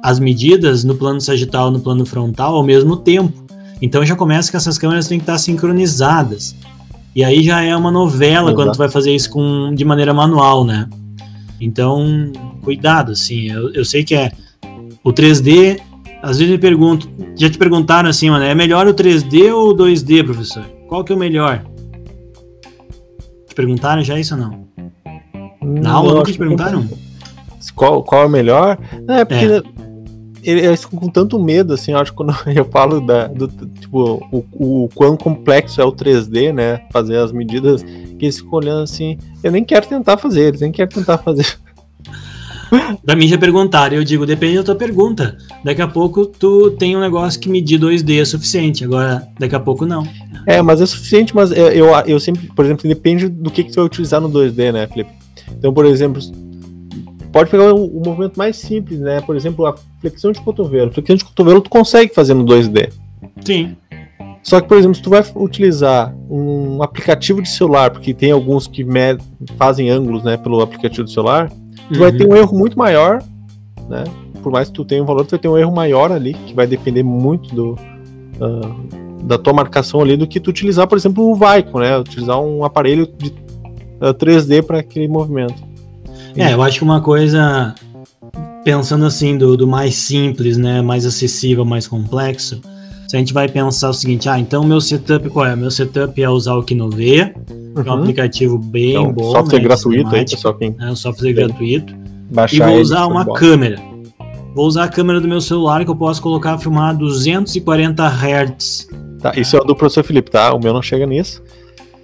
as 0.00 0.20
medidas 0.20 0.84
no 0.84 0.94
plano 0.94 1.20
sagital 1.20 1.68
no 1.68 1.80
plano 1.80 2.06
frontal 2.06 2.54
ao 2.54 2.62
mesmo 2.62 2.96
tempo. 2.96 3.44
Então 3.80 4.06
já 4.06 4.14
começa 4.14 4.52
que 4.52 4.56
essas 4.56 4.78
câmeras 4.78 5.08
têm 5.08 5.18
que 5.18 5.24
estar 5.24 5.38
sincronizadas. 5.38 6.54
E 7.14 7.24
aí 7.24 7.42
já 7.42 7.60
é 7.60 7.74
uma 7.74 7.90
novela 7.90 8.50
Exato. 8.50 8.54
quando 8.54 8.72
tu 8.72 8.78
vai 8.78 8.88
fazer 8.88 9.12
isso 9.12 9.30
com, 9.30 9.74
de 9.74 9.84
maneira 9.84 10.14
manual, 10.14 10.64
né? 10.64 10.88
Então, 11.62 12.32
cuidado, 12.62 13.12
assim. 13.12 13.48
Eu, 13.50 13.72
eu 13.72 13.84
sei 13.84 14.02
que 14.02 14.16
é 14.16 14.32
o 15.04 15.12
3D. 15.12 15.80
Às 16.20 16.38
vezes 16.38 16.52
me 16.52 16.58
pergunto, 16.58 17.08
já 17.36 17.48
te 17.48 17.56
perguntaram 17.56 18.08
assim, 18.08 18.30
mano, 18.30 18.44
é 18.44 18.54
melhor 18.54 18.86
o 18.86 18.94
3D 18.94 19.52
ou 19.52 19.70
o 19.70 19.74
2D, 19.74 20.24
professor? 20.24 20.64
Qual 20.88 21.04
que 21.04 21.12
é 21.12 21.16
o 21.16 21.18
melhor? 21.18 21.64
Te 23.48 23.54
perguntaram 23.54 24.02
já 24.02 24.18
isso 24.18 24.34
ou 24.34 24.40
não? 24.40 24.68
Na 25.62 25.92
aula 25.92 26.14
nunca 26.14 26.32
te 26.32 26.38
perguntaram? 26.38 26.86
Qual, 27.76 28.02
qual 28.02 28.22
é 28.22 28.26
o 28.26 28.28
melhor? 28.28 28.76
Não, 29.06 29.14
é 29.14 29.24
porque 29.24 29.44
é. 29.44 29.62
eles 30.42 30.82
ficam 30.82 30.98
com 30.98 31.08
tanto 31.08 31.38
medo, 31.38 31.74
assim, 31.74 31.92
eu 31.92 31.98
acho, 31.98 32.12
quando 32.12 32.34
eu 32.54 32.64
falo 32.64 33.00
da, 33.00 33.28
do, 33.28 33.46
tipo, 33.46 34.20
o, 34.32 34.84
o 34.84 34.88
quão 34.92 35.16
complexo 35.16 35.80
é 35.80 35.84
o 35.84 35.92
3D, 35.92 36.52
né? 36.52 36.82
Fazer 36.92 37.18
as 37.18 37.30
medidas, 37.30 37.84
eles 38.26 38.38
ficam 38.38 38.54
olhando 38.54 38.82
assim, 38.82 39.18
eu 39.42 39.50
nem 39.50 39.64
quero 39.64 39.86
tentar 39.86 40.16
fazer, 40.16 40.48
eles 40.48 40.60
nem 40.60 40.72
querem 40.72 40.92
tentar 40.92 41.18
fazer. 41.18 41.46
Da 43.04 43.14
mim 43.14 43.28
já 43.28 43.36
perguntaram, 43.36 43.96
eu 43.96 44.02
digo, 44.02 44.24
depende 44.24 44.56
da 44.56 44.62
tua 44.62 44.74
pergunta. 44.74 45.36
Daqui 45.62 45.82
a 45.82 45.86
pouco 45.86 46.24
tu 46.24 46.70
tem 46.70 46.96
um 46.96 47.00
negócio 47.00 47.38
que 47.38 47.46
medir 47.46 47.78
2D 47.78 48.18
é 48.18 48.24
suficiente, 48.24 48.82
agora 48.82 49.28
daqui 49.38 49.54
a 49.54 49.60
pouco 49.60 49.84
não. 49.84 50.02
É, 50.46 50.62
mas 50.62 50.80
é 50.80 50.86
suficiente, 50.86 51.34
mas 51.34 51.50
eu, 51.50 51.68
eu, 51.68 51.88
eu 52.06 52.18
sempre, 52.18 52.46
por 52.48 52.64
exemplo, 52.64 52.88
depende 52.88 53.28
do 53.28 53.50
que, 53.50 53.62
que 53.62 53.70
você 53.70 53.76
vai 53.76 53.84
utilizar 53.84 54.22
no 54.22 54.30
2D, 54.30 54.72
né, 54.72 54.86
Felipe? 54.86 55.10
Então, 55.50 55.72
por 55.72 55.84
exemplo, 55.84 56.22
pode 57.30 57.50
pegar 57.50 57.72
o, 57.74 57.84
o, 57.84 58.02
movimento 58.04 58.36
mais 58.36 58.56
simples, 58.56 59.00
né? 59.00 59.20
Por 59.20 59.36
exemplo, 59.36 59.66
a 59.66 59.74
flexão 60.00 60.32
de 60.32 60.40
cotovelo. 60.40 60.92
Flexão 60.92 61.16
de 61.16 61.24
cotovelo 61.24 61.60
tu 61.60 61.70
consegue 61.70 62.14
fazer 62.14 62.34
no 62.34 62.44
2D. 62.44 62.90
Sim. 63.44 63.76
Só 64.42 64.60
que, 64.60 64.66
por 64.66 64.76
exemplo, 64.76 64.96
se 64.96 65.02
tu 65.02 65.10
vai 65.10 65.22
utilizar 65.36 66.14
um 66.28 66.82
aplicativo 66.82 67.40
de 67.40 67.48
celular, 67.48 67.90
porque 67.90 68.12
tem 68.12 68.32
alguns 68.32 68.66
que 68.66 68.84
fazem 69.56 69.88
ângulos, 69.88 70.24
né, 70.24 70.36
pelo 70.36 70.60
aplicativo 70.60 71.04
do 71.04 71.10
celular, 71.10 71.48
tu 71.48 71.94
uhum. 71.94 72.00
vai 72.00 72.12
ter 72.12 72.26
um 72.26 72.34
erro 72.34 72.58
muito 72.58 72.76
maior, 72.76 73.22
né? 73.88 74.04
Por 74.42 74.50
mais 74.50 74.68
que 74.68 74.74
tu 74.74 74.84
tenha 74.84 75.00
um 75.00 75.06
valor, 75.06 75.24
tu 75.24 75.30
vai 75.30 75.38
ter 75.38 75.48
um 75.48 75.56
erro 75.56 75.72
maior 75.72 76.10
ali, 76.10 76.34
que 76.34 76.52
vai 76.52 76.66
depender 76.66 77.04
muito 77.04 77.54
do, 77.54 77.72
uh, 77.74 79.24
da 79.24 79.38
tua 79.38 79.52
marcação 79.52 80.00
ali 80.00 80.16
do 80.16 80.26
que 80.26 80.40
tu 80.40 80.50
utilizar, 80.50 80.88
por 80.88 80.98
exemplo, 80.98 81.30
o 81.30 81.36
Vicon, 81.36 81.78
né? 81.78 81.96
Utilizar 81.96 82.40
um 82.40 82.64
aparelho 82.64 83.06
de 83.06 83.28
uh, 83.28 84.06
ah, 84.08 84.14
3D 84.14 84.64
para 84.64 84.80
aquele 84.80 85.06
movimento. 85.06 85.62
É, 86.36 86.52
eu 86.52 86.62
acho 86.62 86.78
que 86.78 86.84
uma 86.84 87.00
coisa, 87.00 87.74
pensando 88.64 89.04
assim, 89.04 89.38
do, 89.38 89.56
do 89.56 89.68
mais 89.68 89.94
simples, 89.94 90.56
né? 90.56 90.82
Mais 90.82 91.06
acessível, 91.06 91.64
mais 91.64 91.86
complexo, 91.86 92.60
se 93.12 93.16
a 93.16 93.18
gente 93.18 93.34
vai 93.34 93.46
pensar 93.46 93.90
o 93.90 93.92
seguinte, 93.92 94.26
ah, 94.26 94.38
então 94.38 94.64
meu 94.64 94.80
setup 94.80 95.28
qual 95.28 95.44
é? 95.44 95.54
Meu 95.54 95.70
setup 95.70 96.22
é 96.22 96.30
usar 96.30 96.54
o 96.54 96.62
Kinovea, 96.62 97.34
uhum. 97.36 97.82
que 97.82 97.86
é 97.86 97.92
um 97.92 97.94
uhum. 97.94 98.00
aplicativo 98.00 98.56
bem 98.56 98.92
então, 98.92 99.12
bom. 99.12 99.32
Software 99.32 99.58
né, 99.58 99.64
gratuito 99.64 100.16
aí, 100.16 100.24
pessoal. 100.24 100.54
Quem... 100.54 100.74
É 100.80 100.86
um 100.86 100.96
software 100.96 101.34
gratuito. 101.34 101.94
Baixar 102.30 102.70
e 102.70 102.72
vou 102.72 102.80
usar 102.80 103.04
uma 103.04 103.26
câmera. 103.34 103.78
Vou 104.54 104.66
usar 104.66 104.84
a 104.84 104.88
câmera 104.88 105.20
do 105.20 105.28
meu 105.28 105.42
celular 105.42 105.84
que 105.84 105.90
eu 105.90 105.94
posso 105.94 106.22
colocar 106.22 106.56
filmar 106.56 106.96
240 106.96 108.02
Hz 108.02 108.88
Tá, 109.20 109.34
isso 109.36 109.58
é 109.58 109.60
o 109.60 109.64
do 109.64 109.76
professor 109.76 110.02
Felipe, 110.02 110.30
tá? 110.30 110.54
O 110.54 110.58
meu 110.58 110.72
não 110.72 110.80
chega 110.80 111.04
nisso. 111.04 111.42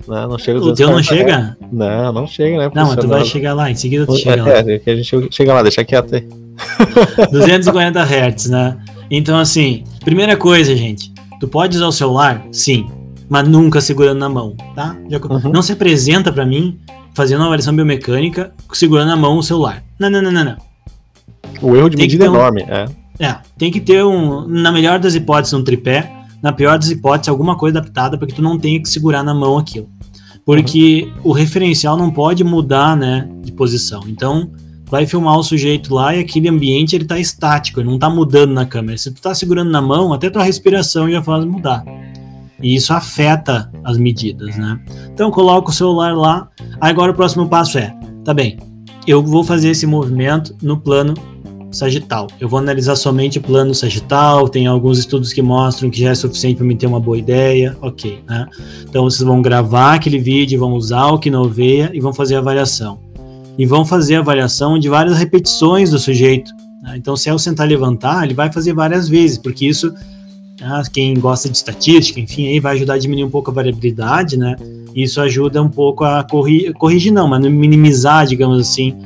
Né? 0.09 0.27
Não 0.27 0.38
chega 0.38 0.59
o 0.59 0.75
teu 0.75 0.90
não 0.90 1.03
chega? 1.03 1.57
Não, 1.71 2.12
não 2.12 2.27
chega, 2.27 2.57
né? 2.57 2.71
Não, 2.75 2.87
mas 2.88 2.97
tu 2.97 3.07
vai 3.07 3.25
chegar 3.25 3.55
lá, 3.55 3.71
em 3.71 3.75
seguida 3.75 4.07
tu 4.07 4.16
chega 4.16 4.40
é, 4.40 4.42
lá. 4.42 4.51
É, 4.51 4.81
a 4.87 4.97
gente 4.97 5.29
chega 5.31 5.53
lá, 5.53 5.62
deixa 5.62 5.85
quieto 5.85 6.14
aí. 6.14 6.27
240 7.31 8.03
Hz, 8.03 8.47
né? 8.49 8.77
Então, 9.11 9.38
assim, 9.38 9.85
primeira 10.05 10.37
coisa, 10.37 10.75
gente, 10.75 11.12
tu 11.38 11.47
pode 11.47 11.77
usar 11.77 11.87
o 11.87 11.92
celular? 11.92 12.42
Sim. 12.51 12.88
mas 13.29 13.47
nunca 13.47 13.81
segurando 13.81 14.18
na 14.18 14.29
mão, 14.29 14.57
tá? 14.75 14.97
Já, 15.11 15.18
uhum. 15.18 15.53
Não 15.53 15.62
se 15.62 15.73
apresenta 15.73 16.33
para 16.33 16.47
mim 16.47 16.79
fazendo 17.14 17.40
uma 17.40 17.47
avaliação 17.47 17.75
biomecânica 17.75 18.53
segurando 18.73 19.09
na 19.09 19.16
mão 19.16 19.37
o 19.37 19.42
celular. 19.42 19.83
Não, 19.99 20.09
não, 20.09 20.23
não, 20.23 20.33
não, 20.33 20.44
não. 20.44 20.57
O 21.61 21.77
erro 21.77 21.90
de 21.90 21.97
tem 21.97 22.05
medida 22.05 22.25
é 22.25 22.31
um, 22.31 22.35
enorme, 22.35 22.62
é. 22.62 22.87
É, 23.18 23.37
tem 23.59 23.71
que 23.71 23.81
ter 23.81 24.05
um, 24.05 24.47
na 24.47 24.71
melhor 24.71 24.99
das 24.99 25.14
hipóteses, 25.14 25.53
um 25.53 25.62
tripé, 25.62 26.11
na 26.42 26.53
pior 26.53 26.79
das 26.79 26.90
hipóteses, 26.90 27.29
alguma 27.29 27.57
coisa 27.57 27.79
adaptada 27.79 28.16
para 28.16 28.27
que 28.27 28.35
tu 28.35 28.42
não 28.42 28.59
tenha 28.59 28.81
que 28.81 28.88
segurar 28.88 29.23
na 29.23 29.35
mão 29.35 29.59
aquilo. 29.59 29.88
Porque 30.48 31.12
o 31.22 31.30
referencial 31.30 31.94
não 31.94 32.11
pode 32.11 32.42
mudar, 32.42 32.96
né, 32.96 33.28
de 33.42 33.52
posição. 33.52 34.04
Então, 34.08 34.50
vai 34.87 35.04
filmar 35.04 35.37
o 35.37 35.42
sujeito 35.42 35.92
lá 35.92 36.16
e 36.16 36.20
aquele 36.20 36.48
ambiente 36.48 36.96
ele 36.96 37.04
tá 37.04 37.18
estático, 37.18 37.80
ele 37.80 37.90
não 37.90 37.98
tá 37.98 38.08
mudando 38.08 38.54
na 38.54 38.64
câmera. 38.64 38.96
Se 38.96 39.12
tu 39.12 39.20
tá 39.20 39.34
segurando 39.34 39.70
na 39.70 39.82
mão, 39.82 40.11
até 40.11 40.30
tua 40.30 40.42
respiração 40.42 41.11
já 41.11 41.22
faz 41.22 41.44
mudar. 41.44 41.84
E 42.62 42.74
isso 42.74 42.94
afeta 42.94 43.70
as 43.84 43.98
medidas, 43.98 44.56
né? 44.56 44.80
Então 45.12 45.30
coloca 45.30 45.68
o 45.68 45.74
celular 45.74 46.16
lá. 46.16 46.48
Agora 46.80 47.12
o 47.12 47.14
próximo 47.14 47.46
passo 47.46 47.76
é, 47.76 47.94
tá 48.24 48.32
bem, 48.32 48.56
eu 49.06 49.22
vou 49.22 49.44
fazer 49.44 49.68
esse 49.68 49.84
movimento 49.84 50.56
no 50.62 50.80
plano 50.80 51.12
sagital. 51.70 52.26
Eu 52.40 52.48
vou 52.48 52.59
analisar 52.59 52.96
somente 52.96 53.38
o 53.38 53.42
plano 53.42 53.74
sagital, 53.74 54.48
tem 54.48 54.66
alguns 54.66 54.98
estudos 54.98 55.33
que 55.33 55.42
mostram 55.42 55.90
que 55.90 56.00
já 56.00 56.11
é 56.11 56.14
suficiente 56.14 56.57
para 56.57 56.66
me 56.66 56.74
ter 56.74 56.87
uma 56.87 57.00
boa 57.00 57.18
ideia, 57.18 57.76
ok, 57.81 58.20
né? 58.26 58.46
Então 58.88 59.04
vocês 59.04 59.22
vão 59.22 59.42
gravar 59.42 59.94
aquele 59.94 60.18
vídeo, 60.18 60.59
vão 60.59 60.72
usar 60.72 61.07
o 61.09 61.18
Kinoveia 61.18 61.90
e 61.92 62.00
vão 62.00 62.12
fazer 62.12 62.37
a 62.37 62.38
avaliação. 62.38 62.98
E 63.59 63.66
vão 63.66 63.85
fazer 63.85 64.16
a 64.16 64.20
avaliação 64.20 64.78
de 64.78 64.88
várias 64.88 65.18
repetições 65.18 65.90
do 65.90 65.98
sujeito. 65.98 66.52
Né? 66.83 66.94
Então 66.96 67.16
se 67.16 67.28
é 67.28 67.35
o 67.35 67.38
sentar 67.38 67.66
e 67.66 67.70
levantar, 67.70 68.24
ele 68.24 68.35
vai 68.35 68.52
fazer 68.52 68.72
várias 68.72 69.09
vezes, 69.09 69.37
porque 69.37 69.66
isso, 69.66 69.92
né, 70.61 70.83
quem 70.92 71.18
gosta 71.18 71.48
de 71.48 71.57
estatística, 71.57 72.20
enfim, 72.20 72.48
aí 72.48 72.61
vai 72.61 72.76
ajudar 72.76 72.94
a 72.94 72.98
diminuir 72.98 73.24
um 73.24 73.31
pouco 73.31 73.50
a 73.50 73.54
variabilidade, 73.54 74.37
né? 74.37 74.57
Isso 74.94 75.20
ajuda 75.20 75.62
um 75.62 75.68
pouco 75.68 76.02
a 76.02 76.24
corrigir 76.24 77.12
não, 77.12 77.28
mas 77.28 77.40
minimizar, 77.42 78.26
digamos 78.26 78.61
assim, 78.61 78.96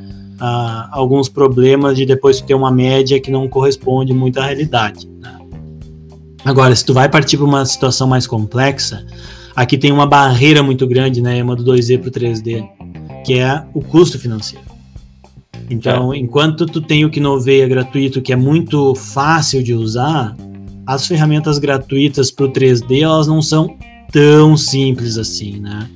alguns 0.90 1.28
problemas 1.28 1.96
de 1.96 2.04
depois 2.04 2.40
ter 2.40 2.54
uma 2.54 2.70
média 2.70 3.20
que 3.20 3.30
não 3.30 3.48
corresponde 3.48 4.12
muito 4.12 4.38
à 4.40 4.46
realidade. 4.46 5.08
Né? 5.20 5.38
Agora, 6.44 6.74
se 6.74 6.84
tu 6.84 6.92
vai 6.92 7.08
partir 7.08 7.36
para 7.36 7.46
uma 7.46 7.64
situação 7.64 8.08
mais 8.08 8.26
complexa, 8.26 9.06
aqui 9.54 9.78
tem 9.78 9.92
uma 9.92 10.06
barreira 10.06 10.62
muito 10.62 10.86
grande, 10.86 11.22
né, 11.22 11.38
Emma, 11.38 11.54
do 11.54 11.64
2D 11.64 11.98
para 11.98 12.08
o 12.08 12.10
3D, 12.10 12.68
que 13.24 13.38
é 13.38 13.64
o 13.72 13.80
custo 13.80 14.18
financeiro. 14.18 14.64
Então, 15.70 16.12
é. 16.12 16.18
enquanto 16.18 16.66
tu 16.66 16.80
tem 16.80 17.04
o 17.04 17.10
Kinoveia 17.10 17.68
gratuito, 17.68 18.20
que 18.20 18.32
é 18.32 18.36
muito 18.36 18.94
fácil 18.96 19.62
de 19.62 19.72
usar, 19.72 20.36
as 20.84 21.06
ferramentas 21.06 21.58
gratuitas 21.58 22.32
para 22.32 22.46
o 22.46 22.52
3D, 22.52 23.02
elas 23.02 23.28
não 23.28 23.40
são 23.40 23.76
tão 24.10 24.56
simples 24.56 25.16
assim, 25.16 25.60
né? 25.60 25.88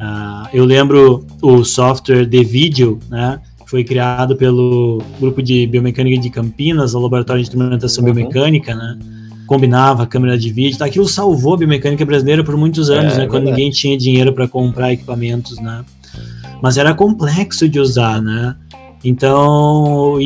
Uh, 0.00 0.48
eu 0.54 0.64
lembro 0.64 1.26
o 1.42 1.62
software 1.62 2.24
de 2.24 2.42
vídeo, 2.42 2.98
né? 3.10 3.38
Foi 3.70 3.84
criado 3.84 4.34
pelo 4.34 5.00
grupo 5.20 5.40
de 5.40 5.64
biomecânica 5.64 6.20
de 6.20 6.28
Campinas, 6.28 6.92
o 6.92 6.98
laboratório 6.98 7.40
de 7.40 7.48
instrumentação 7.48 8.04
uhum. 8.04 8.12
biomecânica, 8.12 8.74
né? 8.74 8.98
Combinava 9.46 10.08
câmera 10.08 10.36
de 10.36 10.52
vídeo, 10.52 10.76
tá? 10.76 10.86
aquilo 10.86 11.06
salvou 11.06 11.54
a 11.54 11.58
biomecânica 11.58 12.04
brasileira 12.04 12.42
por 12.42 12.56
muitos 12.56 12.90
anos, 12.90 13.14
é, 13.14 13.18
né? 13.18 13.24
É 13.24 13.26
quando 13.28 13.44
ninguém 13.44 13.70
tinha 13.70 13.96
dinheiro 13.96 14.32
para 14.32 14.48
comprar 14.48 14.92
equipamentos, 14.92 15.60
né? 15.60 15.84
Mas 16.60 16.78
era 16.78 16.92
complexo 16.94 17.68
de 17.68 17.78
usar, 17.78 18.20
né? 18.20 18.56
Então, 19.04 20.20
e, 20.20 20.24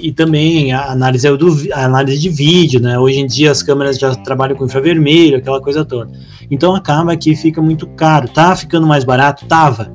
e, 0.00 0.08
e, 0.08 0.12
também 0.12 0.72
a 0.72 0.90
análise, 0.90 1.30
do, 1.36 1.54
a 1.74 1.84
análise 1.84 2.18
de 2.18 2.30
vídeo, 2.30 2.80
né? 2.80 2.98
Hoje 2.98 3.20
em 3.20 3.26
dia 3.26 3.50
as 3.50 3.62
câmeras 3.62 3.98
já 3.98 4.14
trabalham 4.14 4.56
com 4.56 4.64
infravermelho, 4.64 5.36
aquela 5.36 5.60
coisa 5.60 5.84
toda. 5.84 6.10
Então 6.50 6.74
acaba 6.74 7.14
que 7.14 7.36
fica 7.36 7.60
muito 7.60 7.86
caro. 7.88 8.26
Tá 8.26 8.56
ficando 8.56 8.86
mais 8.86 9.04
barato? 9.04 9.44
Tava. 9.44 9.92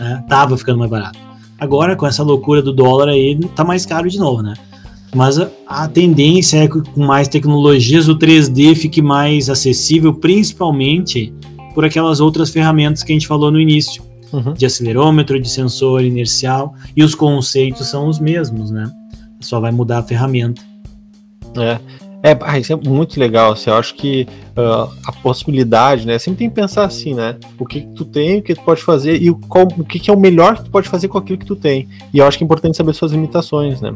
Né? 0.00 0.24
Tava 0.26 0.56
ficando 0.56 0.78
mais 0.78 0.90
barato. 0.90 1.29
Agora, 1.60 1.94
com 1.94 2.06
essa 2.06 2.22
loucura 2.22 2.62
do 2.62 2.72
dólar 2.72 3.10
aí, 3.10 3.38
tá 3.54 3.62
mais 3.62 3.84
caro 3.84 4.08
de 4.08 4.18
novo, 4.18 4.42
né? 4.42 4.54
Mas 5.14 5.38
a, 5.38 5.50
a 5.66 5.88
tendência 5.88 6.64
é 6.64 6.68
que 6.68 6.80
com 6.80 7.04
mais 7.04 7.28
tecnologias 7.28 8.08
o 8.08 8.16
3D 8.16 8.74
fique 8.74 9.02
mais 9.02 9.50
acessível, 9.50 10.14
principalmente 10.14 11.34
por 11.74 11.84
aquelas 11.84 12.20
outras 12.20 12.50
ferramentas 12.50 13.02
que 13.02 13.12
a 13.12 13.14
gente 13.14 13.26
falou 13.26 13.50
no 13.50 13.60
início, 13.60 14.02
uhum. 14.32 14.54
de 14.54 14.64
acelerômetro, 14.64 15.40
de 15.40 15.50
sensor 15.50 16.02
inercial, 16.02 16.74
e 16.96 17.02
os 17.02 17.14
conceitos 17.14 17.88
são 17.88 18.08
os 18.08 18.18
mesmos, 18.18 18.70
né? 18.70 18.90
Só 19.40 19.60
vai 19.60 19.72
mudar 19.72 19.98
a 19.98 20.02
ferramenta. 20.02 20.62
É. 21.56 21.78
É, 22.22 22.36
ah, 22.42 22.58
isso 22.58 22.72
é 22.72 22.76
muito 22.76 23.18
legal. 23.18 23.52
Assim, 23.52 23.70
eu 23.70 23.76
acho 23.76 23.94
que 23.94 24.26
uh, 24.50 24.92
a 25.06 25.12
possibilidade, 25.22 26.06
né? 26.06 26.18
Sempre 26.18 26.40
tem 26.40 26.48
que 26.50 26.54
pensar 26.54 26.84
assim, 26.84 27.14
né? 27.14 27.36
O 27.58 27.64
que, 27.64 27.80
que 27.80 27.94
tu 27.94 28.04
tem, 28.04 28.38
o 28.38 28.42
que 28.42 28.54
tu 28.54 28.62
pode 28.62 28.82
fazer 28.82 29.20
e 29.20 29.30
o, 29.30 29.36
qual, 29.36 29.66
o 29.66 29.84
que, 29.84 29.98
que 29.98 30.10
é 30.10 30.14
o 30.14 30.18
melhor 30.18 30.56
que 30.56 30.64
tu 30.64 30.70
pode 30.70 30.88
fazer 30.88 31.08
com 31.08 31.16
aquilo 31.16 31.38
que 31.38 31.46
tu 31.46 31.56
tem. 31.56 31.88
E 32.12 32.18
eu 32.18 32.26
acho 32.26 32.36
que 32.36 32.44
é 32.44 32.46
importante 32.46 32.76
saber 32.76 32.92
suas 32.94 33.12
limitações, 33.12 33.80
né? 33.80 33.94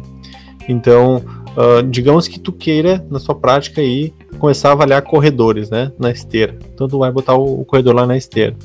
Então, 0.67 1.17
uh, 1.17 1.83
digamos 1.87 2.27
que 2.27 2.41
tu 2.41 2.51
queira, 2.51 3.05
na 3.11 3.19
sua 3.19 3.35
prática 3.35 3.83
aí, 3.83 4.15
começar 4.39 4.71
a 4.71 4.73
avaliar 4.73 5.03
corredores, 5.03 5.69
né? 5.69 5.93
Na 5.99 6.11
esteira. 6.11 6.59
Então 6.73 6.89
tu 6.89 6.99
vai 6.99 7.13
botar 7.13 7.35
o, 7.35 7.61
o 7.61 7.65
corredor 7.65 7.95
lá 7.95 8.07
na 8.07 8.17
esteira. 8.17 8.57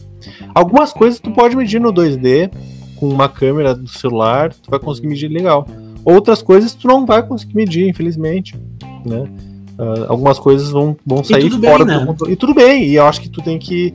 Algumas 0.56 0.94
coisas 0.94 1.20
tu 1.20 1.32
pode 1.32 1.58
medir 1.58 1.82
no 1.82 1.92
2D, 1.92 2.50
com 2.96 3.10
uma 3.10 3.28
câmera 3.28 3.76
do 3.76 3.90
celular, 3.90 4.54
tu 4.54 4.70
vai 4.70 4.80
conseguir 4.80 5.08
medir 5.08 5.30
legal. 5.30 5.68
Outras 6.06 6.42
coisas 6.42 6.74
tu 6.74 6.88
não 6.88 7.06
vai 7.06 7.22
conseguir 7.26 7.56
medir, 7.56 7.90
infelizmente, 7.90 8.56
né? 9.06 9.26
Uh, 9.80 10.06
algumas 10.10 10.38
coisas 10.38 10.70
vão, 10.72 10.98
vão 11.06 11.24
sair 11.24 11.50
fora 11.50 11.86
bem, 11.86 11.96
do 11.96 12.02
né? 12.02 12.06
controle. 12.06 12.34
E 12.34 12.36
tudo 12.36 12.54
bem, 12.54 12.84
e 12.84 12.96
eu 12.96 13.06
acho 13.06 13.22
que 13.22 13.30
tu 13.30 13.42
tem 13.42 13.58
que 13.58 13.94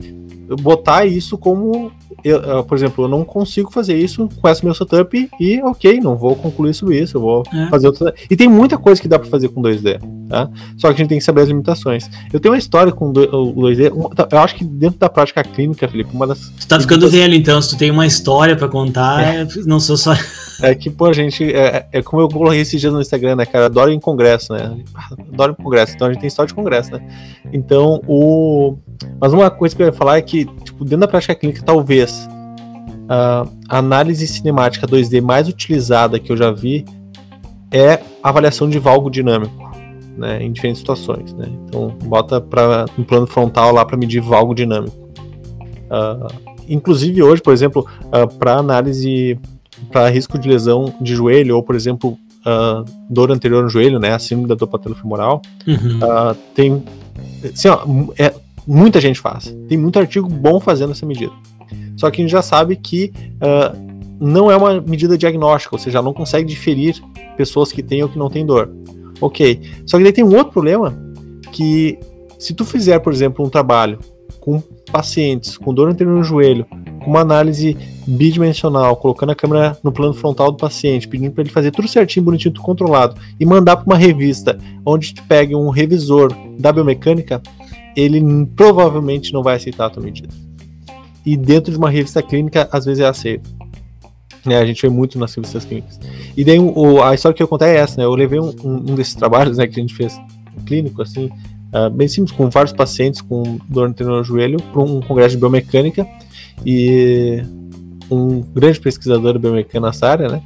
botar 0.59 1.05
isso 1.05 1.37
como 1.37 1.91
eu, 2.23 2.39
uh, 2.39 2.63
por 2.63 2.77
exemplo, 2.77 3.05
eu 3.05 3.07
não 3.07 3.23
consigo 3.23 3.71
fazer 3.71 3.95
isso 3.97 4.27
com 4.41 4.47
esse 4.47 4.63
meu 4.63 4.73
setup 4.73 5.29
e 5.39 5.61
ok, 5.61 5.99
não 5.99 6.15
vou 6.15 6.35
concluir 6.35 6.73
sobre 6.73 6.99
isso, 6.99 7.17
eu 7.17 7.21
vou 7.21 7.43
é. 7.53 7.67
fazer 7.67 7.87
outra. 7.87 8.13
E 8.29 8.35
tem 8.35 8.47
muita 8.47 8.77
coisa 8.77 9.01
que 9.01 9.07
dá 9.07 9.19
para 9.19 9.29
fazer 9.29 9.49
com 9.49 9.61
2D, 9.61 9.99
tá? 10.29 10.49
Só 10.77 10.87
que 10.87 10.95
a 10.95 10.97
gente 10.97 11.09
tem 11.09 11.17
que 11.19 11.23
saber 11.23 11.41
as 11.41 11.47
limitações. 11.47 12.09
Eu 12.31 12.39
tenho 12.39 12.53
uma 12.53 12.57
história 12.57 12.91
com 12.91 13.09
o 13.09 13.13
2D, 13.13 13.91
eu 14.31 14.39
acho 14.39 14.55
que 14.55 14.63
dentro 14.63 14.99
da 14.99 15.09
prática 15.09 15.43
clínica, 15.43 15.87
Felipe, 15.87 16.09
uma 16.13 16.27
das. 16.27 16.49
Tu 16.59 16.67
tá 16.67 16.79
ficando 16.79 17.09
velho 17.09 17.33
então, 17.33 17.61
se 17.61 17.69
tu 17.69 17.77
tem 17.77 17.91
uma 17.91 18.07
história 18.07 18.55
para 18.55 18.67
contar, 18.67 19.21
é. 19.21 19.47
não 19.65 19.79
sou 19.79 19.97
só. 19.97 20.13
É 20.61 20.73
que, 20.73 20.89
pô, 20.89 21.11
gente. 21.11 21.43
É, 21.53 21.87
é 21.91 22.01
como 22.01 22.21
eu 22.21 22.29
coloquei 22.29 22.61
esses 22.61 22.79
dias 22.79 22.93
no 22.93 23.01
Instagram, 23.01 23.35
né, 23.35 23.45
cara? 23.45 23.65
Adoro 23.65 23.91
em 23.91 23.99
congresso, 23.99 24.53
né? 24.53 24.77
Adoro 25.33 25.55
em 25.57 25.63
congresso, 25.63 25.93
então 25.95 26.07
a 26.07 26.11
gente 26.11 26.21
tem 26.21 26.27
história 26.27 26.47
de 26.47 26.53
congresso, 26.53 26.91
né? 26.91 27.05
Então, 27.51 28.01
o. 28.07 28.77
Mas 29.19 29.33
uma 29.33 29.49
coisa 29.49 29.75
que 29.75 29.81
eu 29.81 29.87
ia 29.87 29.93
falar 29.93 30.17
é 30.17 30.21
que, 30.21 30.45
tipo, 30.63 30.83
dentro 30.83 30.99
da 30.99 31.07
prática 31.07 31.35
clínica, 31.35 31.61
talvez 31.63 32.27
a 33.07 33.45
análise 33.69 34.25
cinemática 34.27 34.87
2D 34.87 35.21
mais 35.21 35.47
utilizada 35.47 36.19
que 36.19 36.31
eu 36.31 36.37
já 36.37 36.51
vi 36.51 36.85
é 37.71 37.99
a 38.23 38.29
avaliação 38.29 38.69
de 38.69 38.79
valgo 38.79 39.09
dinâmico, 39.09 39.71
né, 40.17 40.41
em 40.41 40.51
diferentes 40.51 40.79
situações, 40.79 41.33
né. 41.33 41.47
Então 41.65 41.89
bota 42.05 42.41
para 42.41 42.85
um 42.97 43.03
plano 43.03 43.27
frontal 43.27 43.71
lá 43.71 43.85
para 43.85 43.97
medir 43.97 44.21
valgo 44.21 44.55
dinâmico. 44.55 44.95
Uh, 45.85 46.27
inclusive 46.67 47.21
hoje, 47.21 47.41
por 47.41 47.53
exemplo, 47.53 47.87
uh, 48.05 48.27
para 48.37 48.55
análise 48.55 49.39
para 49.91 50.09
risco 50.09 50.37
de 50.37 50.49
lesão 50.49 50.93
de 51.01 51.15
joelho 51.15 51.55
ou, 51.55 51.63
por 51.63 51.75
exemplo, 51.75 52.17
uh, 52.45 52.85
dor 53.09 53.31
anterior 53.31 53.63
no 53.63 53.69
joelho, 53.69 53.99
né, 53.99 54.13
acima 54.13 54.47
da 54.47 54.55
dor 54.55 54.67
patelofemoral, 54.67 55.41
uhum. 55.67 55.99
tem, 56.53 56.83
assim, 57.43 57.67
ó, 57.67 57.85
é, 58.17 58.33
muita 58.67 58.99
gente 58.99 59.19
faz. 59.19 59.55
Tem 59.67 59.77
muito 59.77 59.99
artigo 59.99 60.27
bom 60.27 60.59
fazendo 60.59 60.91
essa 60.91 61.05
medida. 61.05 61.33
Só 61.97 62.09
que 62.11 62.21
a 62.21 62.23
gente 62.23 62.31
já 62.31 62.41
sabe 62.41 62.75
que 62.75 63.11
uh, 63.35 63.85
não 64.19 64.51
é 64.51 64.55
uma 64.55 64.81
medida 64.81 65.17
diagnóstica, 65.17 65.75
ou 65.75 65.79
seja, 65.79 66.01
não 66.01 66.13
consegue 66.13 66.47
diferir 66.47 67.01
pessoas 67.37 67.71
que 67.71 67.83
têm 67.83 68.03
ou 68.03 68.09
que 68.09 68.17
não 68.17 68.29
têm 68.29 68.45
dor. 68.45 68.69
Ok. 69.21 69.61
Só 69.85 69.97
que 69.97 70.03
daí 70.03 70.13
tem 70.13 70.23
um 70.23 70.35
outro 70.35 70.51
problema 70.51 70.93
que 71.51 71.97
se 72.37 72.53
tu 72.53 72.65
fizer, 72.65 72.99
por 72.99 73.13
exemplo, 73.13 73.45
um 73.45 73.49
trabalho 73.49 73.99
com 74.39 74.61
pacientes 74.91 75.57
com 75.57 75.73
dor 75.73 75.89
anterior 75.89 76.15
no 76.15 76.23
joelho, 76.23 76.65
com 77.05 77.11
uma 77.11 77.21
análise 77.21 77.77
bidimensional, 78.05 78.97
colocando 78.97 79.31
a 79.31 79.35
câmera 79.35 79.77
no 79.81 79.91
plano 79.91 80.13
frontal 80.13 80.51
do 80.51 80.57
paciente, 80.57 81.07
pedindo 81.07 81.31
para 81.31 81.43
ele 81.43 81.51
fazer 81.51 81.71
tudo 81.71 81.87
certinho, 81.87 82.25
bonitinho, 82.25 82.53
tudo 82.53 82.63
controlado, 82.65 83.15
e 83.39 83.45
mandar 83.45 83.77
para 83.77 83.85
uma 83.85 83.97
revista 83.97 84.57
onde 84.85 85.13
te 85.13 85.21
pegue 85.21 85.55
um 85.55 85.69
revisor 85.69 86.35
da 86.59 86.73
biomecânica, 86.73 87.41
ele 87.95 88.21
provavelmente 88.55 89.31
não 89.31 89.41
vai 89.41 89.55
aceitar 89.55 89.85
a 89.85 89.89
tua 89.89 90.03
medida 90.03 90.45
e 91.25 91.35
dentro 91.35 91.71
de 91.71 91.77
uma 91.77 91.89
revista 91.89 92.21
clínica 92.21 92.69
às 92.71 92.85
vezes 92.85 93.03
é 93.03 93.07
aceito. 93.07 93.49
Né, 94.45 94.57
a 94.59 94.65
gente 94.65 94.79
vê 94.79 94.89
muito 94.89 95.17
nas 95.17 95.33
revistas 95.33 95.65
clínicas. 95.65 95.99
E 96.37 96.45
daí 96.45 96.59
o, 96.59 97.01
a 97.01 97.15
história 97.15 97.35
que 97.35 97.41
eu 97.41 97.47
contar 97.47 97.67
é 97.67 97.77
essa, 97.77 97.97
né? 97.97 98.05
Eu 98.05 98.13
levei 98.13 98.39
um, 98.39 98.53
um, 98.63 98.93
desses 98.93 99.15
trabalhos 99.15 99.57
né, 99.57 99.65
que 99.65 99.79
a 99.79 99.81
gente 99.81 99.95
fez 99.95 100.15
clínico, 100.67 101.01
assim, 101.01 101.31
uh, 101.73 101.89
bem 101.89 102.07
simples, 102.07 102.31
com 102.31 102.47
vários 102.47 102.71
pacientes 102.71 103.21
com 103.21 103.57
dor 103.67 103.91
no 103.99 104.23
joelho, 104.23 104.61
para 104.71 104.83
um 104.83 105.01
congresso 105.01 105.31
de 105.31 105.37
biomecânica 105.37 106.07
e 106.63 107.43
um 108.09 108.41
grande 108.41 108.79
pesquisador 108.79 109.33
de 109.33 109.39
biomecânica 109.39 109.79
nessa 109.79 110.07
área, 110.07 110.27
né? 110.27 110.41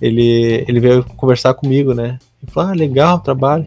Ele, 0.00 0.64
ele 0.66 0.80
veio 0.80 1.04
conversar 1.16 1.54
comigo, 1.54 1.92
né? 1.92 2.18
E 2.46 2.50
falou: 2.50 2.70
Ah, 2.70 2.74
legal 2.74 3.16
o 3.16 3.20
trabalho, 3.20 3.66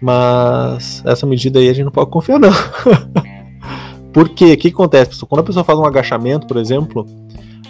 mas 0.00 1.02
essa 1.06 1.26
medida 1.26 1.58
aí 1.58 1.68
a 1.68 1.72
gente 1.72 1.84
não 1.84 1.92
pode 1.92 2.10
confiar, 2.10 2.38
não. 2.38 2.50
Porque 4.12 4.52
o 4.52 4.58
que, 4.58 4.68
acontece, 4.68 5.10
pessoal? 5.10 5.28
Quando 5.28 5.40
a 5.40 5.44
pessoa 5.44 5.64
faz 5.64 5.78
um 5.78 5.86
agachamento, 5.86 6.46
por 6.46 6.58
exemplo, 6.58 7.06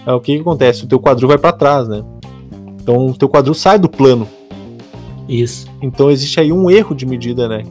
é, 0.04 0.12
o 0.12 0.20
que, 0.20 0.36
acontece? 0.36 0.84
O 0.84 0.88
teu 0.88 0.98
quadril 0.98 1.28
vai 1.28 1.38
para 1.38 1.52
trás, 1.52 1.86
né? 1.86 2.02
Então 2.82 3.06
o 3.06 3.14
teu 3.14 3.28
quadril 3.28 3.54
sai 3.54 3.78
do 3.78 3.88
plano. 3.88 4.26
Isso. 5.28 5.66
Então 5.80 6.10
existe 6.10 6.40
aí 6.40 6.52
um 6.52 6.68
erro 6.68 6.96
de 6.96 7.06
medida, 7.06 7.48
né? 7.48 7.62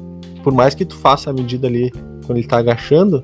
Por 0.42 0.54
mais 0.54 0.74
que 0.74 0.86
tu 0.86 0.96
faça 0.96 1.30
a 1.30 1.34
medida 1.34 1.68
ali 1.68 1.92
quando 2.26 2.38
ele 2.38 2.48
tá 2.48 2.58
agachando, 2.58 3.24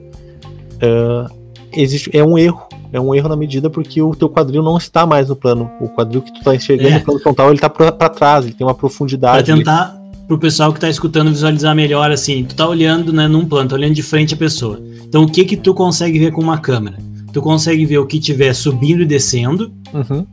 uh, 0.75 1.36
existe 1.73 2.09
é 2.13 2.23
um 2.23 2.37
erro. 2.37 2.67
É 2.91 2.99
um 2.99 3.13
erro 3.13 3.27
na 3.27 3.35
medida 3.35 3.69
porque 3.69 4.01
o 4.01 4.15
teu 4.15 4.29
quadril 4.29 4.63
não 4.63 4.77
está 4.77 5.05
mais 5.05 5.27
no 5.29 5.35
plano. 5.35 5.69
O 5.81 5.89
quadril 5.89 6.21
que 6.21 6.33
tu 6.33 6.41
tá 6.41 6.55
enxergando 6.55 6.89
é. 6.89 6.99
no 6.99 7.05
plano 7.05 7.19
frontal, 7.19 7.49
ele 7.49 7.59
tá 7.59 7.69
para 7.69 8.09
trás, 8.09 8.45
ele 8.45 8.53
tem 8.53 8.65
uma 8.65 8.73
profundidade. 8.73 9.43
Pra 9.43 9.55
tentar, 9.55 9.97
pro 10.27 10.37
pessoal 10.37 10.73
que 10.73 10.79
tá 10.79 10.89
escutando 10.89 11.29
visualizar 11.29 11.75
melhor, 11.75 12.11
assim, 12.11 12.43
tu 12.43 12.55
tá 12.55 12.67
olhando, 12.67 13.11
né, 13.11 13.27
num 13.27 13.45
plano, 13.45 13.69
tá 13.69 13.75
olhando 13.75 13.93
de 13.93 14.03
frente 14.03 14.33
a 14.33 14.37
pessoa. 14.37 14.81
Então 15.03 15.23
o 15.23 15.31
que 15.31 15.43
que 15.43 15.57
tu 15.57 15.73
consegue 15.73 16.17
ver 16.17 16.31
com 16.31 16.41
uma 16.41 16.57
câmera? 16.57 16.97
Tu 17.33 17.41
consegue 17.41 17.85
ver 17.85 17.97
o 17.97 18.05
que 18.05 18.19
tiver 18.19 18.53
subindo 18.53 19.01
e 19.01 19.05
descendo. 19.05 19.71
Uhum. 19.93 20.25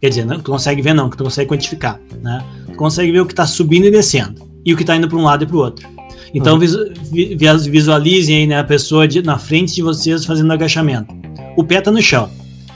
Quer 0.00 0.08
dizer, 0.08 0.24
não, 0.24 0.38
tu 0.38 0.50
consegue 0.50 0.80
ver 0.80 0.94
não, 0.94 1.10
que 1.10 1.16
tu 1.16 1.24
consegue 1.24 1.48
quantificar, 1.48 2.00
né? 2.22 2.44
Tu 2.66 2.76
consegue 2.76 3.10
ver 3.10 3.20
o 3.20 3.26
que 3.26 3.34
tá 3.34 3.46
subindo 3.46 3.86
e 3.86 3.90
descendo. 3.90 4.40
E 4.64 4.72
o 4.72 4.76
que 4.76 4.84
tá 4.84 4.96
indo 4.96 5.08
para 5.08 5.18
um 5.18 5.22
lado 5.22 5.42
e 5.42 5.46
para 5.46 5.56
o 5.56 5.60
outro. 5.60 5.97
Então 6.34 6.54
uhum. 6.54 7.58
visualizem 7.70 8.36
aí, 8.36 8.46
né, 8.46 8.58
a 8.58 8.64
pessoa 8.64 9.08
de, 9.08 9.22
na 9.22 9.38
frente 9.38 9.74
de 9.74 9.82
vocês 9.82 10.24
fazendo 10.24 10.52
agachamento. 10.52 11.14
O 11.56 11.64
pé 11.64 11.80
tá 11.80 11.90
no 11.90 12.02
chão. 12.02 12.30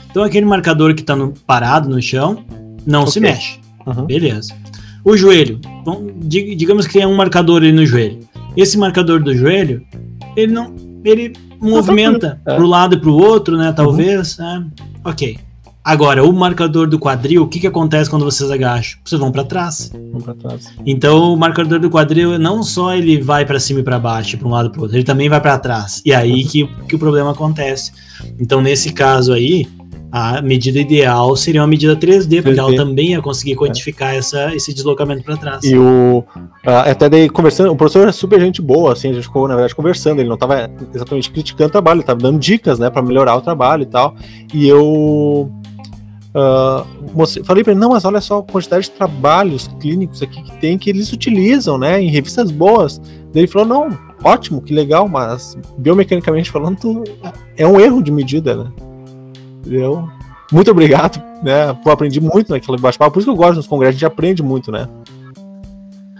Então 0.09 0.23
aquele 0.23 0.45
marcador 0.45 0.93
que 0.93 1.03
tá 1.03 1.15
no, 1.15 1.33
parado 1.45 1.89
no 1.89 2.01
chão 2.01 2.43
não 2.85 3.01
okay. 3.01 3.13
se 3.13 3.19
mexe. 3.19 3.59
Uhum. 3.85 4.05
Beleza. 4.05 4.53
O 5.03 5.17
joelho, 5.17 5.59
bom, 5.83 6.07
digamos 6.21 6.87
que 6.87 6.93
tem 6.93 7.05
um 7.05 7.15
marcador 7.15 7.61
ali 7.61 7.71
no 7.71 7.85
joelho. 7.85 8.19
Esse 8.55 8.77
marcador 8.77 9.21
do 9.21 9.35
joelho, 9.35 9.85
ele 10.35 10.53
não, 10.53 10.73
ele 11.03 11.33
movimenta 11.59 12.39
é. 12.45 12.55
para 12.55 12.63
o 12.63 12.67
lado 12.67 12.95
e 12.95 12.99
para 12.99 13.09
o 13.09 13.15
outro, 13.15 13.57
né? 13.57 13.73
Talvez. 13.73 14.37
Uhum. 14.37 14.45
Né? 14.45 14.67
Ok. 15.03 15.39
Agora, 15.83 16.23
o 16.23 16.31
marcador 16.31 16.87
do 16.87 16.97
quadril, 16.97 17.43
o 17.43 17.47
que, 17.47 17.59
que 17.59 17.67
acontece 17.67 18.09
quando 18.09 18.23
vocês 18.23 18.49
agacham? 18.49 18.99
Vocês 19.03 19.19
vão 19.19 19.31
para 19.31 19.43
trás. 19.43 19.91
Vão 20.11 20.21
para 20.21 20.33
trás. 20.33 20.71
Então, 20.85 21.33
o 21.33 21.37
marcador 21.37 21.79
do 21.79 21.89
quadril 21.89 22.39
não 22.39 22.63
só 22.63 22.95
ele 22.95 23.21
vai 23.21 23.45
para 23.45 23.59
cima 23.59 23.81
e 23.81 23.83
para 23.83 23.99
baixo, 23.99 24.37
para 24.37 24.47
um 24.47 24.51
lado 24.51 24.69
e 24.69 24.71
para 24.71 24.81
outro, 24.81 24.95
ele 24.95 25.03
também 25.03 25.27
vai 25.27 25.41
para 25.41 25.59
trás. 25.59 26.01
E 26.05 26.13
aí 26.13 26.45
que, 26.45 26.65
que 26.87 26.95
o 26.95 26.99
problema 26.99 27.31
acontece. 27.31 27.91
Então, 28.39 28.61
nesse 28.61 28.93
caso 28.93 29.33
aí, 29.33 29.67
a 30.15 30.43
medida 30.43 30.79
ideal 30.79 31.35
seria 31.35 31.59
uma 31.59 31.67
medida 31.67 31.95
3D, 31.95 32.43
porque 32.43 32.51
3D. 32.51 32.57
ela 32.59 32.75
também 32.75 33.13
ia 33.13 33.21
conseguir 33.21 33.55
quantificar 33.55 34.13
é. 34.13 34.17
essa, 34.17 34.53
esse 34.53 34.71
deslocamento 34.71 35.23
para 35.23 35.35
trás. 35.35 35.63
E 35.63 35.75
o. 35.75 36.23
até 36.63 37.09
daí, 37.09 37.27
conversando, 37.27 37.71
o 37.71 37.75
professor 37.75 38.07
é 38.07 38.11
super 38.11 38.39
gente 38.39 38.61
boa, 38.61 38.93
assim, 38.93 39.09
a 39.09 39.13
gente 39.13 39.23
ficou, 39.23 39.47
na 39.47 39.55
verdade, 39.55 39.73
conversando, 39.73 40.19
ele 40.19 40.27
não 40.27 40.35
estava 40.35 40.69
exatamente 40.93 41.31
criticando 41.31 41.69
o 41.69 41.71
trabalho, 41.71 41.95
ele 41.95 42.03
estava 42.03 42.19
dando 42.19 42.37
dicas, 42.37 42.77
né, 42.77 42.91
para 42.91 43.01
melhorar 43.01 43.35
o 43.35 43.41
trabalho 43.41 43.81
e 43.81 43.87
tal. 43.87 44.15
E 44.53 44.67
eu. 44.67 45.51
Uh, 46.35 47.43
falei 47.43 47.63
para 47.63 47.73
ele, 47.73 47.79
não, 47.79 47.89
mas 47.89 48.05
olha 48.05 48.19
só 48.19 48.39
a 48.39 48.43
quantidade 48.43 48.85
de 48.85 48.91
trabalhos 48.91 49.69
clínicos 49.79 50.23
aqui 50.23 50.41
que 50.41 50.57
tem 50.57 50.79
que 50.79 50.89
eles 50.89 51.13
utilizam, 51.13 51.77
né, 51.77 52.01
em 52.01 52.09
revistas 52.09 52.49
boas. 52.49 52.99
Daí 53.31 53.43
ele 53.43 53.47
falou, 53.47 53.67
não, 53.67 53.97
ótimo, 54.23 54.61
que 54.61 54.73
legal, 54.73 55.07
mas 55.07 55.55
biomecanicamente 55.77 56.49
falando, 56.49 57.03
é 57.55 57.67
um 57.67 57.79
erro 57.79 58.01
de 58.01 58.11
medida, 58.11 58.55
né? 58.55 58.71
Entendeu? 59.59 60.09
Muito 60.51 60.71
obrigado, 60.71 61.21
né? 61.43 61.75
Eu 61.85 61.91
aprendi 61.91 62.19
muito 62.19 62.51
naquele 62.51 62.77
bate-papo, 62.77 63.13
por 63.13 63.19
isso 63.19 63.27
que 63.27 63.31
eu 63.31 63.37
gosto 63.37 63.55
dos 63.55 63.67
congressos, 63.67 63.95
a 63.95 63.99
gente 63.99 64.05
aprende 64.05 64.41
muito, 64.41 64.71
né? 64.71 64.87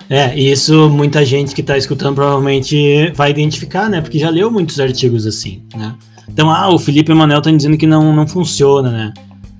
É, 0.09 0.37
isso 0.37 0.89
muita 0.89 1.25
gente 1.25 1.55
que 1.55 1.61
está 1.61 1.77
escutando 1.77 2.15
provavelmente 2.15 3.11
vai 3.15 3.31
identificar, 3.31 3.89
né? 3.89 3.99
Porque 3.99 4.19
já 4.19 4.29
leu 4.29 4.51
muitos 4.51 4.79
artigos 4.79 5.25
assim, 5.25 5.63
né? 5.75 5.95
Então, 6.29 6.51
ah, 6.51 6.69
o 6.69 6.77
Felipe 6.77 7.11
e 7.11 7.13
o 7.13 7.17
Manel 7.17 7.39
estão 7.39 7.55
dizendo 7.55 7.77
que 7.77 7.87
não, 7.87 8.13
não 8.13 8.27
funciona, 8.27 8.91
né? 8.91 9.13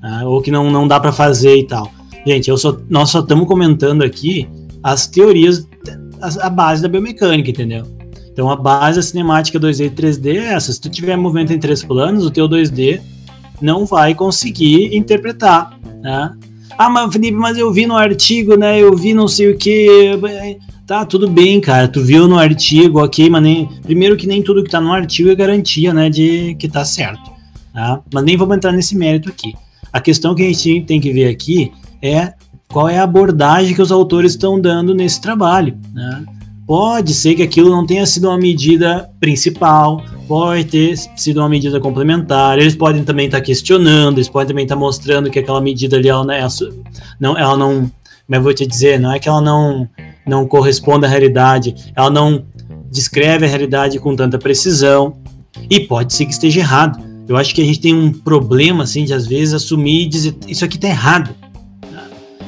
Ah, 0.03 0.25
ou 0.25 0.41
que 0.41 0.51
não, 0.51 0.69
não 0.69 0.87
dá 0.87 0.99
para 0.99 1.13
fazer 1.13 1.55
e 1.55 1.65
tal. 1.65 1.89
Gente, 2.27 2.49
eu 2.49 2.57
só, 2.57 2.77
nós 2.89 3.09
só 3.09 3.21
estamos 3.21 3.47
comentando 3.47 4.03
aqui 4.03 4.47
as 4.83 5.07
teorias, 5.07 5.65
a, 6.21 6.47
a 6.47 6.49
base 6.49 6.81
da 6.81 6.89
biomecânica, 6.89 7.49
entendeu? 7.49 7.85
Então, 8.31 8.49
a 8.49 8.55
base 8.55 8.97
da 8.97 9.03
cinemática 9.03 9.59
2D 9.59 9.85
e 9.85 9.89
3D 9.89 10.35
é 10.37 10.53
essa. 10.53 10.73
Se 10.73 10.81
tu 10.81 10.89
tiver 10.89 11.15
movimento 11.15 11.53
em 11.53 11.59
três 11.59 11.83
planos, 11.83 12.25
o 12.25 12.31
teu 12.31 12.49
2D 12.49 12.99
não 13.61 13.85
vai 13.85 14.13
conseguir 14.13 14.95
interpretar, 14.95 15.77
né? 16.01 16.33
Ah, 16.77 16.89
mas 16.89 17.13
Felipe, 17.13 17.37
mas 17.37 17.57
eu 17.57 17.71
vi 17.71 17.85
no 17.85 17.95
artigo, 17.95 18.57
né? 18.57 18.79
Eu 18.79 18.95
vi 18.97 19.13
não 19.13 19.27
sei 19.27 19.51
o 19.51 19.57
que. 19.57 20.19
Tá, 20.87 21.05
tudo 21.05 21.29
bem, 21.29 21.61
cara. 21.61 21.87
Tu 21.87 22.01
viu 22.01 22.27
no 22.27 22.37
artigo, 22.37 23.03
ok, 23.03 23.29
mas 23.29 23.43
nem. 23.43 23.69
Primeiro 23.83 24.17
que 24.17 24.27
nem 24.27 24.41
tudo 24.41 24.63
que 24.63 24.71
tá 24.71 24.81
no 24.81 24.91
artigo 24.91 25.29
é 25.29 25.35
garantia, 25.35 25.93
né? 25.93 26.09
De 26.09 26.55
que 26.55 26.67
tá 26.67 26.83
certo. 26.83 27.31
Tá? 27.71 28.01
Mas 28.11 28.23
nem 28.23 28.35
vamos 28.35 28.57
entrar 28.57 28.71
nesse 28.71 28.97
mérito 28.97 29.29
aqui. 29.29 29.53
A 29.93 30.01
questão 30.01 30.33
que 30.33 30.41
a 30.41 30.47
gente 30.47 30.81
tem 30.81 30.99
que 30.99 31.13
ver 31.13 31.27
aqui 31.27 31.71
é 32.01 32.33
qual 32.67 32.89
é 32.89 32.97
a 32.97 33.03
abordagem 33.03 33.75
que 33.75 33.81
os 33.81 33.91
autores 33.91 34.31
estão 34.31 34.59
dando 34.59 34.95
nesse 34.95 35.21
trabalho. 35.21 35.77
Né? 35.93 36.25
Pode 36.65 37.13
ser 37.13 37.35
que 37.35 37.43
aquilo 37.43 37.69
não 37.69 37.85
tenha 37.85 38.05
sido 38.05 38.27
uma 38.27 38.37
medida 38.37 39.07
principal, 39.19 40.03
pode 40.27 40.63
ter 40.65 40.97
sido 41.15 41.37
uma 41.37 41.47
medida 41.47 41.79
complementar. 41.79 42.57
Eles 42.57 42.75
podem 42.75 43.03
também 43.03 43.27
estar 43.27 43.37
tá 43.37 43.43
questionando, 43.43 44.17
eles 44.17 44.29
podem 44.29 44.47
também 44.47 44.63
estar 44.63 44.75
tá 44.75 44.79
mostrando 44.79 45.29
que 45.29 45.37
aquela 45.37 45.61
medida 45.61 45.95
ali 45.97 46.09
ela 46.09 46.25
não, 46.25 46.33
é, 46.33 46.47
não, 47.19 47.37
ela 47.37 47.55
não, 47.55 47.91
mas 48.27 48.41
vou 48.41 48.53
te 48.53 48.65
dizer, 48.65 48.99
não 48.99 49.13
é 49.13 49.19
que 49.19 49.29
ela 49.29 49.41
não 49.41 49.87
não 50.25 50.47
corresponde 50.47 51.05
à 51.05 51.09
realidade, 51.09 51.75
ela 51.93 52.09
não 52.09 52.45
descreve 52.89 53.45
a 53.45 53.49
realidade 53.49 53.99
com 53.99 54.15
tanta 54.15 54.37
precisão 54.37 55.17
e 55.69 55.81
pode 55.81 56.13
ser 56.13 56.25
que 56.25 56.31
esteja 56.31 56.61
errado. 56.61 57.12
Eu 57.27 57.37
acho 57.37 57.55
que 57.55 57.61
a 57.61 57.65
gente 57.65 57.79
tem 57.79 57.93
um 57.93 58.11
problema 58.11 58.83
assim 58.83 59.05
de 59.05 59.13
às 59.13 59.25
vezes 59.25 59.53
assumir 59.53 60.03
e 60.03 60.05
dizer 60.05 60.35
isso 60.47 60.65
aqui 60.65 60.75
está 60.75 60.87
errado. 60.87 61.33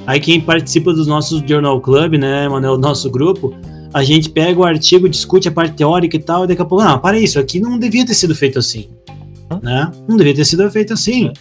Aí 0.06 0.20
quem 0.20 0.40
participa 0.40 0.94
dos 0.94 1.08
nossos 1.08 1.42
Journal 1.48 1.82
Club, 1.82 2.14
né, 2.16 2.48
Manuel, 2.48 2.78
nosso 2.78 3.10
grupo, 3.10 3.56
a 3.94 4.04
gente 4.04 4.30
pega 4.30 4.60
o 4.60 4.64
artigo, 4.64 5.10
discute 5.10 5.48
a 5.48 5.52
parte 5.52 5.76
teórica 5.76 6.16
e 6.16 6.20
tal, 6.20 6.44
e 6.44 6.48
daqui 6.48 6.62
a 6.62 6.66
pouco, 6.66 6.84
não, 6.84 7.00
para 7.00 7.18
isso, 7.18 7.40
aqui 7.40 7.60
não 7.60 7.80
devia 7.80 8.06
ter 8.06 8.14
sido 8.14 8.36
feito 8.36 8.60
assim. 8.60 8.90
Né? 9.62 9.92
Não 10.08 10.18
devia 10.18 10.34
ter 10.34 10.46
sido 10.46 10.70
feito 10.72 10.94
assim. 10.94 11.32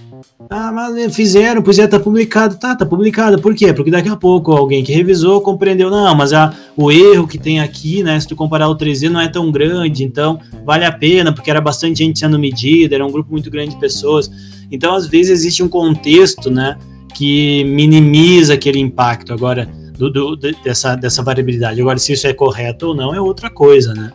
Ah, 0.51 0.71
mas 0.71 1.15
fizeram, 1.15 1.63
pois 1.63 1.79
é, 1.79 1.87
tá 1.87 1.99
publicado. 1.99 2.57
Tá, 2.57 2.77
tá 2.77 2.85
publicado. 2.85 3.41
Por 3.41 3.55
quê? 3.55 3.73
Porque 3.73 3.91
daqui 3.91 4.09
a 4.09 4.17
pouco 4.17 4.53
alguém 4.53 4.85
que 4.85 4.93
revisou 4.93 5.41
compreendeu, 5.41 5.91
não, 5.91 6.15
mas 6.15 6.33
a, 6.33 6.55
o 6.77 6.93
erro 6.93 7.27
que 7.27 7.39
tem 7.39 7.61
aqui, 7.61 8.03
né, 8.03 8.19
se 8.21 8.29
tu 8.29 8.37
comparar 8.37 8.69
o 8.69 8.77
3D, 8.77 9.09
não 9.09 9.21
é 9.21 9.29
tão 9.29 9.51
grande, 9.51 10.05
então 10.05 10.39
vale 10.65 10.85
a 10.85 10.93
pena, 10.93 11.33
porque 11.33 11.51
era 11.51 11.61
bastante 11.61 11.99
gente 11.99 12.19
sendo 12.19 12.39
medida, 12.39 12.95
era 12.95 13.07
um 13.07 13.11
grupo 13.11 13.31
muito 13.31 13.51
grande 13.51 13.71
de 13.71 13.81
pessoas. 13.81 14.31
Então, 14.71 14.95
às 14.95 15.07
vezes, 15.07 15.31
existe 15.31 15.63
um 15.63 15.69
contexto, 15.69 16.51
né, 16.51 16.77
que 17.15 17.65
minimiza 17.65 18.55
aquele 18.55 18.79
impacto. 18.79 19.33
Agora, 19.33 19.69
do, 19.97 20.11
do, 20.11 20.37
dessa, 20.37 20.97
dessa 20.97 21.23
variabilidade. 21.23 21.81
Agora, 21.81 21.99
se 21.99 22.13
isso 22.13 22.27
é 22.27 22.33
correto 22.33 22.89
ou 22.89 22.95
não 22.95 23.15
é 23.15 23.21
outra 23.21 23.49
coisa, 23.49 23.95
né? 23.95 24.13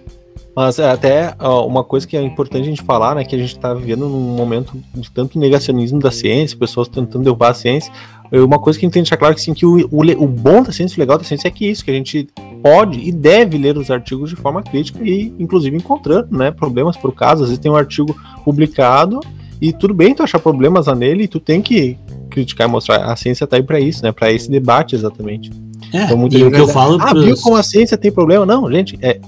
Mas 0.60 0.78
é, 0.78 0.92
até 0.92 1.34
ó, 1.40 1.66
uma 1.66 1.86
coisa 1.86 2.06
que 2.06 2.18
é 2.18 2.22
importante 2.22 2.64
a 2.64 2.66
gente 2.66 2.82
falar, 2.82 3.16
né, 3.16 3.24
que 3.24 3.34
a 3.34 3.40
gente 3.40 3.56
está 3.56 3.74
vivendo 3.74 4.10
num 4.10 4.36
momento 4.36 4.74
de 4.94 5.10
tanto 5.10 5.40
negacionismo 5.40 6.00
da 6.00 6.12
ciência, 6.12 6.58
pessoas 6.58 6.90
tentando 6.90 7.24
derrubar 7.24 7.52
a 7.52 7.54
ciência. 7.54 7.90
Uma 8.30 8.60
coisa 8.60 8.78
que 8.78 8.84
a 8.84 8.88
gente 8.88 8.94
tem 8.94 9.02
que 9.02 9.06
deixar 9.06 9.16
claro 9.16 9.34
que, 9.34 9.42
sim, 9.42 9.54
que 9.54 9.66
o, 9.66 9.88
o, 9.90 10.02
o, 10.22 10.28
bom 10.28 10.62
da 10.62 10.74
ciência, 10.74 10.98
o 10.98 11.00
legal 11.00 11.18
da 11.18 11.24
ciência 11.24 11.48
é 11.48 11.52
que 11.52 11.66
isso, 11.66 11.86
que 11.86 11.92
a 11.92 11.94
gente 11.94 12.28
pode 12.62 13.00
e 13.00 13.10
deve 13.10 13.58
ler 13.58 13.78
os 13.78 13.90
artigos 13.90 14.32
de 14.32 14.36
forma 14.36 14.62
crítica 14.62 15.00
e, 15.02 15.34
inclusive, 15.40 15.78
encontrando 15.78 16.38
né, 16.38 16.52
problemas 16.52 16.98
por 16.98 17.16
caso. 17.16 17.44
Às 17.44 17.52
vezes 17.52 17.64
tem 17.64 17.72
um 17.72 17.78
artigo 17.78 18.14
publicado 18.44 19.22
e 19.62 19.72
tudo 19.72 19.94
bem 19.94 20.14
tu 20.14 20.24
achar 20.24 20.40
problemas 20.40 20.88
nele 20.88 21.24
e 21.24 21.28
tu 21.30 21.40
tem 21.40 21.62
que 21.62 21.98
criticar 22.30 22.68
e 22.68 22.70
mostrar. 22.70 23.06
A 23.06 23.16
ciência 23.16 23.46
está 23.46 23.56
aí 23.56 23.64
para 23.64 23.80
isso, 23.80 24.04
né, 24.04 24.12
para 24.12 24.30
esse 24.30 24.52
debate 24.52 24.94
exatamente. 24.94 25.52
É, 25.94 26.04
então, 26.04 26.28
e 26.30 26.44
o 26.44 26.52
que 26.52 26.60
eu 26.60 26.68
falo. 26.68 26.98
Ah, 27.00 27.12
pros... 27.12 27.24
viu 27.24 27.38
como 27.38 27.56
a 27.56 27.64
ciência 27.64 27.98
tem 27.98 28.12
problema? 28.12 28.46
Não, 28.46 28.70
gente, 28.70 29.00
é. 29.02 29.22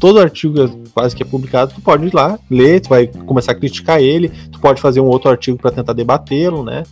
Todo 0.00 0.18
artigo 0.18 0.54
quase 0.92 1.14
que 1.14 1.22
é 1.22 1.26
publicado, 1.26 1.72
tu 1.74 1.80
pode 1.80 2.06
ir 2.06 2.14
lá, 2.14 2.38
ler, 2.50 2.80
tu 2.80 2.88
vai 2.88 3.06
começar 3.06 3.52
a 3.52 3.54
criticar 3.54 4.00
ele, 4.00 4.30
tu 4.50 4.58
pode 4.58 4.80
fazer 4.80 5.00
um 5.00 5.06
outro 5.06 5.30
artigo 5.30 5.58
para 5.58 5.70
tentar 5.70 5.92
debatê-lo, 5.92 6.64
né? 6.64 6.82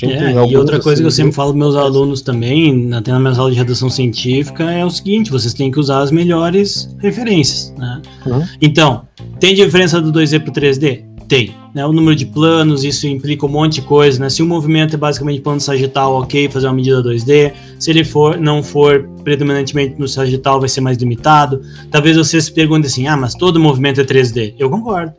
É, 0.00 0.32
e 0.32 0.56
outra 0.56 0.80
coisa 0.80 0.94
assim, 0.94 1.02
que 1.02 1.06
eu 1.06 1.10
sempre 1.10 1.32
falo 1.32 1.50
para 1.50 1.58
meus 1.58 1.76
alunos 1.76 2.22
também, 2.22 2.92
até 2.94 3.12
na 3.12 3.20
minha 3.20 3.36
aula 3.36 3.50
de 3.50 3.58
redação 3.58 3.90
científica, 3.90 4.64
é 4.70 4.82
o 4.84 4.90
seguinte: 4.90 5.30
vocês 5.30 5.52
têm 5.52 5.70
que 5.70 5.78
usar 5.78 6.00
as 6.00 6.10
melhores 6.10 6.96
referências. 6.98 7.74
Né? 7.76 8.00
Uhum. 8.24 8.42
Então, 8.60 9.02
tem 9.38 9.54
diferença 9.54 10.00
do 10.00 10.10
2D 10.10 10.40
para 10.40 10.50
o 10.50 10.54
3D? 10.54 11.11
Tem. 11.32 11.54
Né? 11.72 11.86
O 11.86 11.94
número 11.94 12.14
de 12.14 12.26
planos, 12.26 12.84
isso 12.84 13.06
implica 13.06 13.46
um 13.46 13.48
monte 13.48 13.76
de 13.76 13.80
coisa. 13.80 14.20
Né? 14.20 14.28
Se 14.28 14.42
o 14.42 14.46
movimento 14.46 14.96
é 14.96 14.98
basicamente 14.98 15.40
plano 15.40 15.62
sagital, 15.62 16.20
ok, 16.20 16.46
fazer 16.50 16.66
uma 16.66 16.74
medida 16.74 17.02
2D. 17.02 17.54
Se 17.78 17.90
ele 17.90 18.04
for, 18.04 18.38
não 18.38 18.62
for 18.62 19.08
predominantemente 19.24 19.98
no 19.98 20.06
sagital, 20.06 20.60
vai 20.60 20.68
ser 20.68 20.82
mais 20.82 20.98
limitado. 20.98 21.62
Talvez 21.90 22.18
você 22.18 22.38
se 22.38 22.52
pergunte 22.52 22.86
assim: 22.86 23.06
ah, 23.06 23.16
mas 23.16 23.34
todo 23.34 23.58
movimento 23.58 23.98
é 24.02 24.04
3D. 24.04 24.52
Eu 24.58 24.68
concordo. 24.68 25.14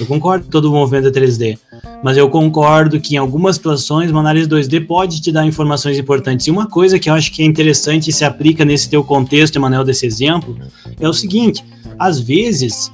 Eu 0.00 0.06
concordo 0.06 0.46
que 0.46 0.50
todo 0.50 0.70
movimento 0.70 1.08
é 1.08 1.10
3D. 1.10 1.58
Mas 2.02 2.16
eu 2.16 2.30
concordo 2.30 2.98
que 2.98 3.14
em 3.14 3.18
algumas 3.18 3.56
situações 3.56 4.10
uma 4.10 4.20
análise 4.20 4.48
2D 4.48 4.86
pode 4.86 5.20
te 5.20 5.30
dar 5.30 5.44
informações 5.44 5.98
importantes. 5.98 6.46
E 6.46 6.50
uma 6.50 6.66
coisa 6.66 6.98
que 6.98 7.10
eu 7.10 7.12
acho 7.12 7.30
que 7.32 7.42
é 7.42 7.44
interessante 7.44 8.08
e 8.08 8.12
se 8.14 8.24
aplica 8.24 8.64
nesse 8.64 8.88
teu 8.88 9.04
contexto, 9.04 9.56
Emanuel, 9.56 9.84
desse 9.84 10.06
exemplo, 10.06 10.56
é 10.98 11.06
o 11.06 11.12
seguinte: 11.12 11.62
às 11.98 12.18
vezes 12.18 12.90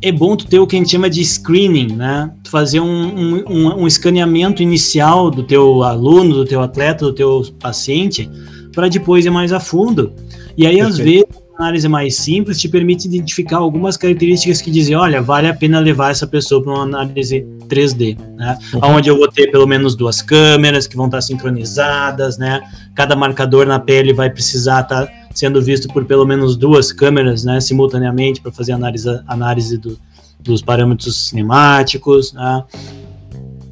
é 0.00 0.12
bom 0.12 0.36
tu 0.36 0.46
ter 0.46 0.58
o 0.58 0.66
que 0.66 0.76
a 0.76 0.78
gente 0.78 0.90
chama 0.90 1.10
de 1.10 1.24
screening, 1.24 1.94
né? 1.94 2.30
Tu 2.42 2.50
fazer 2.50 2.80
um, 2.80 2.86
um, 2.86 3.44
um, 3.48 3.82
um 3.82 3.86
escaneamento 3.86 4.62
inicial 4.62 5.30
do 5.30 5.42
teu 5.42 5.82
aluno, 5.82 6.34
do 6.34 6.44
teu 6.44 6.60
atleta, 6.60 7.04
do 7.04 7.12
teu 7.12 7.44
paciente, 7.58 8.30
para 8.72 8.88
depois 8.88 9.26
ir 9.26 9.30
mais 9.30 9.52
a 9.52 9.58
fundo. 9.58 10.12
E 10.56 10.66
aí, 10.66 10.76
Perfeito. 10.76 10.88
às 10.88 10.98
vezes, 10.98 11.24
a 11.58 11.62
análise 11.64 11.88
mais 11.88 12.14
simples 12.14 12.60
te 12.60 12.68
permite 12.68 13.08
identificar 13.08 13.56
algumas 13.56 13.96
características 13.96 14.62
que 14.62 14.70
dizem, 14.70 14.94
olha, 14.94 15.20
vale 15.20 15.48
a 15.48 15.54
pena 15.54 15.80
levar 15.80 16.12
essa 16.12 16.26
pessoa 16.26 16.62
para 16.62 16.72
uma 16.72 16.82
análise 16.84 17.44
3D, 17.66 18.16
né? 18.36 18.56
Uhum. 18.74 18.96
Onde 18.96 19.10
eu 19.10 19.16
vou 19.16 19.26
ter 19.26 19.50
pelo 19.50 19.66
menos 19.66 19.96
duas 19.96 20.22
câmeras 20.22 20.86
que 20.86 20.96
vão 20.96 21.06
estar 21.06 21.20
sincronizadas, 21.20 22.38
né? 22.38 22.60
Cada 22.94 23.16
marcador 23.16 23.66
na 23.66 23.80
pele 23.80 24.12
vai 24.12 24.30
precisar 24.30 24.82
estar 24.82 25.08
sendo 25.38 25.62
visto 25.62 25.86
por 25.86 26.04
pelo 26.04 26.26
menos 26.26 26.56
duas 26.56 26.90
câmeras, 26.90 27.44
né, 27.44 27.60
simultaneamente 27.60 28.40
para 28.40 28.50
fazer 28.50 28.72
análise, 28.72 29.08
análise 29.24 29.78
do, 29.78 29.96
dos 30.40 30.60
parâmetros 30.60 31.28
cinemáticos, 31.28 32.32
né? 32.32 32.64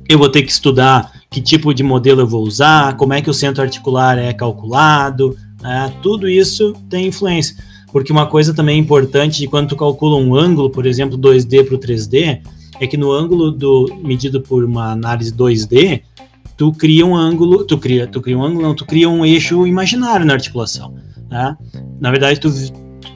Eu 0.09 0.17
vou 0.17 0.29
ter 0.29 0.43
que 0.43 0.53
estudar 0.53 1.11
que 1.29 1.41
tipo 1.41 1.75
de 1.75 1.83
modelo 1.83 2.21
eu 2.21 2.27
vou 2.27 2.45
usar, 2.45 2.97
como 2.97 3.15
é 3.15 3.21
que 3.21 3.29
o 3.29 3.35
centro 3.35 3.65
articular 3.65 4.17
é 4.17 4.33
calculado, 4.33 5.37
né? 5.61 5.93
tudo 6.01 6.29
isso 6.29 6.73
tem 6.89 7.09
influência. 7.09 7.57
Porque 7.91 8.13
uma 8.13 8.27
coisa 8.27 8.55
também 8.55 8.79
importante 8.79 9.41
de 9.41 9.49
quando 9.49 9.71
tu 9.71 9.77
calcula 9.77 10.17
um 10.17 10.37
ângulo, 10.37 10.71
por 10.71 10.87
exemplo, 10.87 11.19
2D 11.19 11.67
para 11.67 11.75
o 11.75 11.79
3D, 11.79 12.43
é 12.79 12.87
que 12.87 12.97
no 12.97 13.11
ângulo 13.11 13.51
do 13.51 13.93
medido 14.05 14.41
por 14.41 14.63
uma 14.63 14.93
análise 14.93 15.33
2D, 15.33 16.03
tu 16.57 16.71
cria 16.71 17.05
um 17.05 17.17
ângulo, 17.17 17.65
tu 17.65 17.77
cria, 17.77 18.07
tu 18.07 18.21
cria 18.21 18.39
um 18.39 18.45
ângulo, 18.45 18.63
não, 18.63 18.75
tu 18.75 18.85
cria 18.85 19.09
um 19.09 19.27
eixo 19.27 19.67
imaginário 19.67 20.25
na 20.25 20.35
articulação. 20.35 20.95
Né? 21.31 21.57
Na 22.01 22.11
verdade, 22.11 22.41
tu, 22.41 22.51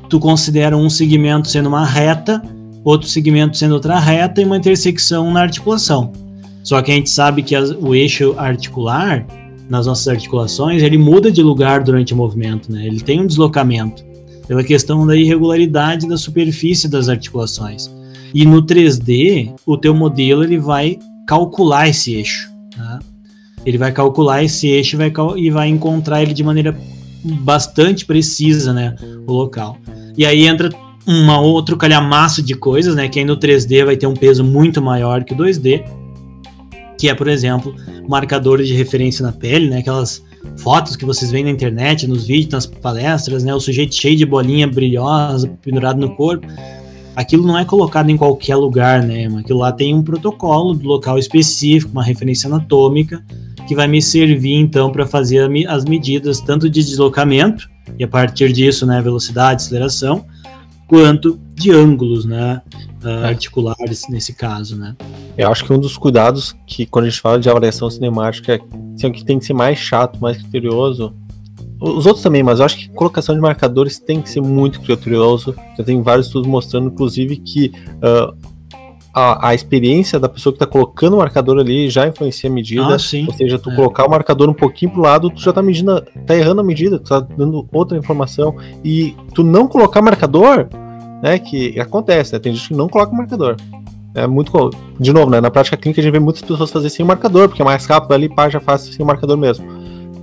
tu 0.09 0.19
considera 0.19 0.77
um 0.77 0.91
segmento 0.91 1.49
sendo 1.49 1.69
uma 1.69 1.85
reta, 1.85 2.43
outro 2.85 3.09
segmento 3.09 3.57
sendo 3.57 3.75
outra 3.75 3.99
reta 3.99 4.41
e 4.41 4.45
uma 4.45 4.57
intersecção 4.57 5.31
na 5.33 5.43
articulação. 5.43 6.13
Só 6.63 6.81
que 6.83 6.91
a 6.91 6.95
gente 6.95 7.11
sabe 7.11 7.43
que 7.43 7.55
as, 7.55 7.71
o 7.71 7.95
eixo 7.95 8.35
articular, 8.37 9.27
nas 9.69 9.87
nossas 9.87 10.09
articulações, 10.09 10.83
ele 10.83 10.99
muda 10.99 11.31
de 11.31 11.43
lugar 11.43 11.83
durante 11.83 12.13
o 12.13 12.17
movimento, 12.17 12.71
né? 12.73 12.87
ele 12.87 13.01
tem 13.01 13.21
um 13.21 13.27
deslocamento, 13.27 14.05
pela 14.47 14.65
questão 14.65 15.07
da 15.07 15.17
irregularidade 15.17 16.09
da 16.09 16.17
superfície 16.17 16.89
das 16.89 17.09
articulações. 17.09 17.89
E 18.35 18.45
no 18.45 18.63
3D, 18.63 19.53
o 19.65 19.77
teu 19.77 19.95
modelo 19.95 20.43
ele 20.43 20.59
vai 20.59 20.99
calcular 21.27 21.89
esse 21.89 22.15
eixo. 22.15 22.51
Tá? 22.77 22.99
Ele 23.65 23.79
vai 23.79 23.93
calcular 23.93 24.43
esse 24.43 24.67
eixo 24.67 24.97
e 25.37 25.51
vai 25.51 25.69
encontrar 25.69 26.23
ele 26.23 26.35
de 26.35 26.43
maneira 26.43 26.77
bastante 27.25 28.05
precisa, 28.05 28.73
né, 28.73 28.97
o 29.27 29.33
local. 29.33 29.77
E 30.17 30.25
aí 30.25 30.47
entra 30.47 30.71
uma 31.07 31.41
outro 31.41 31.77
calhamaço 31.77 32.43
de 32.43 32.55
coisas, 32.55 32.95
né, 32.95 33.09
que 33.09 33.19
aí 33.19 33.25
no 33.25 33.37
3D 33.37 33.85
vai 33.85 33.97
ter 33.97 34.07
um 34.07 34.15
peso 34.15 34.45
muito 34.45 34.81
maior 34.81 35.25
que 35.25 35.35
o 35.35 35.37
2D, 35.37 35.85
que 36.99 37.09
é, 37.09 37.15
por 37.15 37.29
exemplo, 37.29 37.75
marcadores 38.09 38.69
de 38.69 38.75
referência 38.75 39.25
na 39.25 39.33
pele, 39.33 39.69
né, 39.69 39.79
aquelas 39.79 40.23
fotos 40.57 40.97
que 40.97 41.05
vocês 41.05 41.31
veem 41.31 41.45
na 41.45 41.51
internet, 41.51 42.07
nos 42.07 42.27
vídeos, 42.27 42.53
nas 42.53 42.67
palestras, 42.67 43.43
né, 43.45 43.55
o 43.55 43.61
sujeito 43.61 43.95
cheio 43.95 44.17
de 44.17 44.27
bolinha 44.27 44.67
brilhosa 44.67 45.49
pendurado 45.63 45.99
no 45.99 46.15
corpo. 46.15 46.47
Aquilo 47.17 47.47
não 47.47 47.59
é 47.59 47.65
colocado 47.65 48.09
em 48.09 48.17
qualquer 48.17 48.57
lugar, 48.57 49.03
né? 49.03 49.27
Aquilo 49.39 49.59
lá 49.59 49.73
tem 49.73 49.93
um 49.93 50.03
protocolo 50.03 50.75
do 50.75 50.87
local 50.87 51.19
específico, 51.19 51.91
uma 51.93 52.05
referência 52.05 52.47
anatômica, 52.47 53.23
que 53.71 53.75
vai 53.77 53.87
me 53.87 54.03
servir 54.03 54.57
então 54.57 54.91
para 54.91 55.07
fazer 55.07 55.49
as 55.69 55.85
medidas 55.85 56.41
tanto 56.41 56.69
de 56.69 56.83
deslocamento 56.83 57.71
e 57.97 58.03
a 58.03 58.09
partir 58.09 58.53
disso, 58.53 58.85
né, 58.85 59.01
velocidade, 59.01 59.63
aceleração, 59.63 60.27
quanto 60.89 61.39
de 61.55 61.71
ângulos, 61.71 62.25
né, 62.25 62.61
uh, 63.05 63.27
articulares 63.27 64.09
nesse 64.11 64.33
caso, 64.33 64.77
né. 64.77 64.97
Eu 65.39 65.53
acho 65.53 65.65
que 65.65 65.73
um 65.73 65.79
dos 65.79 65.97
cuidados 65.97 66.53
que 66.67 66.85
quando 66.85 67.05
a 67.05 67.11
gente 67.11 67.21
fala 67.21 67.39
de 67.39 67.49
avaliação 67.49 67.89
cinemática, 67.89 68.55
é 68.55 69.11
que 69.11 69.25
tem 69.25 69.39
que 69.39 69.45
ser 69.45 69.55
mais 69.55 69.79
chato, 69.79 70.21
mais 70.21 70.37
criterioso, 70.39 71.15
os 71.81 72.07
outros 72.07 72.25
também, 72.25 72.43
mas 72.43 72.59
eu 72.59 72.65
acho 72.65 72.77
que 72.77 72.89
colocação 72.89 73.37
de 73.37 73.41
marcadores 73.41 74.01
tem 74.01 74.21
que 74.21 74.29
ser 74.29 74.41
muito 74.41 74.81
criterioso. 74.81 75.55
Já 75.79 75.85
tem 75.85 76.03
vários 76.03 76.27
estudos 76.27 76.49
mostrando, 76.49 76.89
inclusive, 76.89 77.37
que 77.37 77.73
uh, 77.99 78.37
a, 79.13 79.49
a 79.49 79.55
experiência 79.55 80.19
da 80.19 80.29
pessoa 80.29 80.53
que 80.53 80.57
está 80.57 80.67
colocando 80.67 81.15
o 81.15 81.19
marcador 81.19 81.59
ali 81.59 81.91
já 81.91 82.07
influencia 82.07 82.49
a 82.49 82.53
medida. 82.53 82.83
Ah, 82.83 82.93
ou 82.93 82.99
seja, 83.35 83.59
tu 83.59 83.71
é. 83.71 83.75
colocar 83.75 84.07
o 84.07 84.11
marcador 84.11 84.49
um 84.49 84.55
pouquinho 84.55 84.93
pro 84.93 85.03
lado, 85.03 85.31
tu 85.31 85.41
já 85.41 85.53
tá 85.53 85.63
medindo, 85.63 86.01
tá 86.27 86.37
errando 86.37 86.61
a 86.61 86.65
medida, 86.65 86.99
tu 86.99 87.09
tá 87.09 87.21
dando 87.21 87.67
outra 87.73 87.99
informação. 87.99 88.55
E 88.85 89.17
tu 89.35 89.43
não 89.43 89.67
colocar 89.67 90.01
marcador, 90.01 90.69
né? 91.23 91.39
Que 91.39 91.79
acontece, 91.81 92.33
né? 92.33 92.39
Tem 92.39 92.55
gente 92.55 92.69
que 92.69 92.75
não 92.75 92.89
coloca 92.89 93.13
marcador. 93.13 93.57
É 94.15 94.27
muito. 94.27 94.71
De 94.99 95.13
novo, 95.13 95.31
né? 95.31 95.41
Na 95.41 95.51
prática 95.51 95.77
clínica 95.77 96.01
a 96.01 96.05
gente 96.05 96.13
vê 96.13 96.21
muitas 96.21 96.43
pessoas 96.43 96.71
fazer 96.71 96.91
sem 96.91 97.05
marcador, 97.05 97.49
porque 97.49 97.63
é 97.63 97.65
mais 97.65 97.85
rápido 97.87 98.13
ali, 98.13 98.29
pá, 98.29 98.49
já 98.49 98.61
faz 98.61 98.83
sem 98.83 99.05
marcador 99.05 99.37
mesmo. 99.37 99.67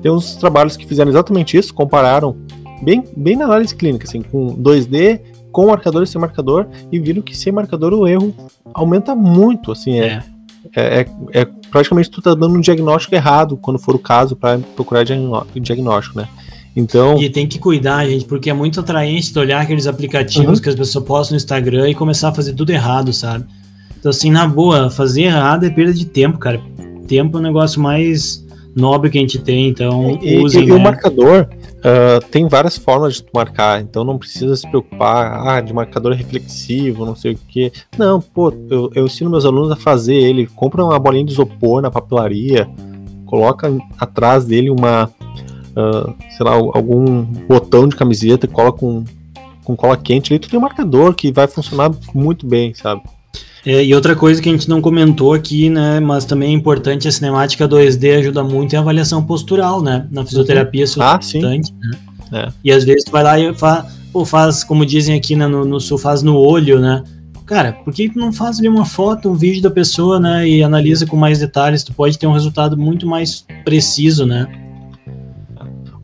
Tem 0.01 0.11
uns 0.11 0.35
trabalhos 0.35 0.77
que 0.77 0.85
fizeram 0.85 1.09
exatamente 1.09 1.57
isso, 1.57 1.73
compararam 1.73 2.37
bem, 2.81 3.03
bem 3.15 3.35
na 3.35 3.45
análise 3.45 3.75
clínica, 3.75 4.05
assim, 4.05 4.21
com 4.21 4.55
2D 4.55 5.21
com 5.57 5.65
marcador 5.65 6.03
e 6.03 6.07
sem 6.07 6.21
marcador 6.21 6.67
e 6.91 6.99
viram 6.99 7.19
que 7.19 7.35
sem 7.35 7.51
marcador 7.51 7.91
o 7.91 8.07
erro 8.07 8.31
aumenta 8.71 9.15
muito, 9.15 9.71
assim, 9.71 9.99
é, 9.99 10.21
é, 10.75 10.99
é, 10.99 11.07
é 11.31 11.47
praticamente 11.71 12.11
tu 12.11 12.21
tá 12.21 12.35
dando 12.35 12.53
um 12.53 12.61
diagnóstico 12.61 13.15
errado 13.15 13.57
quando 13.57 13.79
for 13.79 13.95
o 13.95 13.97
caso 13.97 14.35
para 14.35 14.59
procurar 14.75 15.03
diagnóstico, 15.03 16.19
né? 16.19 16.27
Então... 16.75 17.19
E 17.19 17.27
tem 17.27 17.47
que 17.47 17.57
cuidar, 17.57 18.07
gente, 18.07 18.25
porque 18.25 18.51
é 18.51 18.53
muito 18.53 18.79
atraente 18.79 19.33
tu 19.33 19.39
olhar 19.39 19.59
aqueles 19.59 19.87
aplicativos 19.87 20.59
uhum. 20.59 20.63
que 20.63 20.69
as 20.69 20.75
pessoas 20.75 21.03
postam 21.03 21.33
no 21.33 21.37
Instagram 21.37 21.89
e 21.89 21.95
começar 21.95 22.29
a 22.29 22.33
fazer 22.35 22.53
tudo 22.53 22.69
errado, 22.69 23.11
sabe? 23.11 23.43
Então, 23.99 24.11
assim, 24.11 24.29
na 24.29 24.45
boa, 24.45 24.91
fazer 24.91 25.23
errado 25.23 25.65
é 25.65 25.71
perda 25.71 25.91
de 25.91 26.05
tempo, 26.05 26.37
cara. 26.37 26.61
Tempo 27.07 27.37
é 27.37 27.39
o 27.39 27.43
negócio 27.43 27.81
mais 27.81 28.45
nobre 28.75 29.09
que 29.09 29.17
a 29.17 29.21
gente 29.21 29.39
tem, 29.39 29.69
então 29.69 30.19
e, 30.21 30.37
usem. 30.37 30.61
E, 30.61 30.65
e 30.67 30.69
né? 30.69 30.75
o 30.75 30.79
marcador, 30.79 31.49
Uh, 31.77 32.25
tem 32.31 32.47
várias 32.47 32.75
formas 32.75 33.15
de 33.15 33.25
marcar, 33.31 33.81
então 33.81 34.03
não 34.03 34.17
precisa 34.17 34.55
se 34.55 34.67
preocupar 34.67 35.47
ah, 35.47 35.61
de 35.61 35.71
marcador 35.71 36.13
reflexivo, 36.13 37.05
não 37.05 37.15
sei 37.15 37.33
o 37.33 37.37
que. 37.37 37.71
Não, 37.97 38.19
pô, 38.19 38.51
eu, 38.69 38.89
eu, 38.95 39.05
ensino 39.05 39.29
meus 39.29 39.45
alunos 39.45 39.71
a 39.71 39.75
fazer 39.75 40.15
ele. 40.15 40.47
Compra 40.47 40.83
uma 40.83 40.97
bolinha 40.97 41.23
de 41.23 41.33
isopor 41.33 41.81
na 41.81 41.91
papelaria, 41.91 42.67
coloca 43.25 43.71
atrás 43.99 44.43
dele 44.45 44.71
uma, 44.71 45.05
uh, 45.05 46.15
sei 46.35 46.45
lá, 46.45 46.53
algum 46.53 47.21
botão 47.23 47.87
de 47.87 47.95
camiseta, 47.95 48.47
cola 48.47 48.73
com, 48.73 49.03
com 49.63 49.75
cola 49.75 49.95
quente 49.95 50.33
ali, 50.33 50.39
tu 50.39 50.49
tem 50.49 50.57
um 50.57 50.63
marcador 50.63 51.13
que 51.13 51.31
vai 51.31 51.47
funcionar 51.47 51.91
muito 52.13 52.47
bem, 52.47 52.73
sabe? 52.73 53.03
É, 53.67 53.83
e 53.83 53.93
outra 53.93 54.15
coisa 54.15 54.41
que 54.41 54.47
a 54.47 54.51
gente 54.53 54.69
não 54.69 54.79
comentou 54.79 55.33
aqui, 55.33 55.69
né, 55.69 55.99
mas 55.99 56.23
também 56.23 56.51
é 56.51 56.53
importante, 56.53 57.05
a 57.05 57.11
cinemática 57.11 57.67
2D 57.67 58.19
ajuda 58.19 58.41
muito 58.41 58.73
em 58.73 58.77
avaliação 58.77 59.21
postural, 59.21 59.83
né? 59.83 60.07
Na 60.09 60.25
fisioterapia 60.25 60.85
isso 60.85 61.03
é 61.03 61.05
ah, 61.05 61.19
importante, 61.21 61.73
né? 61.73 61.91
É. 62.31 62.47
E 62.63 62.71
às 62.71 62.85
vezes 62.85 63.03
tu 63.03 63.11
vai 63.11 63.23
lá 63.23 63.37
e 63.37 63.53
faz, 63.53 63.85
pô, 64.13 64.23
faz 64.23 64.63
como 64.63 64.85
dizem 64.85 65.17
aqui 65.17 65.35
né, 65.35 65.47
no, 65.47 65.65
no 65.65 65.81
sul, 65.81 65.97
faz 65.97 66.23
no 66.23 66.37
olho, 66.37 66.79
né? 66.79 67.03
Cara, 67.45 67.73
por 67.73 67.93
que 67.93 68.07
tu 68.07 68.17
não 68.17 68.31
faz 68.31 68.57
ali 68.57 68.69
uma 68.69 68.85
foto, 68.85 69.29
um 69.29 69.35
vídeo 69.35 69.61
da 69.61 69.69
pessoa, 69.69 70.17
né, 70.17 70.47
e 70.47 70.63
analisa 70.63 71.05
com 71.05 71.17
mais 71.17 71.39
detalhes? 71.39 71.83
Tu 71.83 71.93
pode 71.93 72.17
ter 72.17 72.25
um 72.25 72.31
resultado 72.31 72.77
muito 72.77 73.05
mais 73.05 73.45
preciso, 73.65 74.25
né? 74.25 74.47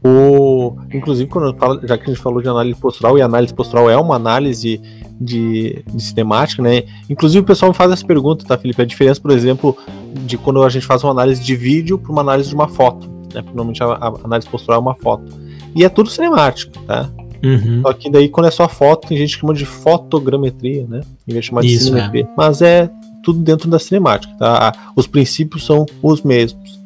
O, 0.06 0.76
inclusive, 0.94 1.30
quando 1.30 1.58
falo, 1.58 1.80
já 1.88 1.98
que 1.98 2.04
a 2.04 2.08
gente 2.08 2.22
falou 2.22 2.42
de 2.42 2.50
análise 2.50 2.78
postural, 2.78 3.18
e 3.18 3.22
análise 3.22 3.54
postural 3.54 3.90
é 3.90 3.96
uma 3.96 4.18
análise 4.18 4.82
de, 5.20 5.84
de 5.94 6.02
sistemática, 6.02 6.62
né? 6.62 6.84
Inclusive 7.10 7.40
o 7.40 7.46
pessoal 7.46 7.72
me 7.72 7.78
faz 7.78 7.92
essa 7.92 8.06
pergunta, 8.06 8.46
tá, 8.46 8.58
Felipe? 8.58 8.82
A 8.82 8.86
diferença, 8.86 9.22
por 9.22 9.32
exemplo, 9.32 9.78
de 10.26 10.38
quando 10.38 10.64
a 10.64 10.70
gente 10.70 10.86
faz 10.86 11.04
uma 11.04 11.12
análise 11.12 11.42
de 11.42 11.56
vídeo 11.56 11.98
para 11.98 12.12
uma 12.12 12.22
análise 12.22 12.50
de 12.50 12.56
uma 12.56 12.68
foto, 12.68 13.08
né? 13.34 13.42
Porque 13.42 13.56
normalmente 13.56 13.84
a, 13.84 13.88
a, 13.88 14.14
análise 14.24 14.50
postural 14.50 14.80
é 14.80 14.82
uma 14.82 14.96
foto. 14.96 15.32
E 15.76 15.84
é 15.84 15.90
tudo 15.90 16.10
cinemático, 16.10 16.78
tá? 16.86 17.10
Uhum. 17.44 17.82
Só 17.82 17.94
que 17.94 18.10
daí 18.10 18.30
quando 18.30 18.48
é 18.48 18.52
só 18.52 18.70
foto, 18.70 19.08
tem 19.08 19.18
gente 19.18 19.36
que 19.36 19.42
chama 19.42 19.54
de 19.54 19.66
fotogrametria, 19.66 20.86
né? 20.88 21.02
Em 21.28 21.34
vez 21.34 21.46
de 21.46 21.50
chamar 21.50 21.62
de 21.62 21.74
Isso, 21.74 21.96
É. 21.98 22.28
Mas 22.38 22.62
é 22.62 22.90
tudo 23.24 23.40
dentro 23.40 23.70
da 23.70 23.80
cinemática, 23.80 24.34
tá? 24.38 24.74
Os 24.96 25.08
princípios 25.08 25.66
são 25.66 25.86
os 26.02 26.22
mesmos. 26.22 26.80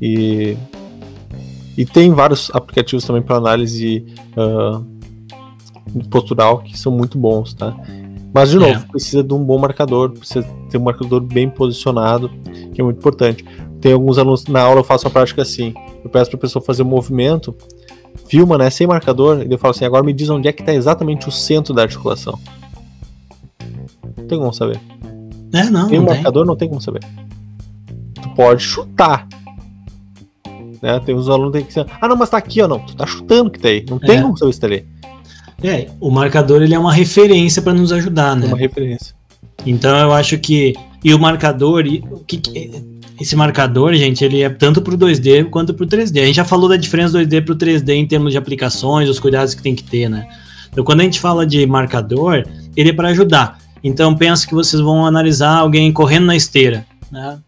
E, 0.00 0.56
e 1.76 1.84
tem 1.84 2.10
vários 2.12 2.50
aplicativos 2.54 3.04
também 3.04 3.22
para 3.22 3.36
análise 3.36 4.06
uh, 4.36 4.84
postural 6.10 6.58
que 6.58 6.78
são 6.78 6.92
muito 6.92 7.18
bons, 7.18 7.54
tá? 7.54 7.76
Mas, 8.32 8.50
de 8.50 8.58
novo, 8.58 8.72
é. 8.72 8.78
precisa 8.78 9.22
de 9.22 9.34
um 9.34 9.42
bom 9.42 9.58
marcador, 9.58 10.10
precisa 10.10 10.46
ter 10.70 10.78
um 10.78 10.82
marcador 10.82 11.20
bem 11.20 11.50
posicionado, 11.50 12.30
que 12.72 12.80
é 12.80 12.84
muito 12.84 12.98
importante. 12.98 13.44
Tem 13.80 13.92
alguns 13.92 14.18
alunos, 14.18 14.44
na 14.46 14.60
aula 14.60 14.80
eu 14.80 14.84
faço 14.84 15.08
a 15.08 15.10
prática 15.10 15.42
assim, 15.42 15.74
eu 16.04 16.10
peço 16.10 16.30
para 16.30 16.38
a 16.38 16.40
pessoa 16.40 16.64
fazer 16.64 16.82
um 16.82 16.86
movimento, 16.86 17.56
filma, 18.28 18.56
né, 18.56 18.70
sem 18.70 18.86
marcador, 18.86 19.42
e 19.42 19.50
eu 19.50 19.58
falo 19.58 19.72
assim, 19.72 19.84
agora 19.84 20.04
me 20.04 20.12
diz 20.12 20.28
onde 20.28 20.48
é 20.48 20.52
que 20.52 20.62
está 20.62 20.72
exatamente 20.72 21.28
o 21.28 21.32
centro 21.32 21.74
da 21.74 21.82
articulação. 21.82 22.38
Não 24.16 24.26
tem 24.26 24.38
como 24.38 24.52
saber. 24.52 24.80
É, 25.52 25.64
não, 25.64 25.88
tem 25.88 25.98
um 25.98 26.04
marcador, 26.04 26.46
não 26.46 26.54
tem 26.54 26.68
como 26.68 26.80
saber. 26.80 27.00
Tu 28.14 28.28
pode 28.36 28.62
chutar, 28.62 29.26
né? 30.80 31.00
Tem 31.00 31.14
uns 31.14 31.28
alunos 31.28 31.52
que 31.52 31.68
dizem, 31.68 31.86
ah, 32.00 32.08
não, 32.08 32.16
mas 32.16 32.30
tá 32.30 32.38
aqui, 32.38 32.62
ó, 32.62 32.68
não. 32.68 32.78
Tu 32.78 32.96
tá 32.96 33.06
chutando 33.06 33.50
que 33.50 33.58
tá 33.58 33.68
aí. 33.68 33.84
Não 33.88 33.98
tem 33.98 34.18
é. 34.18 34.22
como 34.22 34.36
saber 34.36 34.52
se 34.52 34.60
tá 34.60 34.66
ali. 34.66 34.86
É, 35.62 35.88
o 36.00 36.10
marcador 36.10 36.62
ele 36.62 36.74
é 36.74 36.78
uma 36.78 36.92
referência 36.92 37.60
para 37.60 37.74
nos 37.74 37.92
ajudar, 37.92 38.34
né? 38.36 38.46
Uma 38.46 38.56
referência. 38.56 39.14
Então 39.66 39.96
eu 39.98 40.12
acho 40.12 40.38
que 40.38 40.74
e 41.02 41.14
o 41.14 41.18
marcador, 41.18 41.86
e, 41.86 42.02
o 42.10 42.18
que, 42.18 42.40
esse 43.20 43.34
marcador, 43.34 43.94
gente, 43.94 44.24
ele 44.24 44.42
é 44.42 44.48
tanto 44.48 44.82
para 44.82 44.94
o 44.94 44.98
2D 44.98 45.44
quanto 45.50 45.74
para 45.74 45.84
o 45.84 45.86
3D. 45.86 46.22
A 46.22 46.26
gente 46.26 46.36
já 46.36 46.44
falou 46.44 46.68
da 46.68 46.76
diferença 46.76 47.12
do 47.12 47.24
2D 47.24 47.44
para 47.44 47.54
o 47.54 47.56
3D 47.56 47.90
em 47.90 48.06
termos 48.06 48.32
de 48.32 48.38
aplicações, 48.38 49.08
os 49.08 49.18
cuidados 49.18 49.54
que 49.54 49.62
tem 49.62 49.74
que 49.74 49.82
ter, 49.82 50.08
né? 50.08 50.26
Então, 50.70 50.84
quando 50.84 51.00
a 51.00 51.04
gente 51.04 51.18
fala 51.18 51.46
de 51.46 51.66
marcador, 51.66 52.44
ele 52.76 52.90
é 52.90 52.92
para 52.92 53.08
ajudar. 53.08 53.58
Então, 53.82 54.14
pensa 54.14 54.46
que 54.46 54.54
vocês 54.54 54.80
vão 54.80 55.04
analisar 55.04 55.56
alguém 55.56 55.90
correndo 55.92 56.26
na 56.26 56.36
esteira, 56.36 56.86
né? 57.10 57.38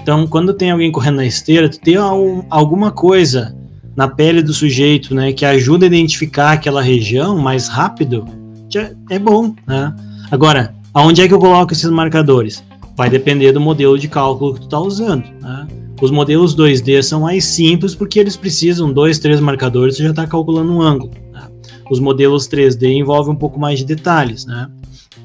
Então, 0.00 0.26
quando 0.26 0.54
tem 0.54 0.70
alguém 0.70 0.90
correndo 0.90 1.16
na 1.16 1.26
esteira, 1.26 1.68
tu 1.68 1.78
tem 1.78 1.96
alguma 1.96 2.90
coisa 2.90 3.54
na 3.96 4.08
pele 4.08 4.42
do 4.42 4.52
sujeito, 4.52 5.14
né, 5.14 5.32
que 5.32 5.44
ajuda 5.44 5.86
a 5.86 5.88
identificar 5.88 6.52
aquela 6.52 6.82
região 6.82 7.38
mais 7.38 7.68
rápido, 7.68 8.26
já 8.68 8.90
é 9.10 9.18
bom, 9.18 9.54
né? 9.66 9.94
Agora, 10.30 10.74
aonde 10.94 11.20
é 11.20 11.28
que 11.28 11.34
eu 11.34 11.38
coloco 11.38 11.72
esses 11.72 11.90
marcadores? 11.90 12.62
Vai 12.96 13.10
depender 13.10 13.52
do 13.52 13.60
modelo 13.60 13.98
de 13.98 14.06
cálculo 14.08 14.54
que 14.54 14.60
tu 14.60 14.64
está 14.64 14.78
usando, 14.78 15.24
né? 15.40 15.66
Os 16.00 16.10
modelos 16.10 16.56
2D 16.56 17.02
são 17.02 17.22
mais 17.22 17.44
simples 17.44 17.94
porque 17.94 18.18
eles 18.18 18.36
precisam 18.36 18.90
dois, 18.90 19.18
três 19.18 19.38
marcadores, 19.38 19.96
você 19.96 20.04
já 20.04 20.10
está 20.10 20.26
calculando 20.26 20.72
um 20.72 20.80
ângulo. 20.80 21.12
Né? 21.30 21.46
Os 21.90 22.00
modelos 22.00 22.48
3D 22.48 22.90
envolvem 22.92 23.34
um 23.34 23.36
pouco 23.36 23.60
mais 23.60 23.80
de 23.80 23.84
detalhes, 23.84 24.46
né? 24.46 24.68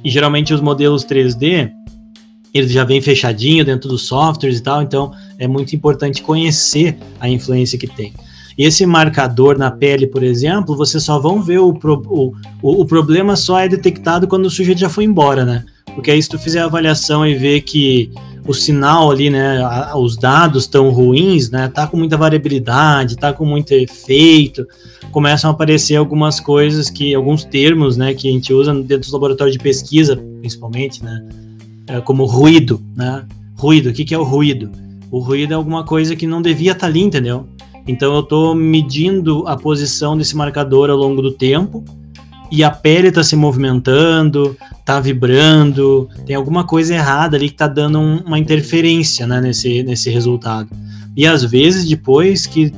E 0.03 0.09
geralmente 0.09 0.53
os 0.53 0.59
modelos 0.59 1.05
3D 1.05 1.71
eles 2.53 2.71
já 2.71 2.85
vêm 2.85 3.01
fechadinho 3.01 3.65
dentro 3.65 3.89
dos 3.89 4.03
softwares 4.03 4.59
e 4.59 4.63
tal, 4.63 4.81
então 4.81 5.11
é 5.37 5.45
muito 5.45 5.75
importante 5.75 6.21
conhecer 6.21 6.97
a 7.19 7.27
influência 7.27 7.77
que 7.77 7.85
tem. 7.85 8.13
E 8.57 8.63
esse 8.63 8.85
marcador 8.85 9.57
na 9.57 9.69
pele, 9.69 10.07
por 10.07 10.23
exemplo, 10.23 10.75
vocês 10.75 11.03
só 11.03 11.19
vão 11.19 11.41
ver 11.41 11.59
o, 11.59 11.73
pro, 11.73 12.01
o, 12.07 12.33
o, 12.61 12.81
o, 12.81 12.85
problema 12.85 13.35
só 13.35 13.59
é 13.59 13.67
detectado 13.67 14.27
quando 14.27 14.45
o 14.45 14.49
sujeito 14.49 14.79
já 14.79 14.89
foi 14.89 15.03
embora, 15.03 15.43
né? 15.43 15.65
Porque 15.93 16.11
aí 16.11 16.21
se 16.21 16.29
tu 16.29 16.39
fizer 16.39 16.59
a 16.59 16.65
avaliação 16.65 17.25
e 17.25 17.35
ver 17.35 17.61
que 17.61 18.11
o 18.47 18.53
sinal 18.53 19.11
ali, 19.11 19.29
né, 19.29 19.59
os 19.95 20.15
dados 20.15 20.63
estão 20.63 20.89
ruins, 20.91 21.49
né, 21.49 21.67
tá 21.67 21.87
com 21.87 21.97
muita 21.97 22.15
variabilidade, 22.15 23.17
tá 23.17 23.33
com 23.33 23.43
muito 23.43 23.73
efeito, 23.73 24.67
começam 25.11 25.49
a 25.49 25.53
aparecer 25.53 25.95
algumas 25.95 26.39
coisas 26.39 26.89
que, 26.89 27.15
alguns 27.15 27.43
termos, 27.43 27.97
né, 27.97 28.13
que 28.13 28.29
a 28.29 28.31
gente 28.31 28.53
usa 28.53 28.71
dentro 28.73 28.99
dos 28.99 29.11
laboratórios 29.11 29.57
de 29.57 29.63
pesquisa, 29.63 30.15
principalmente, 30.41 31.03
né, 31.03 31.27
é, 31.87 32.01
como 32.01 32.25
ruído, 32.25 32.81
né? 32.95 33.25
Ruído, 33.55 33.89
o 33.89 33.93
que, 33.93 34.03
que 34.03 34.13
é 34.13 34.17
o 34.17 34.23
ruído? 34.23 34.71
O 35.11 35.19
ruído 35.19 35.53
é 35.53 35.55
alguma 35.55 35.83
coisa 35.83 36.15
que 36.15 36.27
não 36.27 36.41
devia 36.41 36.71
estar 36.71 36.81
tá 36.81 36.87
ali, 36.87 37.01
entendeu? 37.01 37.47
Então 37.87 38.13
eu 38.13 38.21
estou 38.21 38.55
medindo 38.55 39.47
a 39.47 39.55
posição 39.55 40.17
desse 40.17 40.35
marcador 40.35 40.89
ao 40.89 40.97
longo 40.97 41.21
do 41.21 41.31
tempo 41.31 41.83
e 42.51 42.63
a 42.63 42.69
pele 42.69 43.09
está 43.09 43.23
se 43.23 43.35
movimentando, 43.35 44.55
está 44.79 44.99
vibrando, 44.99 46.09
tem 46.25 46.35
alguma 46.35 46.63
coisa 46.63 46.93
errada 46.93 47.35
ali 47.35 47.47
que 47.47 47.55
está 47.55 47.67
dando 47.67 47.99
um, 47.99 48.17
uma 48.19 48.39
interferência 48.39 49.25
né, 49.27 49.41
nesse, 49.41 49.83
nesse 49.83 50.09
resultado. 50.09 50.69
E 51.15 51.25
às 51.25 51.43
vezes 51.43 51.87
depois 51.87 52.45
que 52.45 52.71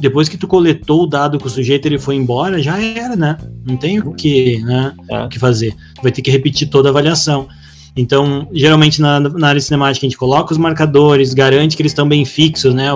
depois 0.00 0.28
que 0.28 0.36
tu 0.36 0.48
coletou 0.48 1.04
o 1.04 1.06
dado 1.06 1.38
que 1.38 1.46
o 1.46 1.50
sujeito 1.50 1.86
ele 1.86 1.96
foi 1.96 2.16
embora, 2.16 2.60
já 2.60 2.82
era, 2.82 3.14
né? 3.14 3.38
Não 3.64 3.76
tem 3.76 4.00
o 4.00 4.12
que, 4.12 4.58
né, 4.64 4.92
é. 5.08 5.22
o 5.22 5.28
que 5.28 5.38
fazer. 5.38 5.76
Tu 5.94 6.02
vai 6.02 6.10
ter 6.10 6.22
que 6.22 6.30
repetir 6.30 6.68
toda 6.68 6.88
a 6.88 6.90
avaliação. 6.90 7.46
Então, 7.96 8.48
geralmente 8.52 9.00
na, 9.00 9.20
na 9.20 9.48
área 9.48 9.60
cinemática 9.60 10.04
a 10.04 10.08
gente 10.08 10.18
coloca 10.18 10.52
os 10.52 10.58
marcadores, 10.58 11.32
garante 11.32 11.76
que 11.76 11.82
eles 11.82 11.92
estão 11.92 12.08
bem 12.08 12.24
fixos, 12.24 12.74
né? 12.74 12.88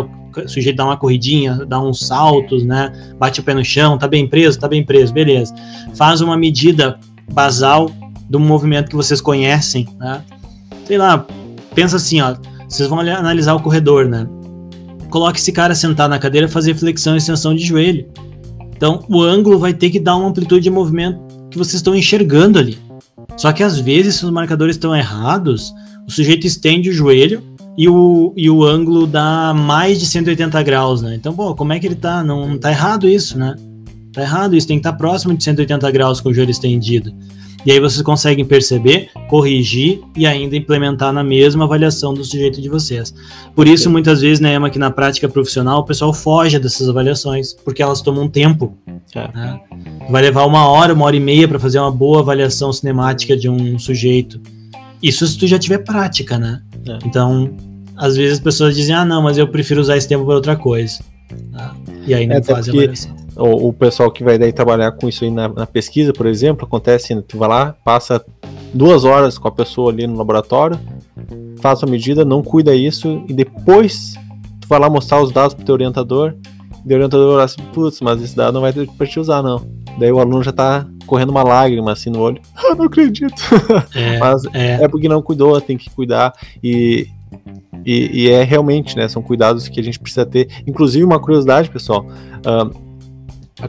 Sujeito 0.46 0.76
dá 0.76 0.84
uma 0.84 0.96
corridinha, 0.96 1.64
dá 1.66 1.80
uns 1.80 2.06
saltos, 2.06 2.64
né? 2.64 2.92
Bate 3.18 3.40
o 3.40 3.42
pé 3.42 3.54
no 3.54 3.64
chão, 3.64 3.96
tá 3.96 4.06
bem 4.06 4.28
preso, 4.28 4.58
tá 4.58 4.68
bem 4.68 4.84
preso, 4.84 5.12
beleza. 5.12 5.54
Faz 5.94 6.20
uma 6.20 6.36
medida 6.36 6.98
basal 7.32 7.90
do 8.28 8.38
movimento 8.38 8.88
que 8.88 8.96
vocês 8.96 9.20
conhecem, 9.20 9.88
né? 9.98 10.22
Sei 10.84 10.98
lá, 10.98 11.26
pensa 11.74 11.96
assim, 11.96 12.20
ó, 12.20 12.34
vocês 12.68 12.88
vão 12.88 13.00
analisar 13.00 13.54
o 13.54 13.60
corredor, 13.60 14.06
né? 14.08 14.26
Coloque 15.10 15.38
esse 15.38 15.52
cara 15.52 15.74
sentado 15.74 16.10
na 16.10 16.18
cadeira 16.18 16.48
fazer 16.48 16.74
flexão 16.74 17.14
e 17.14 17.18
extensão 17.18 17.54
de 17.54 17.64
joelho. 17.64 18.06
Então, 18.76 19.04
o 19.08 19.22
ângulo 19.22 19.58
vai 19.58 19.72
ter 19.72 19.90
que 19.90 19.98
dar 19.98 20.16
uma 20.16 20.28
amplitude 20.28 20.64
de 20.64 20.70
movimento 20.70 21.18
que 21.50 21.56
vocês 21.56 21.76
estão 21.76 21.94
enxergando 21.94 22.58
ali. 22.58 22.78
Só 23.36 23.52
que 23.52 23.62
às 23.62 23.78
vezes, 23.78 24.16
se 24.16 24.24
os 24.24 24.30
marcadores 24.30 24.76
estão 24.76 24.94
errados, 24.94 25.72
o 26.06 26.10
sujeito 26.10 26.46
estende 26.46 26.90
o 26.90 26.92
joelho 26.92 27.42
e 27.76 27.88
o, 27.88 28.32
e 28.36 28.48
o 28.48 28.64
ângulo 28.64 29.06
dá 29.06 29.52
mais 29.54 30.00
de 30.00 30.06
180 30.06 30.62
graus, 30.62 31.02
né? 31.02 31.14
Então, 31.14 31.34
pô, 31.34 31.54
como 31.54 31.72
é 31.72 31.78
que 31.78 31.86
ele 31.86 31.94
tá? 31.94 32.24
Não, 32.24 32.56
tá 32.56 32.70
errado 32.70 33.08
isso, 33.08 33.38
né? 33.38 33.54
Tá 34.12 34.22
errado 34.22 34.56
isso, 34.56 34.66
tem 34.66 34.78
que 34.78 34.80
estar 34.80 34.92
tá 34.92 34.98
próximo 34.98 35.36
de 35.36 35.44
180 35.44 35.90
graus 35.90 36.20
com 36.20 36.30
o 36.30 36.34
joelho 36.34 36.50
estendido. 36.50 37.12
E 37.66 37.72
aí 37.72 37.80
vocês 37.80 38.00
conseguem 38.00 38.44
perceber, 38.44 39.10
corrigir 39.28 40.00
e 40.16 40.24
ainda 40.24 40.56
implementar 40.56 41.12
na 41.12 41.24
mesma 41.24 41.64
avaliação 41.64 42.14
do 42.14 42.24
sujeito 42.24 42.62
de 42.62 42.68
vocês. 42.68 43.12
Por 43.56 43.66
isso, 43.66 43.90
muitas 43.90 44.20
vezes, 44.20 44.38
né, 44.38 44.54
Emma, 44.54 44.70
que 44.70 44.78
na 44.78 44.88
prática 44.88 45.28
profissional 45.28 45.80
o 45.80 45.84
pessoal 45.84 46.14
foge 46.14 46.60
dessas 46.60 46.88
avaliações, 46.88 47.52
porque 47.52 47.82
elas 47.82 48.00
tomam 48.00 48.28
tempo. 48.28 48.78
É. 49.12 49.36
Né? 49.36 49.60
Vai 50.08 50.22
levar 50.22 50.46
uma 50.46 50.68
hora, 50.68 50.94
uma 50.94 51.06
hora 51.06 51.16
e 51.16 51.20
meia 51.20 51.48
para 51.48 51.58
fazer 51.58 51.80
uma 51.80 51.90
boa 51.90 52.20
avaliação 52.20 52.72
cinemática 52.72 53.36
de 53.36 53.50
um 53.50 53.76
sujeito. 53.80 54.40
Isso 55.02 55.26
se 55.26 55.36
tu 55.36 55.46
já 55.48 55.58
tiver 55.58 55.78
prática, 55.78 56.38
né? 56.38 56.62
É. 56.88 56.98
Então, 57.04 57.50
às 57.96 58.16
vezes 58.16 58.34
as 58.34 58.40
pessoas 58.40 58.74
dizem, 58.74 58.94
ah, 58.94 59.04
não, 59.04 59.22
mas 59.22 59.38
eu 59.38 59.48
prefiro 59.48 59.80
usar 59.80 59.96
esse 59.96 60.08
tempo 60.08 60.24
para 60.24 60.34
outra 60.34 60.56
coisa. 60.56 60.98
Tá? 61.52 61.74
E 62.06 62.14
aí 62.14 62.26
não 62.26 62.36
é, 62.36 62.42
fazem 62.42 62.74
avaliação 62.74 63.26
o, 63.36 63.68
o, 63.68 63.72
pessoal 63.72 64.10
que 64.10 64.24
vai 64.24 64.38
daí 64.38 64.52
trabalhar 64.52 64.92
com 64.92 65.08
isso 65.08 65.24
aí 65.24 65.30
na, 65.30 65.48
na, 65.48 65.66
pesquisa, 65.66 66.12
por 66.12 66.26
exemplo, 66.26 66.66
acontece, 66.66 67.14
né, 67.14 67.22
tu 67.26 67.36
vai 67.36 67.48
lá, 67.48 67.76
passa 67.84 68.24
duas 68.72 69.04
horas 69.04 69.38
com 69.38 69.46
a 69.46 69.52
pessoa 69.52 69.92
ali 69.92 70.06
no 70.06 70.16
laboratório, 70.16 70.78
faz 71.60 71.82
a 71.82 71.86
medida, 71.86 72.24
não 72.24 72.42
cuida 72.42 72.74
isso, 72.74 73.22
e 73.28 73.34
depois 73.34 74.14
tu 74.60 74.68
vai 74.68 74.80
lá 74.80 74.88
mostrar 74.88 75.20
os 75.20 75.30
dados 75.30 75.54
pro 75.54 75.64
teu 75.64 75.74
orientador, 75.74 76.34
e 76.84 76.92
o 76.92 76.94
orientador 76.94 77.32
fala 77.32 77.44
assim, 77.44 77.62
putz, 77.74 78.00
mas 78.00 78.22
esse 78.22 78.34
dado 78.34 78.54
não 78.54 78.60
vai 78.62 78.72
ter 78.72 78.88
pra 78.88 79.06
te 79.06 79.20
usar, 79.20 79.42
não. 79.42 79.66
Daí 79.98 80.12
o 80.12 80.18
aluno 80.18 80.42
já 80.42 80.52
tá 80.52 80.86
correndo 81.06 81.30
uma 81.30 81.42
lágrima 81.42 81.92
assim 81.92 82.10
no 82.10 82.20
olho. 82.20 82.40
Ah, 82.54 82.74
não 82.74 82.84
acredito. 82.86 83.34
É, 83.94 84.18
mas 84.20 84.44
é. 84.52 84.84
é 84.84 84.88
porque 84.88 85.08
não 85.08 85.22
cuidou, 85.22 85.60
tem 85.60 85.78
que 85.78 85.88
cuidar. 85.90 86.32
E, 86.62 87.08
e, 87.84 88.24
e, 88.24 88.30
é 88.30 88.42
realmente, 88.42 88.96
né? 88.96 89.08
São 89.08 89.22
cuidados 89.22 89.68
que 89.68 89.80
a 89.80 89.82
gente 89.82 89.98
precisa 89.98 90.26
ter. 90.26 90.48
Inclusive, 90.66 91.04
uma 91.04 91.20
curiosidade, 91.20 91.70
pessoal. 91.70 92.06
Uh, 92.40 92.86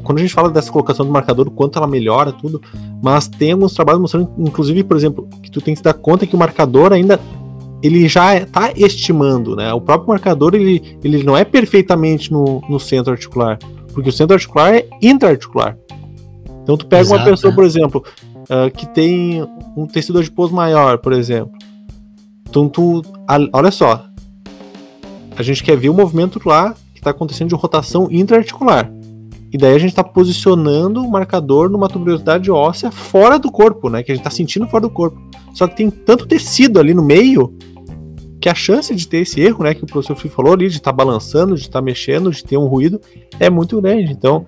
quando 0.03 0.17
a 0.17 0.21
gente 0.21 0.33
fala 0.33 0.49
dessa 0.49 0.71
colocação 0.71 1.05
do 1.05 1.11
marcador, 1.11 1.47
o 1.47 1.51
quanto 1.51 1.77
ela 1.77 1.87
melhora 1.87 2.33
tudo, 2.33 2.61
mas 3.01 3.27
tem 3.27 3.53
alguns 3.53 3.73
trabalhos 3.73 4.01
mostrando, 4.01 4.29
inclusive, 4.37 4.83
por 4.83 4.97
exemplo, 4.97 5.29
que 5.41 5.49
tu 5.49 5.61
tem 5.61 5.73
que 5.73 5.77
se 5.77 5.83
dar 5.83 5.93
conta 5.93 6.27
que 6.27 6.35
o 6.35 6.39
marcador 6.39 6.91
ainda 6.91 7.19
ele 7.81 8.07
já 8.07 8.35
está 8.35 8.71
estimando, 8.75 9.55
né? 9.55 9.71
O 9.71 9.79
próprio 9.79 10.09
marcador 10.09 10.55
ele, 10.55 10.97
ele 11.03 11.23
não 11.23 11.37
é 11.37 11.45
perfeitamente 11.45 12.31
no, 12.31 12.61
no 12.67 12.79
centro 12.79 13.13
articular, 13.13 13.57
porque 13.93 14.09
o 14.09 14.11
centro 14.11 14.33
articular 14.33 14.73
é 14.73 14.87
intraarticular. 15.01 15.77
Então 16.67 16.75
tu 16.75 16.85
pega 16.85 17.03
Exato, 17.03 17.21
uma 17.21 17.29
pessoa, 17.29 17.53
é. 17.53 17.55
por 17.55 17.63
exemplo, 17.63 18.03
uh, 18.43 18.69
que 18.75 18.85
tem 18.87 19.41
um 19.73 19.87
tecido 19.87 20.19
adiposo 20.19 20.53
maior, 20.53 20.97
por 20.97 21.13
exemplo. 21.13 21.53
Então 22.49 22.67
tu, 22.67 23.01
a, 23.25 23.37
olha 23.53 23.71
só, 23.71 24.05
a 25.37 25.41
gente 25.41 25.63
quer 25.63 25.77
ver 25.77 25.87
o 25.87 25.93
movimento 25.93 26.41
lá 26.45 26.75
que 26.93 26.99
está 26.99 27.11
acontecendo 27.11 27.47
de 27.47 27.55
rotação 27.55 28.09
intraarticular. 28.11 28.91
E 29.49 29.57
daí 29.57 29.75
a 29.75 29.79
gente 29.79 29.91
está 29.91 30.03
posicionando 30.03 31.01
o 31.01 31.09
marcador 31.09 31.69
numa 31.69 31.87
tuberosidade 31.87 32.51
óssea 32.51 32.91
fora 32.91 33.39
do 33.39 33.49
corpo, 33.49 33.89
né? 33.89 34.03
Que 34.03 34.11
a 34.11 34.15
gente 34.15 34.27
está 34.27 34.29
sentindo 34.29 34.67
fora 34.67 34.81
do 34.81 34.89
corpo. 34.89 35.17
Só 35.53 35.69
que 35.69 35.77
tem 35.77 35.89
tanto 35.89 36.27
tecido 36.27 36.81
ali 36.81 36.93
no 36.93 37.01
meio 37.01 37.55
que 38.41 38.49
a 38.49 38.53
chance 38.53 38.93
de 38.93 39.07
ter 39.07 39.19
esse 39.19 39.39
erro, 39.39 39.63
né? 39.63 39.73
Que 39.73 39.85
o 39.85 39.87
professor 39.87 40.17
Fih 40.17 40.27
falou 40.27 40.51
ali, 40.51 40.67
de 40.67 40.75
estar 40.75 40.91
tá 40.91 40.97
balançando, 40.97 41.55
de 41.55 41.61
estar 41.61 41.79
tá 41.79 41.81
mexendo, 41.81 42.29
de 42.29 42.43
ter 42.43 42.57
um 42.57 42.65
ruído, 42.65 42.99
é 43.39 43.49
muito 43.49 43.81
grande. 43.81 44.11
Então, 44.11 44.45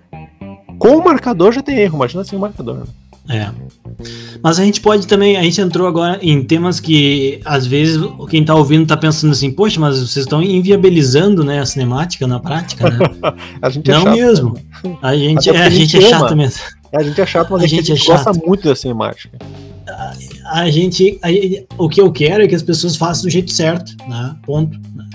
com 0.80 0.96
o 0.98 1.04
marcador 1.04 1.52
já 1.52 1.62
tem 1.62 1.78
erro, 1.78 1.98
imagina 1.98 2.24
sem 2.24 2.38
o 2.38 2.42
marcador. 2.42 2.78
Né? 2.78 2.86
É. 3.30 3.48
Mas 4.42 4.60
a 4.60 4.64
gente 4.64 4.82
pode 4.82 5.06
também, 5.06 5.38
a 5.38 5.44
gente 5.44 5.62
entrou 5.62 5.88
agora 5.88 6.18
em 6.20 6.44
temas 6.44 6.80
que 6.80 7.40
às 7.46 7.68
vezes 7.68 8.02
quem 8.28 8.44
tá 8.44 8.56
ouvindo 8.56 8.88
tá 8.88 8.98
pensando 8.98 9.32
assim, 9.32 9.52
poxa, 9.52 9.80
mas 9.80 10.00
vocês 10.00 10.26
estão 10.26 10.42
inviabilizando, 10.42 11.44
né, 11.44 11.60
a 11.60 11.66
cinemática 11.66 12.26
na 12.26 12.40
prática, 12.40 12.90
né? 12.90 12.98
a 13.62 13.70
gente 13.70 13.92
é 13.92 13.94
Não 13.94 14.04
chato, 14.04 14.16
mesmo. 14.16 14.54
Né? 14.54 14.98
A 15.02 15.16
gente, 15.16 15.50
é, 15.50 15.62
a 15.62 15.70
gente 15.70 15.98
é 15.98 16.02
chato 16.02 16.36
mesmo. 16.36 16.62
É, 16.92 16.98
a 16.98 17.04
gente 17.04 17.22
é 17.22 17.26
chato, 17.26 17.52
mas 17.52 17.62
a, 17.62 17.66
a 17.66 17.68
gente, 17.68 17.86
gente 17.86 18.10
é 18.10 18.14
gosta 18.16 18.32
muito 18.34 18.68
da 18.68 18.76
cinemática. 18.76 19.38
A, 19.88 20.62
a 20.62 20.72
gente, 20.72 21.20
a, 21.22 21.28
o 21.78 21.88
que 21.88 22.02
eu 22.02 22.12
quero 22.12 22.44
é 22.44 22.48
que 22.48 22.56
as 22.56 22.64
pessoas 22.64 22.96
façam 22.96 23.26
do 23.26 23.30
jeito 23.30 23.52
certo, 23.52 23.96
né? 24.08 24.36
Ponto. 24.44 24.76
Né? 24.96 25.06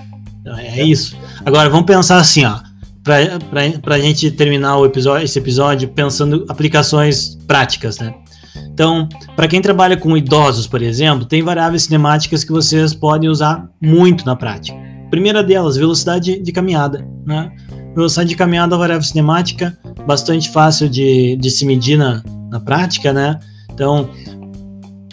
Então, 0.41 0.57
é, 0.57 0.81
é 0.81 0.85
isso. 0.85 1.17
Agora 1.45 1.69
vamos 1.69 1.87
pensar 1.87 2.19
assim, 2.19 2.45
ó 2.45 2.61
para 3.05 3.94
a 3.94 3.98
gente 3.98 4.30
terminar 4.30 4.78
o 4.78 4.86
episódio, 4.86 5.24
esse 5.24 5.38
episódio 5.38 5.88
pensando 5.88 6.46
aplicações 6.48 7.36
práticas, 7.46 7.98
né? 7.98 8.14
Então, 8.72 9.09
para 9.36 9.46
quem 9.46 9.61
trabalha 9.61 9.96
com 9.96 10.16
idosos, 10.16 10.66
por 10.66 10.80
exemplo, 10.80 11.26
tem 11.26 11.42
variáveis 11.42 11.82
cinemáticas 11.82 12.42
que 12.42 12.50
vocês 12.50 12.94
podem 12.94 13.28
usar 13.28 13.68
muito 13.80 14.24
na 14.24 14.34
prática. 14.34 14.76
Primeira 15.11 15.42
delas, 15.42 15.76
velocidade 15.76 16.40
de 16.40 16.52
caminhada, 16.52 17.07
né? 17.26 17.52
Velocidade 17.94 18.30
de 18.30 18.36
caminhada, 18.36 18.76
variável 18.76 19.05
cinemática, 19.05 19.76
bastante 20.07 20.50
fácil 20.50 20.88
de, 20.88 21.36
de 21.36 21.50
se 21.50 21.64
medir 21.64 21.96
na, 21.96 22.22
na 22.50 22.59
prática, 22.59 23.12
né? 23.12 23.38
Então, 23.70 24.09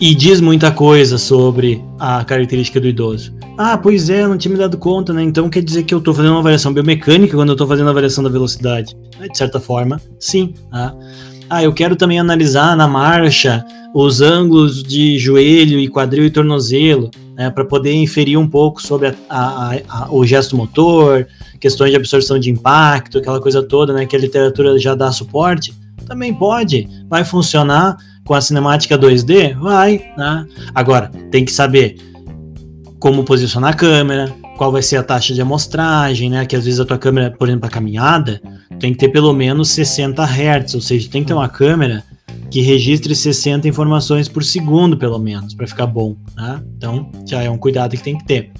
e 0.02 0.16
diz 0.16 0.42
muita 0.42 0.72
coisa 0.72 1.20
sobre 1.20 1.80
a 2.00 2.26
característica 2.26 2.82
do 2.82 2.88
idoso. 2.88 3.32
Ah, 3.56 3.78
pois 3.78 4.10
é, 4.10 4.28
não 4.28 4.36
tinha 4.36 4.52
me 4.52 4.58
dado 4.58 4.76
conta, 4.76 5.14
né? 5.14 5.22
Então 5.22 5.48
quer 5.48 5.62
dizer 5.62 5.84
que 5.84 5.94
eu 5.94 6.00
estou 6.00 6.12
fazendo 6.12 6.32
uma 6.32 6.40
avaliação 6.40 6.74
biomecânica 6.74 7.38
quando 7.38 7.50
eu 7.50 7.54
estou 7.54 7.68
fazendo 7.68 7.88
a 7.88 7.92
avaliação 7.92 8.24
da 8.24 8.30
velocidade. 8.32 8.96
De 9.32 9.38
certa 9.38 9.60
forma, 9.60 10.02
sim. 10.20 10.56
Tá? 10.72 10.96
Ah, 11.48 11.64
eu 11.64 11.72
quero 11.72 11.96
também 11.96 12.20
analisar 12.20 12.76
na 12.76 12.88
marcha 12.88 13.64
os 13.94 14.22
ângulos 14.22 14.82
de 14.82 15.20
joelho 15.20 15.80
e 15.80 15.88
quadril 15.88 16.26
e 16.26 16.32
tornozelo, 16.32 17.12
né, 17.36 17.52
para 17.52 17.64
poder 17.64 17.94
inferir 17.94 18.40
um 18.40 18.48
pouco 18.48 18.82
sobre 18.82 19.10
a, 19.10 19.16
a, 19.30 19.76
a, 19.88 20.12
o 20.12 20.26
gesto 20.26 20.56
motor, 20.56 21.28
questões 21.60 21.92
de 21.92 21.98
absorção 21.98 22.40
de 22.40 22.50
impacto, 22.50 23.20
aquela 23.20 23.40
coisa 23.40 23.62
toda, 23.62 23.94
né, 23.94 24.08
que 24.08 24.16
a 24.16 24.20
literatura 24.20 24.80
já 24.80 24.96
dá 24.96 25.12
suporte. 25.12 25.76
Também 26.08 26.34
pode, 26.34 26.88
vai 27.08 27.24
funcionar 27.24 27.98
com 28.26 28.34
a 28.34 28.42
cinemática 28.42 28.98
2D? 28.98 29.58
Vai, 29.60 30.06
né? 30.18 30.48
Agora, 30.74 31.10
tem 31.32 31.46
que 31.46 31.52
saber 31.52 31.98
como 33.00 33.24
posicionar 33.24 33.72
a 33.72 33.76
câmera, 33.76 34.34
qual 34.58 34.72
vai 34.72 34.84
ser 34.84 34.98
a 34.98 35.04
taxa 35.04 35.34
de 35.34 35.42
amostragem, 35.42 36.30
né? 36.30 36.46
Que 36.46 36.56
às 36.56 36.66
vezes 36.66 36.80
a 36.80 36.86
tua 36.86 36.98
câmera, 36.98 37.32
por 37.32 37.48
exemplo, 37.48 37.66
a 37.66 37.70
caminhada, 37.70 38.42
tem 38.80 38.94
que 38.94 39.00
ter 39.00 39.10
pelo 39.10 39.34
menos 39.34 39.70
60 39.70 40.24
Hz, 40.24 40.76
ou 40.76 40.82
seja, 40.82 41.10
tem 41.10 41.24
que 41.24 41.28
ter 41.28 41.34
uma 41.34 41.50
câmera 41.50 42.04
que 42.50 42.62
registre 42.62 43.16
60 43.16 43.68
informações 43.68 44.28
por 44.28 44.44
segundo, 44.44 44.98
pelo 44.98 45.18
menos, 45.18 45.54
para 45.54 45.66
ficar 45.66 45.88
bom, 45.88 46.16
né? 46.36 46.62
Então, 46.78 47.10
já 47.26 47.42
é 47.42 47.50
um 47.50 47.58
cuidado 47.58 47.96
que 47.96 48.04
tem 48.04 48.18
que 48.18 48.26
ter. 48.26 48.52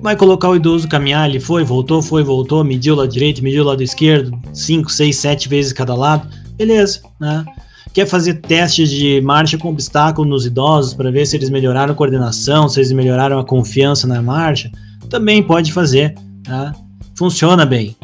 Vai 0.00 0.14
colocar 0.14 0.48
o 0.48 0.56
idoso 0.56 0.86
caminhar, 0.86 1.28
ele 1.28 1.40
foi, 1.40 1.64
voltou, 1.64 2.00
foi, 2.00 2.22
voltou, 2.22 2.62
mediu 2.62 2.94
o 2.94 2.98
lado 2.98 3.10
direito, 3.10 3.42
mediu 3.42 3.64
lado 3.64 3.82
esquerdo, 3.82 4.38
5, 4.52 4.92
6, 4.92 5.16
7 5.16 5.48
vezes 5.48 5.72
cada 5.72 5.94
lado, 5.94 6.28
beleza, 6.56 7.00
né? 7.18 7.44
Quer 7.92 8.06
fazer 8.06 8.34
testes 8.34 8.90
de 8.90 9.20
marcha 9.20 9.58
com 9.58 9.70
obstáculo 9.70 10.28
nos 10.28 10.46
idosos 10.46 10.94
para 10.94 11.10
ver 11.10 11.26
se 11.26 11.36
eles 11.36 11.50
melhoraram 11.50 11.92
a 11.92 11.96
coordenação, 11.96 12.68
se 12.68 12.78
eles 12.78 12.92
melhoraram 12.92 13.38
a 13.38 13.44
confiança 13.44 14.06
na 14.06 14.22
marcha? 14.22 14.70
Também 15.08 15.42
pode 15.42 15.72
fazer, 15.72 16.14
tá? 16.42 16.74
Funciona 17.14 17.64
bem. 17.64 17.96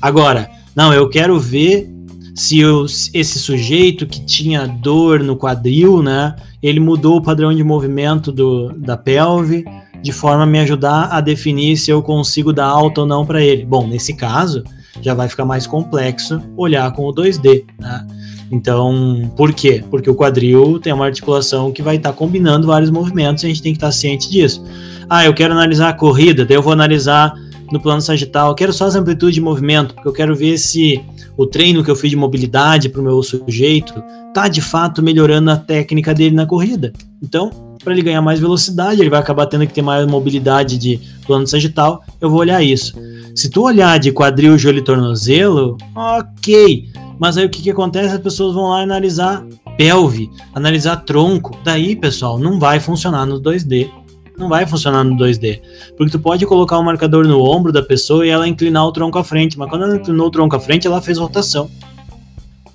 Agora, 0.00 0.48
não, 0.76 0.92
eu 0.92 1.08
quero 1.08 1.38
ver 1.40 1.90
se 2.34 2.58
eu, 2.58 2.84
esse 2.84 3.38
sujeito 3.38 4.06
que 4.06 4.24
tinha 4.24 4.66
dor 4.66 5.20
no 5.20 5.36
quadril, 5.36 6.02
né, 6.02 6.34
ele 6.62 6.80
mudou 6.80 7.16
o 7.16 7.22
padrão 7.22 7.54
de 7.54 7.62
movimento 7.62 8.32
do, 8.32 8.72
da 8.72 8.96
pelve 8.96 9.64
de 10.02 10.12
forma 10.12 10.42
a 10.42 10.46
me 10.46 10.58
ajudar 10.58 11.08
a 11.10 11.20
definir 11.20 11.78
se 11.78 11.90
eu 11.90 12.02
consigo 12.02 12.52
dar 12.52 12.66
alta 12.66 13.00
ou 13.00 13.06
não 13.06 13.24
para 13.24 13.42
ele. 13.42 13.64
Bom, 13.64 13.86
nesse 13.86 14.12
caso, 14.14 14.62
já 15.00 15.14
vai 15.14 15.28
ficar 15.28 15.46
mais 15.46 15.66
complexo 15.66 16.42
olhar 16.56 16.92
com 16.92 17.06
o 17.06 17.14
2D, 17.14 17.64
né? 17.80 18.06
Então, 18.50 19.30
por 19.36 19.52
quê? 19.52 19.82
Porque 19.90 20.08
o 20.08 20.14
quadril 20.14 20.78
tem 20.78 20.92
uma 20.92 21.06
articulação 21.06 21.72
que 21.72 21.82
vai 21.82 21.96
estar 21.96 22.10
tá 22.10 22.16
combinando 22.16 22.66
vários 22.66 22.90
movimentos 22.90 23.42
e 23.42 23.46
a 23.46 23.48
gente 23.48 23.62
tem 23.62 23.72
que 23.72 23.78
estar 23.78 23.88
tá 23.88 23.92
ciente 23.92 24.30
disso. 24.30 24.64
Ah, 25.08 25.24
eu 25.24 25.34
quero 25.34 25.52
analisar 25.52 25.88
a 25.88 25.92
corrida, 25.92 26.44
daí 26.44 26.56
eu 26.56 26.62
vou 26.62 26.72
analisar 26.72 27.34
no 27.72 27.80
plano 27.80 28.00
sagital, 28.00 28.50
eu 28.50 28.54
quero 28.54 28.72
só 28.72 28.86
as 28.86 28.94
amplitudes 28.94 29.34
de 29.34 29.40
movimento, 29.40 29.94
porque 29.94 30.08
eu 30.08 30.12
quero 30.12 30.36
ver 30.36 30.58
se 30.58 31.02
o 31.36 31.46
treino 31.46 31.82
que 31.82 31.90
eu 31.90 31.96
fiz 31.96 32.10
de 32.10 32.16
mobilidade 32.16 32.88
para 32.88 33.00
o 33.00 33.04
meu 33.04 33.22
sujeito 33.22 33.94
tá 34.32 34.48
de 34.48 34.60
fato 34.60 35.02
melhorando 35.02 35.50
a 35.50 35.56
técnica 35.56 36.14
dele 36.14 36.34
na 36.34 36.46
corrida. 36.46 36.92
Então, 37.22 37.50
para 37.82 37.92
ele 37.92 38.02
ganhar 38.02 38.22
mais 38.22 38.40
velocidade, 38.40 39.00
ele 39.00 39.10
vai 39.10 39.20
acabar 39.20 39.46
tendo 39.46 39.66
que 39.66 39.74
ter 39.74 39.82
mais 39.82 40.06
mobilidade 40.06 40.78
de 40.78 41.00
plano 41.26 41.46
sagital, 41.46 42.02
eu 42.20 42.30
vou 42.30 42.40
olhar 42.40 42.62
isso. 42.62 42.94
Se 43.34 43.50
tu 43.50 43.62
olhar 43.62 43.98
de 43.98 44.12
quadril, 44.12 44.56
joelho 44.56 44.78
e 44.78 44.84
tornozelo, 44.84 45.76
ok. 45.94 46.88
Mas 47.24 47.38
aí 47.38 47.46
o 47.46 47.48
que, 47.48 47.62
que 47.62 47.70
acontece? 47.70 48.14
As 48.14 48.20
pessoas 48.20 48.52
vão 48.52 48.68
lá 48.68 48.82
analisar 48.82 49.42
pelve, 49.78 50.30
analisar 50.54 50.96
tronco. 50.96 51.56
Daí, 51.64 51.96
pessoal, 51.96 52.38
não 52.38 52.60
vai 52.60 52.78
funcionar 52.78 53.24
no 53.24 53.40
2D. 53.40 53.88
Não 54.36 54.46
vai 54.46 54.66
funcionar 54.66 55.02
no 55.04 55.16
2D. 55.16 55.58
Porque 55.96 56.12
tu 56.12 56.20
pode 56.20 56.44
colocar 56.44 56.78
um 56.78 56.82
marcador 56.82 57.26
no 57.26 57.42
ombro 57.42 57.72
da 57.72 57.82
pessoa 57.82 58.26
e 58.26 58.28
ela 58.28 58.46
inclinar 58.46 58.84
o 58.84 58.92
tronco 58.92 59.16
à 59.16 59.24
frente. 59.24 59.58
Mas 59.58 59.70
quando 59.70 59.84
ela 59.84 59.96
inclinou 59.96 60.26
o 60.26 60.30
tronco 60.30 60.54
à 60.54 60.60
frente, 60.60 60.86
ela 60.86 61.00
fez 61.00 61.16
rotação. 61.16 61.70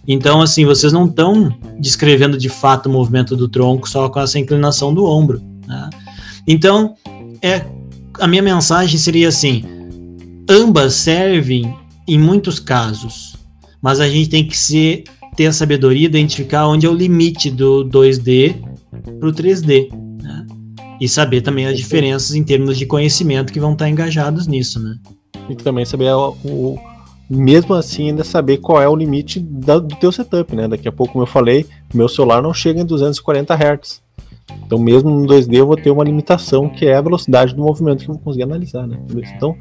Então, 0.08 0.41
assim, 0.41 0.66
vocês 0.66 0.91
não 0.91 1.06
estão 1.06 1.56
descrevendo 1.78 2.36
de 2.36 2.50
fato 2.50 2.89
o 2.89 2.91
movimento 2.91 3.36
do 3.36 3.47
tronco 3.47 3.88
só 3.88 4.10
com 4.10 4.20
essa 4.20 4.39
inclinação 4.39 4.91
do 4.91 5.06
ombro. 5.06 5.39
Né? 5.68 5.91
Então, 6.47 6.95
é, 7.39 7.68
a 8.20 8.26
minha 8.26 8.41
mensagem 8.41 8.97
seria 8.97 9.28
assim: 9.28 9.64
ambas 10.50 10.95
servem 10.95 11.72
em 12.08 12.18
muitos 12.18 12.60
casos 12.60 13.38
mas 13.82 14.00
a 14.00 14.10
gente 14.10 14.30
tem 14.30 14.46
que 14.46 14.58
ser, 14.58 15.04
ter 15.36 15.48
a 15.48 15.54
sabedoria, 15.54 16.06
identificar 16.06 16.68
onde 16.68 16.86
é 16.86 16.90
o 16.90 16.94
limite 16.94 17.50
do 17.50 17.86
2D 17.86 18.56
para 19.20 19.30
o 19.30 19.34
3D. 19.34 19.90
Né? 20.22 20.48
E 21.00 21.08
saber 21.08 21.42
também 21.42 21.66
as 21.66 21.78
diferenças 21.78 22.36
em 22.36 22.44
termos 22.44 22.78
de 22.78 22.86
conhecimento 22.86 23.54
que 23.54 23.60
vão 23.60 23.74
estar 23.74 23.90
engajados 23.90 24.48
nisso. 24.48 24.80
Né? 24.80 24.96
E 25.50 25.56
também 25.56 25.86
saber 25.86 26.12
o, 26.12 26.36
o 26.44 26.80
mesmo 27.30 27.76
assim 27.76 28.10
ainda 28.10 28.24
saber 28.24 28.58
qual 28.58 28.82
é 28.82 28.90
o 28.90 28.96
limite 28.96 29.40
da, 29.40 29.78
do 29.78 29.96
teu 29.96 30.12
setup, 30.12 30.56
né? 30.56 30.68
Daqui 30.68 30.88
a 30.88 30.92
pouco, 30.92 31.14
como 31.14 31.24
eu 31.24 31.28
falei, 31.28 31.66
meu 31.94 32.10
celular 32.10 32.42
não 32.42 32.54
chega 32.54 32.82
em 32.82 32.86
240 32.86 33.54
Hz. 33.54 34.02
Então, 34.66 34.80
mesmo 34.80 35.12
no 35.12 35.28
2D, 35.28 35.58
eu 35.58 35.68
vou 35.68 35.76
ter 35.76 35.92
uma 35.92 36.04
limitação 36.04 36.68
que 36.68 36.88
é 36.88 36.96
a 36.96 37.02
velocidade 37.02 37.54
do 37.54 37.62
movimento 37.62 38.04
que 38.04 38.10
eu 38.10 38.16
vou 38.16 38.24
conseguir 38.24 38.44
analisar, 38.44 38.88
né? 38.88 39.00
Então, 39.36 39.56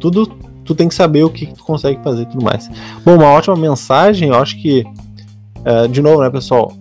tudo 0.00 0.28
tu 0.64 0.74
tem 0.74 0.88
que 0.88 0.94
saber 0.94 1.24
o 1.24 1.30
que, 1.30 1.46
que 1.46 1.54
tu 1.54 1.64
consegue 1.64 2.02
fazer 2.02 2.22
e 2.22 2.26
tudo 2.26 2.44
mais. 2.44 2.68
Bom, 3.04 3.16
uma 3.16 3.28
ótima 3.28 3.56
mensagem, 3.56 4.28
eu 4.28 4.36
acho 4.36 4.60
que, 4.60 4.84
uh, 5.60 5.88
de 5.88 6.00
novo, 6.00 6.22
né, 6.22 6.30
pessoal? 6.30 6.72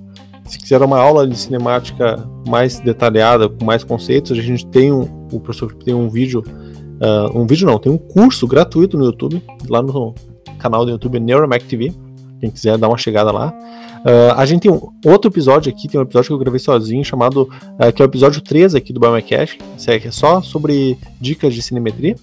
Se 0.46 0.60
quiser 0.60 0.82
uma 0.82 1.00
aula 1.00 1.28
de 1.28 1.38
cinemática 1.38 2.28
mais 2.48 2.80
detalhada, 2.80 3.48
com 3.48 3.64
mais 3.64 3.84
conceitos, 3.84 4.32
a 4.32 4.42
gente 4.42 4.66
tem 4.68 4.92
um, 4.92 5.28
o 5.32 5.40
professor 5.40 5.74
tem 5.74 5.94
um 5.94 6.10
vídeo, 6.10 6.44
uh, 6.46 7.40
um 7.40 7.46
vídeo 7.46 7.66
não, 7.66 7.80
tem 7.80 7.92
um 7.92 7.98
curso 7.98 8.46
gratuito 8.48 8.98
no 8.98 9.06
YouTube, 9.06 9.42
lá 9.70 9.82
no 9.82 10.14
canal 10.60 10.86
do 10.86 10.92
YouTube 10.92 11.20
Neuromac 11.20 11.64
TV, 11.66 11.94
quem 12.40 12.50
quiser 12.50 12.78
dar 12.78 12.88
uma 12.88 12.98
chegada 12.98 13.32
lá. 13.32 13.54
Uh, 14.02 14.34
a 14.36 14.46
gente 14.46 14.64
tem 14.64 14.72
um 14.72 14.92
outro 15.06 15.30
episódio 15.30 15.72
aqui, 15.72 15.88
tem 15.88 16.00
um 16.00 16.04
episódio 16.04 16.30
que 16.30 16.34
eu 16.34 16.40
gravei 16.40 16.60
sozinho, 16.60 17.06
chamado, 17.06 17.44
uh, 17.44 17.94
que 17.94 18.02
é 18.02 18.06
o 18.06 18.08
episódio 18.08 18.42
13 18.42 18.76
aqui 18.78 18.92
do 18.92 19.00
Biomecast, 19.00 19.58
que 19.58 20.08
é 20.08 20.12
só 20.12 20.42
sobre 20.42 20.98
dicas 21.20 21.54
de 21.54 21.62
cinemetria. 21.62 22.16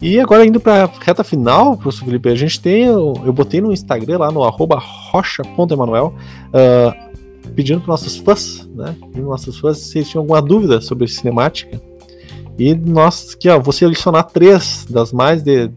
E 0.00 0.18
agora 0.18 0.46
indo 0.46 0.58
para 0.58 0.90
reta 1.00 1.22
final, 1.22 1.76
professor 1.76 2.06
Felipe, 2.06 2.28
a 2.30 2.34
gente 2.34 2.58
tem, 2.58 2.84
eu, 2.84 3.12
eu 3.24 3.32
botei 3.32 3.60
no 3.60 3.72
Instagram 3.72 4.18
lá 4.18 4.30
no 4.30 4.40
rocha.emanuel, 4.48 6.14
uh, 6.48 7.50
pedindo 7.54 7.80
para 7.80 7.90
nossos 7.90 8.16
fãs, 8.16 8.66
né, 8.74 8.96
pedindo 8.98 9.28
nossos 9.28 9.58
fãs 9.58 9.76
se 9.78 9.98
eles 9.98 10.08
tinham 10.08 10.22
alguma 10.22 10.40
dúvida 10.40 10.80
sobre 10.80 11.06
cinemática. 11.06 11.80
E 12.58 12.74
nós, 12.74 13.34
aqui 13.34 13.48
ó, 13.48 13.58
vou 13.58 13.72
selecionar 13.72 14.24
três 14.24 14.86
das 14.88 15.12
mais 15.12 15.42
de 15.42 15.70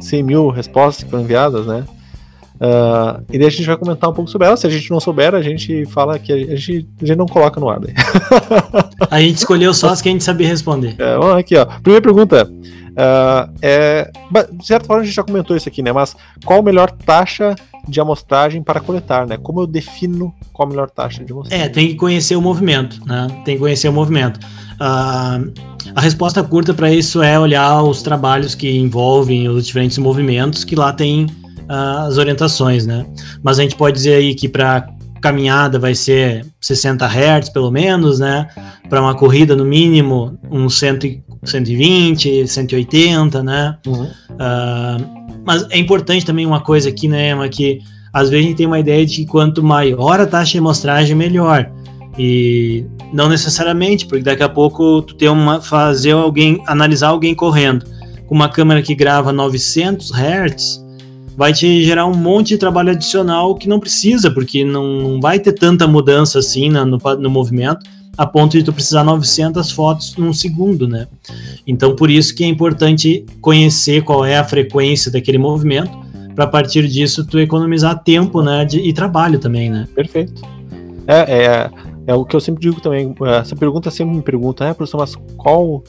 100 0.00 0.22
mil 0.22 0.48
respostas 0.50 1.04
que 1.04 1.10
foram 1.10 1.24
enviadas, 1.24 1.66
né, 1.66 1.84
Uh, 2.56 3.22
e 3.30 3.38
daí 3.38 3.48
a 3.48 3.50
gente 3.50 3.66
vai 3.66 3.76
comentar 3.76 4.08
um 4.08 4.14
pouco 4.14 4.30
sobre 4.30 4.46
ela. 4.46 4.56
Se 4.56 4.66
a 4.66 4.70
gente 4.70 4.90
não 4.90 4.98
souber, 4.98 5.34
a 5.34 5.42
gente 5.42 5.84
fala 5.86 6.18
que 6.18 6.32
a 6.32 6.56
gente, 6.56 6.88
a 7.02 7.06
gente 7.06 7.18
não 7.18 7.26
coloca 7.26 7.60
no 7.60 7.68
ar. 7.68 7.80
Daí. 7.80 7.92
a 9.10 9.20
gente 9.20 9.36
escolheu 9.36 9.74
só 9.74 9.90
as 9.90 10.00
que 10.00 10.08
a 10.08 10.12
gente 10.12 10.24
sabia 10.24 10.48
responder. 10.48 10.94
É, 10.98 11.16
vamos 11.18 11.36
aqui, 11.36 11.56
ó. 11.56 11.66
Primeira 11.66 12.02
pergunta. 12.02 12.50
Uh, 12.96 13.52
é, 13.60 14.10
de 14.52 14.66
certa 14.66 14.86
forma 14.86 15.02
a 15.02 15.04
gente 15.04 15.14
já 15.14 15.22
comentou 15.22 15.54
isso 15.54 15.68
aqui, 15.68 15.82
né? 15.82 15.92
Mas 15.92 16.16
qual 16.44 16.60
a 16.60 16.62
melhor 16.62 16.90
taxa 16.90 17.54
de 17.86 18.00
amostragem 18.00 18.62
para 18.62 18.80
coletar, 18.80 19.26
né? 19.26 19.36
Como 19.36 19.60
eu 19.60 19.66
defino 19.66 20.34
qual 20.52 20.66
a 20.66 20.70
melhor 20.70 20.90
taxa 20.90 21.22
de 21.22 21.30
amostragem? 21.30 21.66
É, 21.66 21.68
tem 21.68 21.88
que 21.88 21.94
conhecer 21.94 22.36
o 22.36 22.40
movimento, 22.40 23.00
né? 23.06 23.26
Tem 23.44 23.54
que 23.54 23.60
conhecer 23.60 23.88
o 23.88 23.92
movimento. 23.92 24.40
Uh, 24.76 25.52
a 25.94 26.00
resposta 26.00 26.42
curta 26.42 26.72
para 26.72 26.90
isso 26.90 27.22
é 27.22 27.38
olhar 27.38 27.82
os 27.82 28.02
trabalhos 28.02 28.54
que 28.54 28.76
envolvem 28.76 29.48
os 29.48 29.66
diferentes 29.66 29.98
movimentos, 29.98 30.64
que 30.64 30.74
lá 30.74 30.92
tem 30.92 31.26
uh, 31.70 32.06
as 32.08 32.16
orientações, 32.16 32.86
né? 32.86 33.06
Mas 33.42 33.58
a 33.58 33.62
gente 33.62 33.76
pode 33.76 33.96
dizer 33.96 34.14
aí 34.14 34.34
que 34.34 34.48
para 34.48 34.88
caminhada 35.20 35.78
vai 35.78 35.94
ser 35.94 36.46
60 36.60 37.06
Hz 37.06 37.48
pelo 37.50 37.70
menos, 37.70 38.18
né? 38.18 38.48
Para 38.88 39.00
uma 39.00 39.14
corrida 39.14 39.54
no 39.56 39.64
mínimo 39.64 40.38
uns 40.50 40.78
100, 40.78 41.22
120, 41.46 42.46
180, 42.46 43.42
né? 43.42 43.76
Uhum. 43.86 44.04
Uh, 44.04 45.26
mas 45.44 45.66
é 45.70 45.78
importante 45.78 46.26
também 46.26 46.44
uma 46.44 46.60
coisa 46.60 46.88
aqui, 46.88 47.06
né, 47.06 47.30
Emma, 47.30 47.48
que 47.48 47.80
às 48.12 48.30
vezes 48.30 48.44
a 48.44 48.48
gente 48.48 48.56
tem 48.56 48.66
uma 48.66 48.80
ideia 48.80 49.04
de 49.04 49.16
que 49.16 49.26
quanto 49.26 49.62
maior 49.62 50.20
a 50.20 50.26
taxa 50.26 50.52
de 50.52 50.58
amostragem, 50.58 51.14
melhor. 51.14 51.70
E 52.18 52.84
não 53.12 53.28
necessariamente, 53.28 54.06
porque 54.06 54.24
daqui 54.24 54.42
a 54.42 54.48
pouco 54.48 55.02
tu 55.02 55.14
tem 55.14 55.28
uma 55.28 55.60
fazer 55.60 56.12
alguém 56.12 56.62
analisar 56.66 57.08
alguém 57.08 57.34
correndo 57.34 57.86
com 58.26 58.34
uma 58.34 58.48
câmera 58.48 58.82
que 58.82 58.94
grava 58.94 59.32
900 59.32 60.10
Hz, 60.10 60.84
vai 61.36 61.52
te 61.52 61.84
gerar 61.84 62.06
um 62.06 62.14
monte 62.14 62.48
de 62.48 62.58
trabalho 62.58 62.90
adicional 62.90 63.54
que 63.54 63.68
não 63.68 63.78
precisa, 63.78 64.30
porque 64.30 64.64
não 64.64 65.20
vai 65.20 65.38
ter 65.38 65.52
tanta 65.52 65.86
mudança 65.86 66.38
assim 66.38 66.70
no, 66.70 66.86
no 66.86 67.30
movimento 67.30 67.80
a 68.16 68.26
ponto 68.26 68.52
de 68.52 68.62
tu 68.62 68.72
precisar 68.72 69.04
900 69.04 69.70
fotos 69.70 70.16
num 70.16 70.32
segundo, 70.32 70.88
né? 70.88 71.06
Então, 71.66 71.94
por 71.94 72.10
isso 72.10 72.34
que 72.34 72.44
é 72.44 72.46
importante 72.46 73.24
conhecer 73.40 74.02
qual 74.02 74.24
é 74.24 74.36
a 74.36 74.44
frequência 74.44 75.10
daquele 75.10 75.38
movimento, 75.38 76.06
para 76.34 76.44
a 76.44 76.48
partir 76.48 76.86
disso 76.86 77.26
tu 77.26 77.38
economizar 77.38 78.02
tempo, 78.02 78.42
né, 78.42 78.64
de, 78.64 78.78
e 78.78 78.92
trabalho 78.92 79.38
também, 79.38 79.70
né? 79.70 79.88
Perfeito. 79.94 80.42
É, 81.06 81.44
é 81.44 81.70
É 82.06 82.14
o 82.14 82.24
que 82.24 82.36
eu 82.36 82.40
sempre 82.40 82.60
digo 82.60 82.80
também. 82.80 83.14
Essa 83.40 83.56
pergunta 83.56 83.90
sempre 83.90 84.16
me 84.16 84.22
pergunta, 84.22 84.64
né, 84.64 84.74
professor, 84.74 84.98
mas 84.98 85.16
qual 85.36 85.82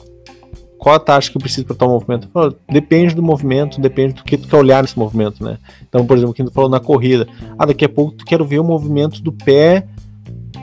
qual 0.78 0.94
a 0.94 1.00
taxa 1.00 1.30
que 1.30 1.36
eu 1.36 1.40
preciso 1.40 1.66
para 1.66 1.74
tal 1.74 1.88
movimento? 1.88 2.28
Falo, 2.32 2.56
depende 2.70 3.14
do 3.14 3.22
movimento, 3.22 3.80
depende 3.80 4.14
do 4.14 4.22
que 4.22 4.36
tu 4.36 4.46
quer 4.46 4.56
olhar 4.56 4.80
nesse 4.82 4.96
movimento, 4.96 5.42
né? 5.42 5.58
Então, 5.88 6.06
por 6.06 6.16
exemplo, 6.16 6.32
quem 6.32 6.46
tu 6.46 6.52
falou 6.52 6.70
na 6.70 6.78
corrida, 6.78 7.26
ah, 7.58 7.66
daqui 7.66 7.84
a 7.84 7.88
pouco 7.88 8.12
tu 8.12 8.24
quer 8.24 8.42
ver 8.44 8.60
o 8.60 8.64
movimento 8.64 9.20
do 9.20 9.32
pé 9.32 9.86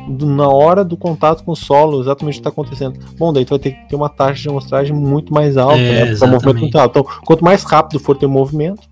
do, 0.07 0.25
na 0.25 0.47
hora 0.47 0.83
do 0.83 0.95
contato 0.95 1.43
com 1.43 1.51
o 1.51 1.55
solo, 1.55 2.01
exatamente 2.01 2.35
o 2.35 2.37
que 2.37 2.47
está 2.47 2.49
acontecendo. 2.49 2.99
Bom, 3.17 3.33
daí 3.33 3.45
tu 3.45 3.49
vai 3.49 3.59
ter 3.59 3.71
que 3.71 3.89
ter 3.89 3.95
uma 3.95 4.09
taxa 4.09 4.43
de 4.43 4.49
amostragem 4.49 4.95
muito 4.95 5.33
mais 5.33 5.57
alta, 5.57 5.77
é, 5.77 6.05
né? 6.05 6.15
Para 6.15 6.27
movimento 6.27 6.59
muito 6.59 6.77
alto. 6.77 6.99
Então, 6.99 7.13
quanto 7.25 7.43
mais 7.43 7.63
rápido 7.63 7.99
for 7.99 8.15
teu 8.15 8.29
movimento, 8.29 8.87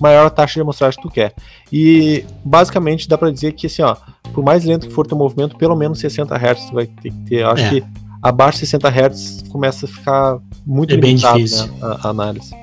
maior 0.00 0.26
a 0.26 0.30
taxa 0.30 0.54
de 0.54 0.60
amostragem 0.60 1.00
que 1.00 1.08
tu 1.08 1.12
quer. 1.12 1.34
E 1.72 2.24
basicamente 2.44 3.08
dá 3.08 3.16
para 3.16 3.30
dizer 3.30 3.52
que 3.52 3.66
assim, 3.66 3.82
ó, 3.82 3.96
por 4.32 4.44
mais 4.44 4.64
lento 4.64 4.88
que 4.88 4.92
for 4.92 5.06
teu 5.06 5.16
movimento, 5.16 5.56
pelo 5.56 5.76
menos 5.76 5.98
60 6.00 6.34
Hz 6.34 6.66
tu 6.66 6.74
vai 6.74 6.86
ter 6.86 7.10
que 7.10 7.18
ter. 7.24 7.40
Eu 7.40 7.50
acho 7.50 7.64
é. 7.64 7.70
que 7.70 7.84
abaixo 8.22 8.58
de 8.58 8.66
60 8.66 8.88
Hz 8.88 9.44
começa 9.50 9.86
a 9.86 9.88
ficar 9.88 10.38
muito 10.66 10.94
é 10.94 10.96
limitado 10.96 11.38
né, 11.38 11.70
a, 11.80 12.08
a, 12.08 12.10
análise. 12.10 12.54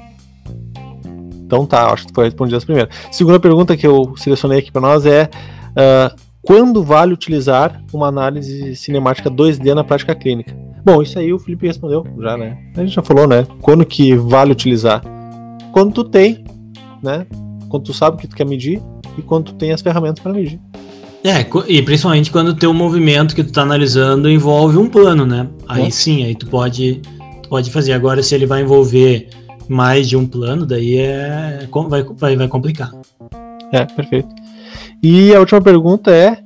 Então 1.45 1.65
tá, 1.65 1.91
acho 1.91 2.05
que 2.05 2.11
tu 2.11 2.15
foi 2.15 2.25
respondido 2.25 2.57
essa 2.57 2.65
primeira. 2.65 2.89
Segunda 3.11 3.39
pergunta 3.39 3.75
que 3.77 3.85
eu 3.85 4.13
selecionei 4.17 4.59
aqui 4.59 4.71
para 4.71 4.81
nós 4.81 5.05
é 5.05 5.29
uh, 5.71 6.15
quando 6.43 6.83
vale 6.83 7.13
utilizar 7.13 7.81
uma 7.93 8.07
análise 8.07 8.75
cinemática 8.75 9.31
2D 9.31 9.73
na 9.73 9.83
prática 9.83 10.13
clínica? 10.13 10.53
Bom, 10.83 11.01
isso 11.01 11.17
aí 11.17 11.31
o 11.31 11.39
Felipe 11.39 11.65
respondeu 11.65 12.05
já, 12.19 12.37
né? 12.37 12.57
A 12.75 12.81
gente 12.81 12.93
já 12.93 13.01
falou, 13.01 13.25
né? 13.25 13.47
Quando 13.61 13.85
que 13.85 14.13
vale 14.15 14.51
utilizar? 14.51 15.01
Quando 15.71 15.93
tu 15.93 16.03
tem, 16.03 16.43
né? 17.01 17.25
Quando 17.69 17.83
tu 17.83 17.93
sabe 17.93 18.17
o 18.17 18.19
que 18.19 18.27
tu 18.27 18.35
quer 18.35 18.45
medir 18.45 18.81
e 19.17 19.21
quando 19.21 19.45
tu 19.45 19.53
tem 19.53 19.71
as 19.71 19.81
ferramentas 19.81 20.21
para 20.21 20.33
medir. 20.33 20.59
É, 21.23 21.45
e 21.69 21.81
principalmente 21.81 22.29
quando 22.29 22.49
o 22.49 22.53
teu 22.53 22.73
movimento 22.73 23.33
que 23.33 23.45
tu 23.45 23.53
tá 23.53 23.61
analisando 23.61 24.29
envolve 24.29 24.77
um 24.77 24.89
plano, 24.89 25.25
né? 25.25 25.47
Aí 25.69 25.87
é. 25.87 25.89
sim, 25.89 26.25
aí 26.25 26.35
tu 26.35 26.47
pode, 26.47 27.01
tu 27.41 27.47
pode 27.47 27.71
fazer. 27.71 27.93
Agora, 27.93 28.21
se 28.21 28.35
ele 28.35 28.45
vai 28.45 28.61
envolver 28.61 29.29
mais 29.69 30.09
de 30.09 30.17
um 30.17 30.27
plano, 30.27 30.65
daí 30.65 30.97
é, 30.97 31.65
vai, 31.87 32.03
vai, 32.03 32.35
vai 32.35 32.47
complicar. 32.49 32.91
É, 33.71 33.85
perfeito. 33.85 34.27
E 35.03 35.35
a 35.35 35.39
última 35.39 35.61
pergunta 35.61 36.11
é: 36.11 36.37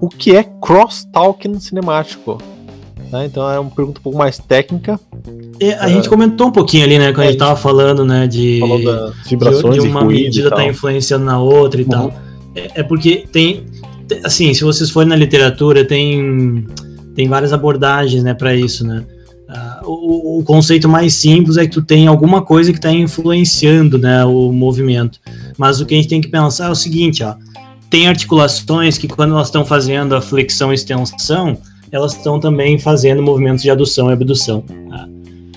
o 0.00 0.08
que 0.08 0.36
é 0.36 0.44
cross-talking 0.44 1.58
cinemático? 1.58 2.38
Né? 3.10 3.26
Então 3.26 3.50
é 3.50 3.58
uma 3.58 3.70
pergunta 3.70 3.98
um 3.98 4.02
pouco 4.02 4.16
mais 4.16 4.38
técnica. 4.38 5.00
É, 5.60 5.74
a 5.74 5.86
uh, 5.86 5.88
gente 5.88 6.08
comentou 6.08 6.46
um 6.46 6.52
pouquinho 6.52 6.84
ali, 6.84 6.98
né, 6.98 7.12
quando 7.12 7.24
é, 7.24 7.26
a 7.26 7.30
gente 7.30 7.38
tava 7.38 7.56
falando, 7.56 8.04
né, 8.04 8.26
de, 8.26 8.60
vibrações 9.28 9.76
de, 9.76 9.82
de 9.82 9.88
uma 9.88 10.04
medida 10.04 10.50
tá 10.50 10.64
influenciando 10.64 11.24
na 11.24 11.38
outra 11.38 11.80
e 11.80 11.84
uhum. 11.84 11.90
tal. 11.90 12.14
É, 12.54 12.80
é 12.80 12.82
porque 12.82 13.26
tem, 13.30 13.66
assim, 14.24 14.54
se 14.54 14.64
vocês 14.64 14.88
forem 14.88 15.08
na 15.08 15.16
literatura, 15.16 15.84
tem, 15.84 16.66
tem 17.14 17.28
várias 17.28 17.52
abordagens, 17.52 18.22
né, 18.22 18.32
para 18.32 18.54
isso, 18.54 18.86
né? 18.86 19.04
Uh, 19.48 19.86
o, 19.86 20.38
o, 20.38 20.44
conceito 20.44 20.88
mais 20.88 21.12
simples 21.12 21.58
é 21.58 21.66
que 21.66 21.72
tu 21.72 21.82
tem 21.82 22.06
alguma 22.06 22.40
coisa 22.40 22.72
que 22.72 22.78
está 22.78 22.90
influenciando, 22.90 23.98
né, 23.98 24.24
o 24.24 24.50
movimento. 24.50 25.18
Mas 25.58 25.78
o 25.80 25.84
que 25.84 25.92
a 25.92 25.96
gente 25.98 26.08
tem 26.08 26.22
que 26.22 26.28
pensar 26.28 26.68
é 26.68 26.70
o 26.70 26.74
seguinte, 26.74 27.22
ó, 27.22 27.34
tem 27.92 28.08
articulações 28.08 28.96
que 28.96 29.06
quando 29.06 29.34
elas 29.34 29.48
estão 29.48 29.66
fazendo 29.66 30.16
a 30.16 30.22
flexão 30.22 30.72
e 30.72 30.74
extensão, 30.74 31.58
elas 31.90 32.16
estão 32.16 32.40
também 32.40 32.78
fazendo 32.78 33.22
movimentos 33.22 33.62
de 33.62 33.70
adução 33.70 34.08
e 34.08 34.14
abdução. 34.14 34.62
Tá? 34.62 35.06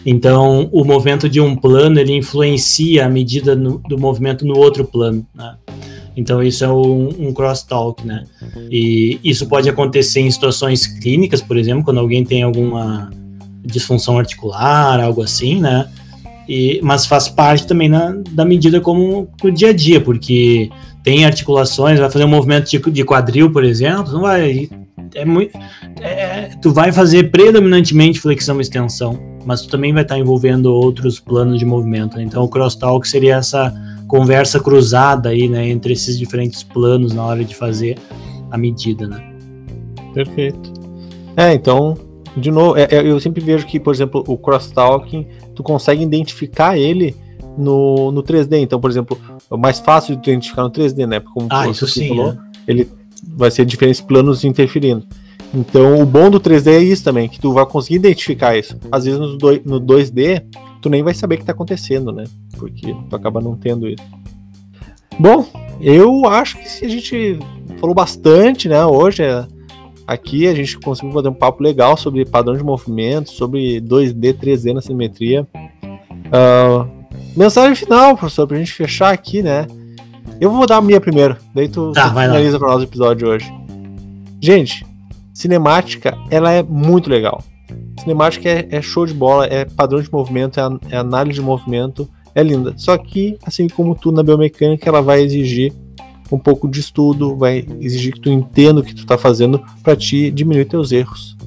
Então, 0.06 0.70
o 0.74 0.84
movimento 0.84 1.30
de 1.30 1.40
um 1.40 1.56
plano 1.56 1.98
ele 1.98 2.12
influencia 2.12 3.06
a 3.06 3.10
medida 3.10 3.56
no, 3.56 3.78
do 3.88 3.98
movimento 3.98 4.46
no 4.46 4.58
outro 4.58 4.84
plano. 4.84 5.26
Né? 5.34 5.56
Então 6.18 6.44
isso 6.44 6.66
é 6.66 6.70
um, 6.70 7.08
um 7.20 7.34
crosstalk, 7.34 8.06
né? 8.06 8.26
E 8.70 9.18
isso 9.24 9.48
pode 9.48 9.70
acontecer 9.70 10.20
em 10.20 10.30
situações 10.30 10.88
clínicas, 10.88 11.42
por 11.42 11.58
exemplo, 11.58 11.86
quando 11.86 12.00
alguém 12.00 12.26
tem 12.26 12.44
alguma 12.44 13.10
disfunção 13.66 14.18
articular, 14.18 15.00
algo 15.00 15.22
assim, 15.22 15.60
né? 15.60 15.90
E, 16.48 16.80
mas 16.84 17.06
faz 17.06 17.28
parte 17.28 17.66
também 17.66 17.90
na, 17.90 18.14
da 18.32 18.46
medida 18.46 18.80
como 18.80 19.28
no 19.44 19.52
dia 19.52 19.70
a 19.70 19.74
dia, 19.74 20.00
porque 20.00 20.70
tem 21.06 21.24
articulações, 21.24 22.00
vai 22.00 22.10
fazer 22.10 22.26
um 22.26 22.30
movimento 22.30 22.68
de, 22.68 22.80
de 22.80 23.06
quadril, 23.06 23.52
por 23.52 23.64
exemplo, 23.64 24.12
não 24.12 24.22
vai. 24.22 24.68
É 25.14 25.24
muito, 25.24 25.56
é, 26.02 26.50
tu 26.62 26.74
vai 26.74 26.92
fazer 26.92 27.30
predominantemente 27.32 28.20
flexão 28.20 28.58
e 28.58 28.62
extensão, 28.62 29.18
mas 29.46 29.62
tu 29.62 29.70
também 29.70 29.94
vai 29.94 30.02
estar 30.02 30.18
envolvendo 30.18 30.66
outros 30.74 31.20
planos 31.20 31.60
de 31.60 31.66
movimento. 31.66 32.18
Né? 32.18 32.24
Então 32.24 32.44
o 32.44 32.50
crosstalk 32.50 33.08
seria 33.08 33.36
essa 33.36 33.72
conversa 34.08 34.60
cruzada 34.60 35.30
aí, 35.30 35.48
né, 35.48 35.70
entre 35.70 35.94
esses 35.94 36.18
diferentes 36.18 36.64
planos 36.64 37.14
na 37.14 37.24
hora 37.24 37.46
de 37.46 37.56
fazer 37.56 37.98
a 38.50 38.58
medida, 38.58 39.08
né? 39.08 39.24
Perfeito. 40.14 40.74
É, 41.38 41.54
então, 41.54 41.96
de 42.36 42.50
novo, 42.50 42.78
é, 42.78 42.88
é, 42.90 43.06
eu 43.06 43.20
sempre 43.20 43.44
vejo 43.44 43.66
que, 43.68 43.80
por 43.80 43.94
exemplo, 43.94 44.24
o 44.28 44.38
crosstalking, 44.38 45.28
tu 45.54 45.62
consegue 45.62 46.04
identificar 46.04 46.78
ele 46.78 47.16
no, 47.58 48.12
no 48.12 48.24
3D. 48.24 48.60
Então, 48.60 48.80
por 48.80 48.90
exemplo, 48.90 49.18
é 49.52 49.58
mais 49.58 49.80
fácil 49.80 50.16
de 50.16 50.30
identificar 50.30 50.64
no 50.64 50.72
3D, 50.72 51.06
né? 51.06 51.20
Como 51.20 51.48
ah, 51.50 51.68
isso 51.68 51.88
sim, 51.88 52.10
falou, 52.10 52.32
é. 52.32 52.38
ele 52.68 52.90
vai 53.36 53.52
ser 53.52 53.66
diferentes 53.66 54.02
planos 54.02 54.44
interferindo. 54.44 55.06
Então, 55.54 56.02
o 56.02 56.06
bom 56.06 56.30
do 56.30 56.40
3D 56.40 56.68
é 56.68 56.80
isso 56.80 57.04
também, 57.04 57.30
que 57.30 57.40
tu 57.40 57.54
vai 57.54 57.66
conseguir 57.66 57.96
identificar 57.96 58.58
isso. 58.58 58.78
Às 58.92 59.06
vezes 59.06 59.20
no, 59.20 59.38
do, 59.38 59.62
no 59.64 59.82
2D, 59.82 60.44
tu 60.82 60.90
nem 60.90 61.02
vai 61.02 61.14
saber 61.14 61.36
o 61.36 61.38
que 61.38 61.44
está 61.44 61.54
acontecendo, 61.54 62.12
né? 62.12 62.26
Porque 62.58 62.96
tu 63.10 63.16
acaba 63.16 63.40
não 63.40 63.56
tendo 63.56 63.88
isso. 63.88 64.04
Bom, 65.18 65.46
eu 65.80 66.26
acho 66.28 66.58
que 66.58 66.86
a 66.86 66.90
gente 66.90 67.40
falou 67.80 67.96
bastante, 67.96 68.68
né? 68.68 68.86
Hoje 68.86 69.24
é, 69.24 69.48
aqui 70.06 70.46
a 70.48 70.54
gente 70.54 70.78
conseguiu 70.80 71.14
fazer 71.14 71.30
um 71.30 71.34
papo 71.34 71.64
legal 71.64 71.96
sobre 71.96 72.26
padrão 72.26 72.56
de 72.56 72.64
movimento, 72.64 73.32
sobre 73.32 73.80
2D, 73.80 74.34
3D 74.34 74.74
na 74.74 74.82
simetria. 74.82 75.48
Uh, 76.26 76.95
mensagem 77.36 77.76
final, 77.76 78.18
professor, 78.18 78.48
pra 78.48 78.58
gente 78.58 78.72
fechar 78.72 79.14
aqui, 79.14 79.42
né? 79.42 79.68
Eu 80.40 80.52
vou 80.52 80.66
dar 80.66 80.78
a 80.78 80.82
minha 80.82 81.00
primeiro, 81.00 81.38
daí 81.54 81.68
tu, 81.70 81.92
tá, 81.92 82.10
tu 82.10 82.16
finaliza 82.16 82.60
para 82.60 82.68
nós 82.70 82.82
o 82.82 82.84
episódio 82.84 83.18
de 83.18 83.26
hoje. 83.26 83.54
Gente, 84.42 84.86
cinemática, 85.34 86.18
ela 86.30 86.52
é 86.52 86.62
muito 86.62 87.10
legal. 87.10 87.44
Cinemática 88.00 88.50
é, 88.50 88.68
é 88.70 88.82
show 88.82 89.06
de 89.06 89.14
bola, 89.14 89.46
é 89.46 89.66
padrão 89.66 90.02
de 90.02 90.12
movimento, 90.12 90.60
é, 90.60 90.64
é 90.96 90.98
análise 90.98 91.40
de 91.40 91.46
movimento, 91.46 92.08
é 92.34 92.44
linda. 92.44 92.74
Só 92.78 92.98
que, 92.98 93.38
assim 93.46 93.68
como 93.68 93.96
tudo 93.96 94.18
na 94.18 94.24
biomecânica, 94.24 94.90
ela 94.90 95.02
vai 95.02 95.22
exigir 95.22 95.74
um 96.32 96.38
pouco 96.38 96.68
de 96.68 96.80
estudo, 96.80 97.36
vai 97.36 97.66
exigir 97.80 98.14
que 98.14 98.20
tu 98.20 98.30
entenda 98.30 98.82
o 98.82 98.84
que 98.84 98.94
tu 98.94 99.02
está 99.02 99.18
fazendo 99.18 99.64
para 99.84 99.96
te 99.96 100.32
diminuir 100.32 100.66
teus 100.66 100.92
erros. 100.92 101.38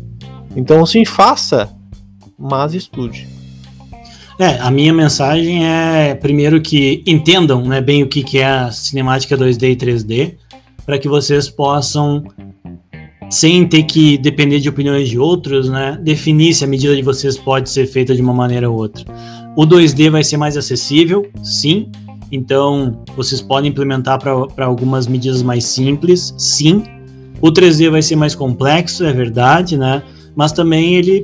Então, 0.56 0.84
sim, 0.86 1.04
faça, 1.04 1.68
mas 2.38 2.74
estude. 2.74 3.28
É, 4.38 4.56
a 4.60 4.70
minha 4.70 4.92
mensagem 4.92 5.66
é 5.66 6.14
primeiro 6.14 6.60
que 6.60 7.02
entendam 7.04 7.64
né, 7.64 7.80
bem 7.80 8.04
o 8.04 8.06
que, 8.06 8.22
que 8.22 8.38
é 8.38 8.46
a 8.46 8.70
cinemática 8.70 9.36
2D 9.36 9.72
e 9.72 9.76
3D, 9.76 10.34
para 10.86 10.96
que 10.96 11.08
vocês 11.08 11.50
possam 11.50 12.22
sem 13.28 13.66
ter 13.66 13.82
que 13.82 14.16
depender 14.16 14.60
de 14.60 14.68
opiniões 14.68 15.08
de 15.08 15.18
outros, 15.18 15.68
né, 15.68 15.98
definir 16.00 16.54
se 16.54 16.64
a 16.64 16.68
medida 16.68 16.94
de 16.94 17.02
vocês 17.02 17.36
pode 17.36 17.68
ser 17.68 17.86
feita 17.86 18.14
de 18.14 18.22
uma 18.22 18.32
maneira 18.32 18.70
ou 18.70 18.76
outra. 18.76 19.04
O 19.56 19.66
2D 19.66 20.08
vai 20.08 20.22
ser 20.22 20.36
mais 20.36 20.56
acessível, 20.56 21.26
sim. 21.42 21.90
Então, 22.30 23.02
vocês 23.16 23.42
podem 23.42 23.70
implementar 23.70 24.20
para 24.20 24.64
algumas 24.64 25.08
medidas 25.08 25.42
mais 25.42 25.64
simples, 25.64 26.32
sim. 26.38 26.84
O 27.40 27.48
3D 27.48 27.90
vai 27.90 28.02
ser 28.02 28.14
mais 28.14 28.36
complexo, 28.36 29.04
é 29.04 29.12
verdade, 29.12 29.76
né? 29.76 30.02
Mas 30.36 30.52
também 30.52 30.94
ele 30.94 31.22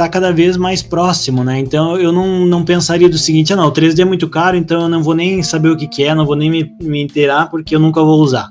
está 0.00 0.08
cada 0.08 0.32
vez 0.32 0.56
mais 0.56 0.82
próximo, 0.82 1.44
né? 1.44 1.58
Então 1.58 1.96
eu 1.98 2.10
não, 2.10 2.46
não 2.46 2.64
pensaria 2.64 3.08
do 3.08 3.18
seguinte, 3.18 3.52
ah, 3.52 3.56
não, 3.56 3.66
o 3.66 3.72
3D 3.72 4.00
é 4.00 4.04
muito 4.04 4.28
caro, 4.28 4.56
então 4.56 4.82
eu 4.82 4.88
não 4.88 5.02
vou 5.02 5.14
nem 5.14 5.42
saber 5.42 5.68
o 5.68 5.76
que, 5.76 5.86
que 5.86 6.04
é, 6.04 6.14
não 6.14 6.24
vou 6.24 6.36
nem 6.36 6.50
me, 6.50 6.72
me 6.80 7.02
inteirar 7.02 7.50
porque 7.50 7.76
eu 7.76 7.80
nunca 7.80 8.02
vou 8.02 8.20
usar 8.20 8.48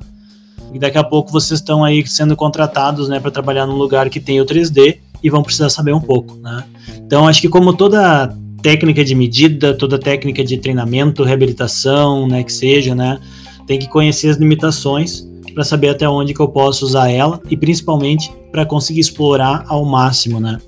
e 0.74 0.80
daqui 0.80 0.98
a 0.98 1.04
pouco 1.04 1.32
vocês 1.32 1.60
estão 1.60 1.84
aí 1.84 2.06
sendo 2.06 2.36
contratados, 2.36 3.10
né, 3.10 3.20
para 3.20 3.32
trabalhar 3.32 3.66
num 3.66 3.76
lugar 3.76 4.10
que 4.10 4.20
tem 4.20 4.40
o 4.40 4.46
3D 4.46 4.98
e 5.24 5.30
vão 5.30 5.44
precisar 5.44 5.70
saber 5.70 5.94
um 5.94 6.00
pouco, 6.00 6.36
né? 6.36 6.64
Então 6.98 7.28
acho 7.28 7.42
que 7.42 7.50
como 7.50 7.74
toda 7.74 8.34
técnica 8.62 9.04
de 9.04 9.16
medida, 9.16 9.74
toda 9.74 9.98
técnica 9.98 10.44
de 10.44 10.58
treinamento, 10.58 11.24
reabilitação, 11.24 12.28
né, 12.28 12.44
que 12.44 12.54
seja, 12.54 12.94
né, 12.94 13.20
tem 13.66 13.80
que 13.80 13.88
conhecer 13.88 14.30
as 14.30 14.38
limitações 14.38 15.28
para 15.54 15.64
saber 15.64 15.90
até 15.90 16.08
onde 16.08 16.34
que 16.34 16.40
eu 16.40 16.48
posso 16.48 16.86
usar 16.86 17.10
ela 17.10 17.42
e 17.50 17.58
principalmente 17.58 18.32
para 18.52 18.66
conseguir 18.66 19.00
explorar 19.00 19.66
ao 19.68 19.84
máximo, 19.84 20.40
né? 20.40 20.60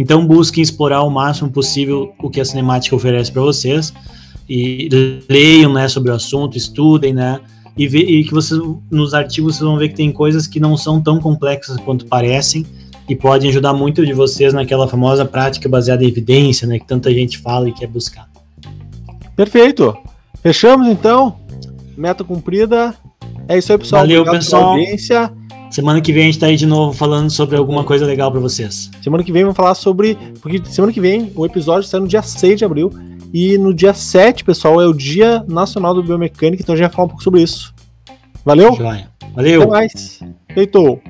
Então 0.00 0.26
busquem 0.26 0.62
explorar 0.62 0.96
ao 0.96 1.10
máximo 1.10 1.50
possível 1.50 2.14
o 2.22 2.30
que 2.30 2.40
a 2.40 2.44
cinemática 2.44 2.96
oferece 2.96 3.30
para 3.30 3.42
vocês 3.42 3.92
e 4.48 4.88
leiam, 5.28 5.74
né, 5.74 5.88
sobre 5.88 6.10
o 6.10 6.14
assunto, 6.14 6.56
estudem, 6.56 7.12
né? 7.12 7.38
e, 7.76 7.84
e 7.84 8.24
que 8.24 8.32
vocês 8.32 8.58
nos 8.90 9.12
artigos 9.12 9.56
vocês 9.56 9.68
vão 9.68 9.76
ver 9.76 9.90
que 9.90 9.96
tem 9.96 10.10
coisas 10.10 10.46
que 10.46 10.58
não 10.58 10.74
são 10.74 11.02
tão 11.02 11.20
complexas 11.20 11.76
quanto 11.76 12.06
parecem 12.06 12.64
e 13.10 13.14
podem 13.14 13.50
ajudar 13.50 13.74
muito 13.74 14.06
de 14.06 14.14
vocês 14.14 14.54
naquela 14.54 14.88
famosa 14.88 15.26
prática 15.26 15.68
baseada 15.68 16.02
em 16.02 16.08
evidência, 16.08 16.66
né, 16.66 16.78
que 16.78 16.86
tanta 16.86 17.12
gente 17.12 17.36
fala 17.36 17.68
e 17.68 17.72
quer 17.72 17.86
buscar. 17.86 18.26
Perfeito. 19.36 19.94
Fechamos 20.42 20.88
então. 20.88 21.36
Meta 21.94 22.24
cumprida. 22.24 22.94
É 23.46 23.58
isso 23.58 23.70
aí, 23.70 23.78
pessoal. 23.78 24.00
Valeu, 24.00 24.22
Obrigado 24.22 24.42
pessoal. 24.42 24.70
audiência. 24.70 25.30
Semana 25.70 26.00
que 26.00 26.12
vem 26.12 26.24
a 26.24 26.26
gente 26.26 26.38
tá 26.38 26.46
aí 26.46 26.56
de 26.56 26.66
novo 26.66 26.92
falando 26.92 27.30
sobre 27.30 27.56
alguma 27.56 27.84
coisa 27.84 28.04
legal 28.04 28.30
para 28.30 28.40
vocês. 28.40 28.90
Semana 29.00 29.22
que 29.22 29.30
vem 29.30 29.42
vamos 29.42 29.56
falar 29.56 29.74
sobre. 29.74 30.18
Porque 30.40 30.60
semana 30.64 30.92
que 30.92 31.00
vem 31.00 31.32
o 31.36 31.46
episódio 31.46 31.88
sai 31.88 32.00
no 32.00 32.08
dia 32.08 32.22
6 32.22 32.58
de 32.58 32.64
abril. 32.64 32.90
E 33.32 33.56
no 33.56 33.72
dia 33.72 33.94
7, 33.94 34.42
pessoal, 34.42 34.80
é 34.80 34.86
o 34.86 34.92
Dia 34.92 35.44
Nacional 35.46 35.94
do 35.94 36.02
Biomecânica, 36.02 36.62
então 36.62 36.74
a 36.74 36.76
gente 36.76 36.86
vai 36.86 36.92
falar 36.92 37.04
um 37.04 37.08
pouco 37.10 37.22
sobre 37.22 37.40
isso. 37.40 37.72
Valeu? 38.44 38.74
Joia. 38.74 39.08
Valeu. 39.34 39.62
Até 39.62 39.70
mais. 39.70 40.20
Feito. 40.52 41.00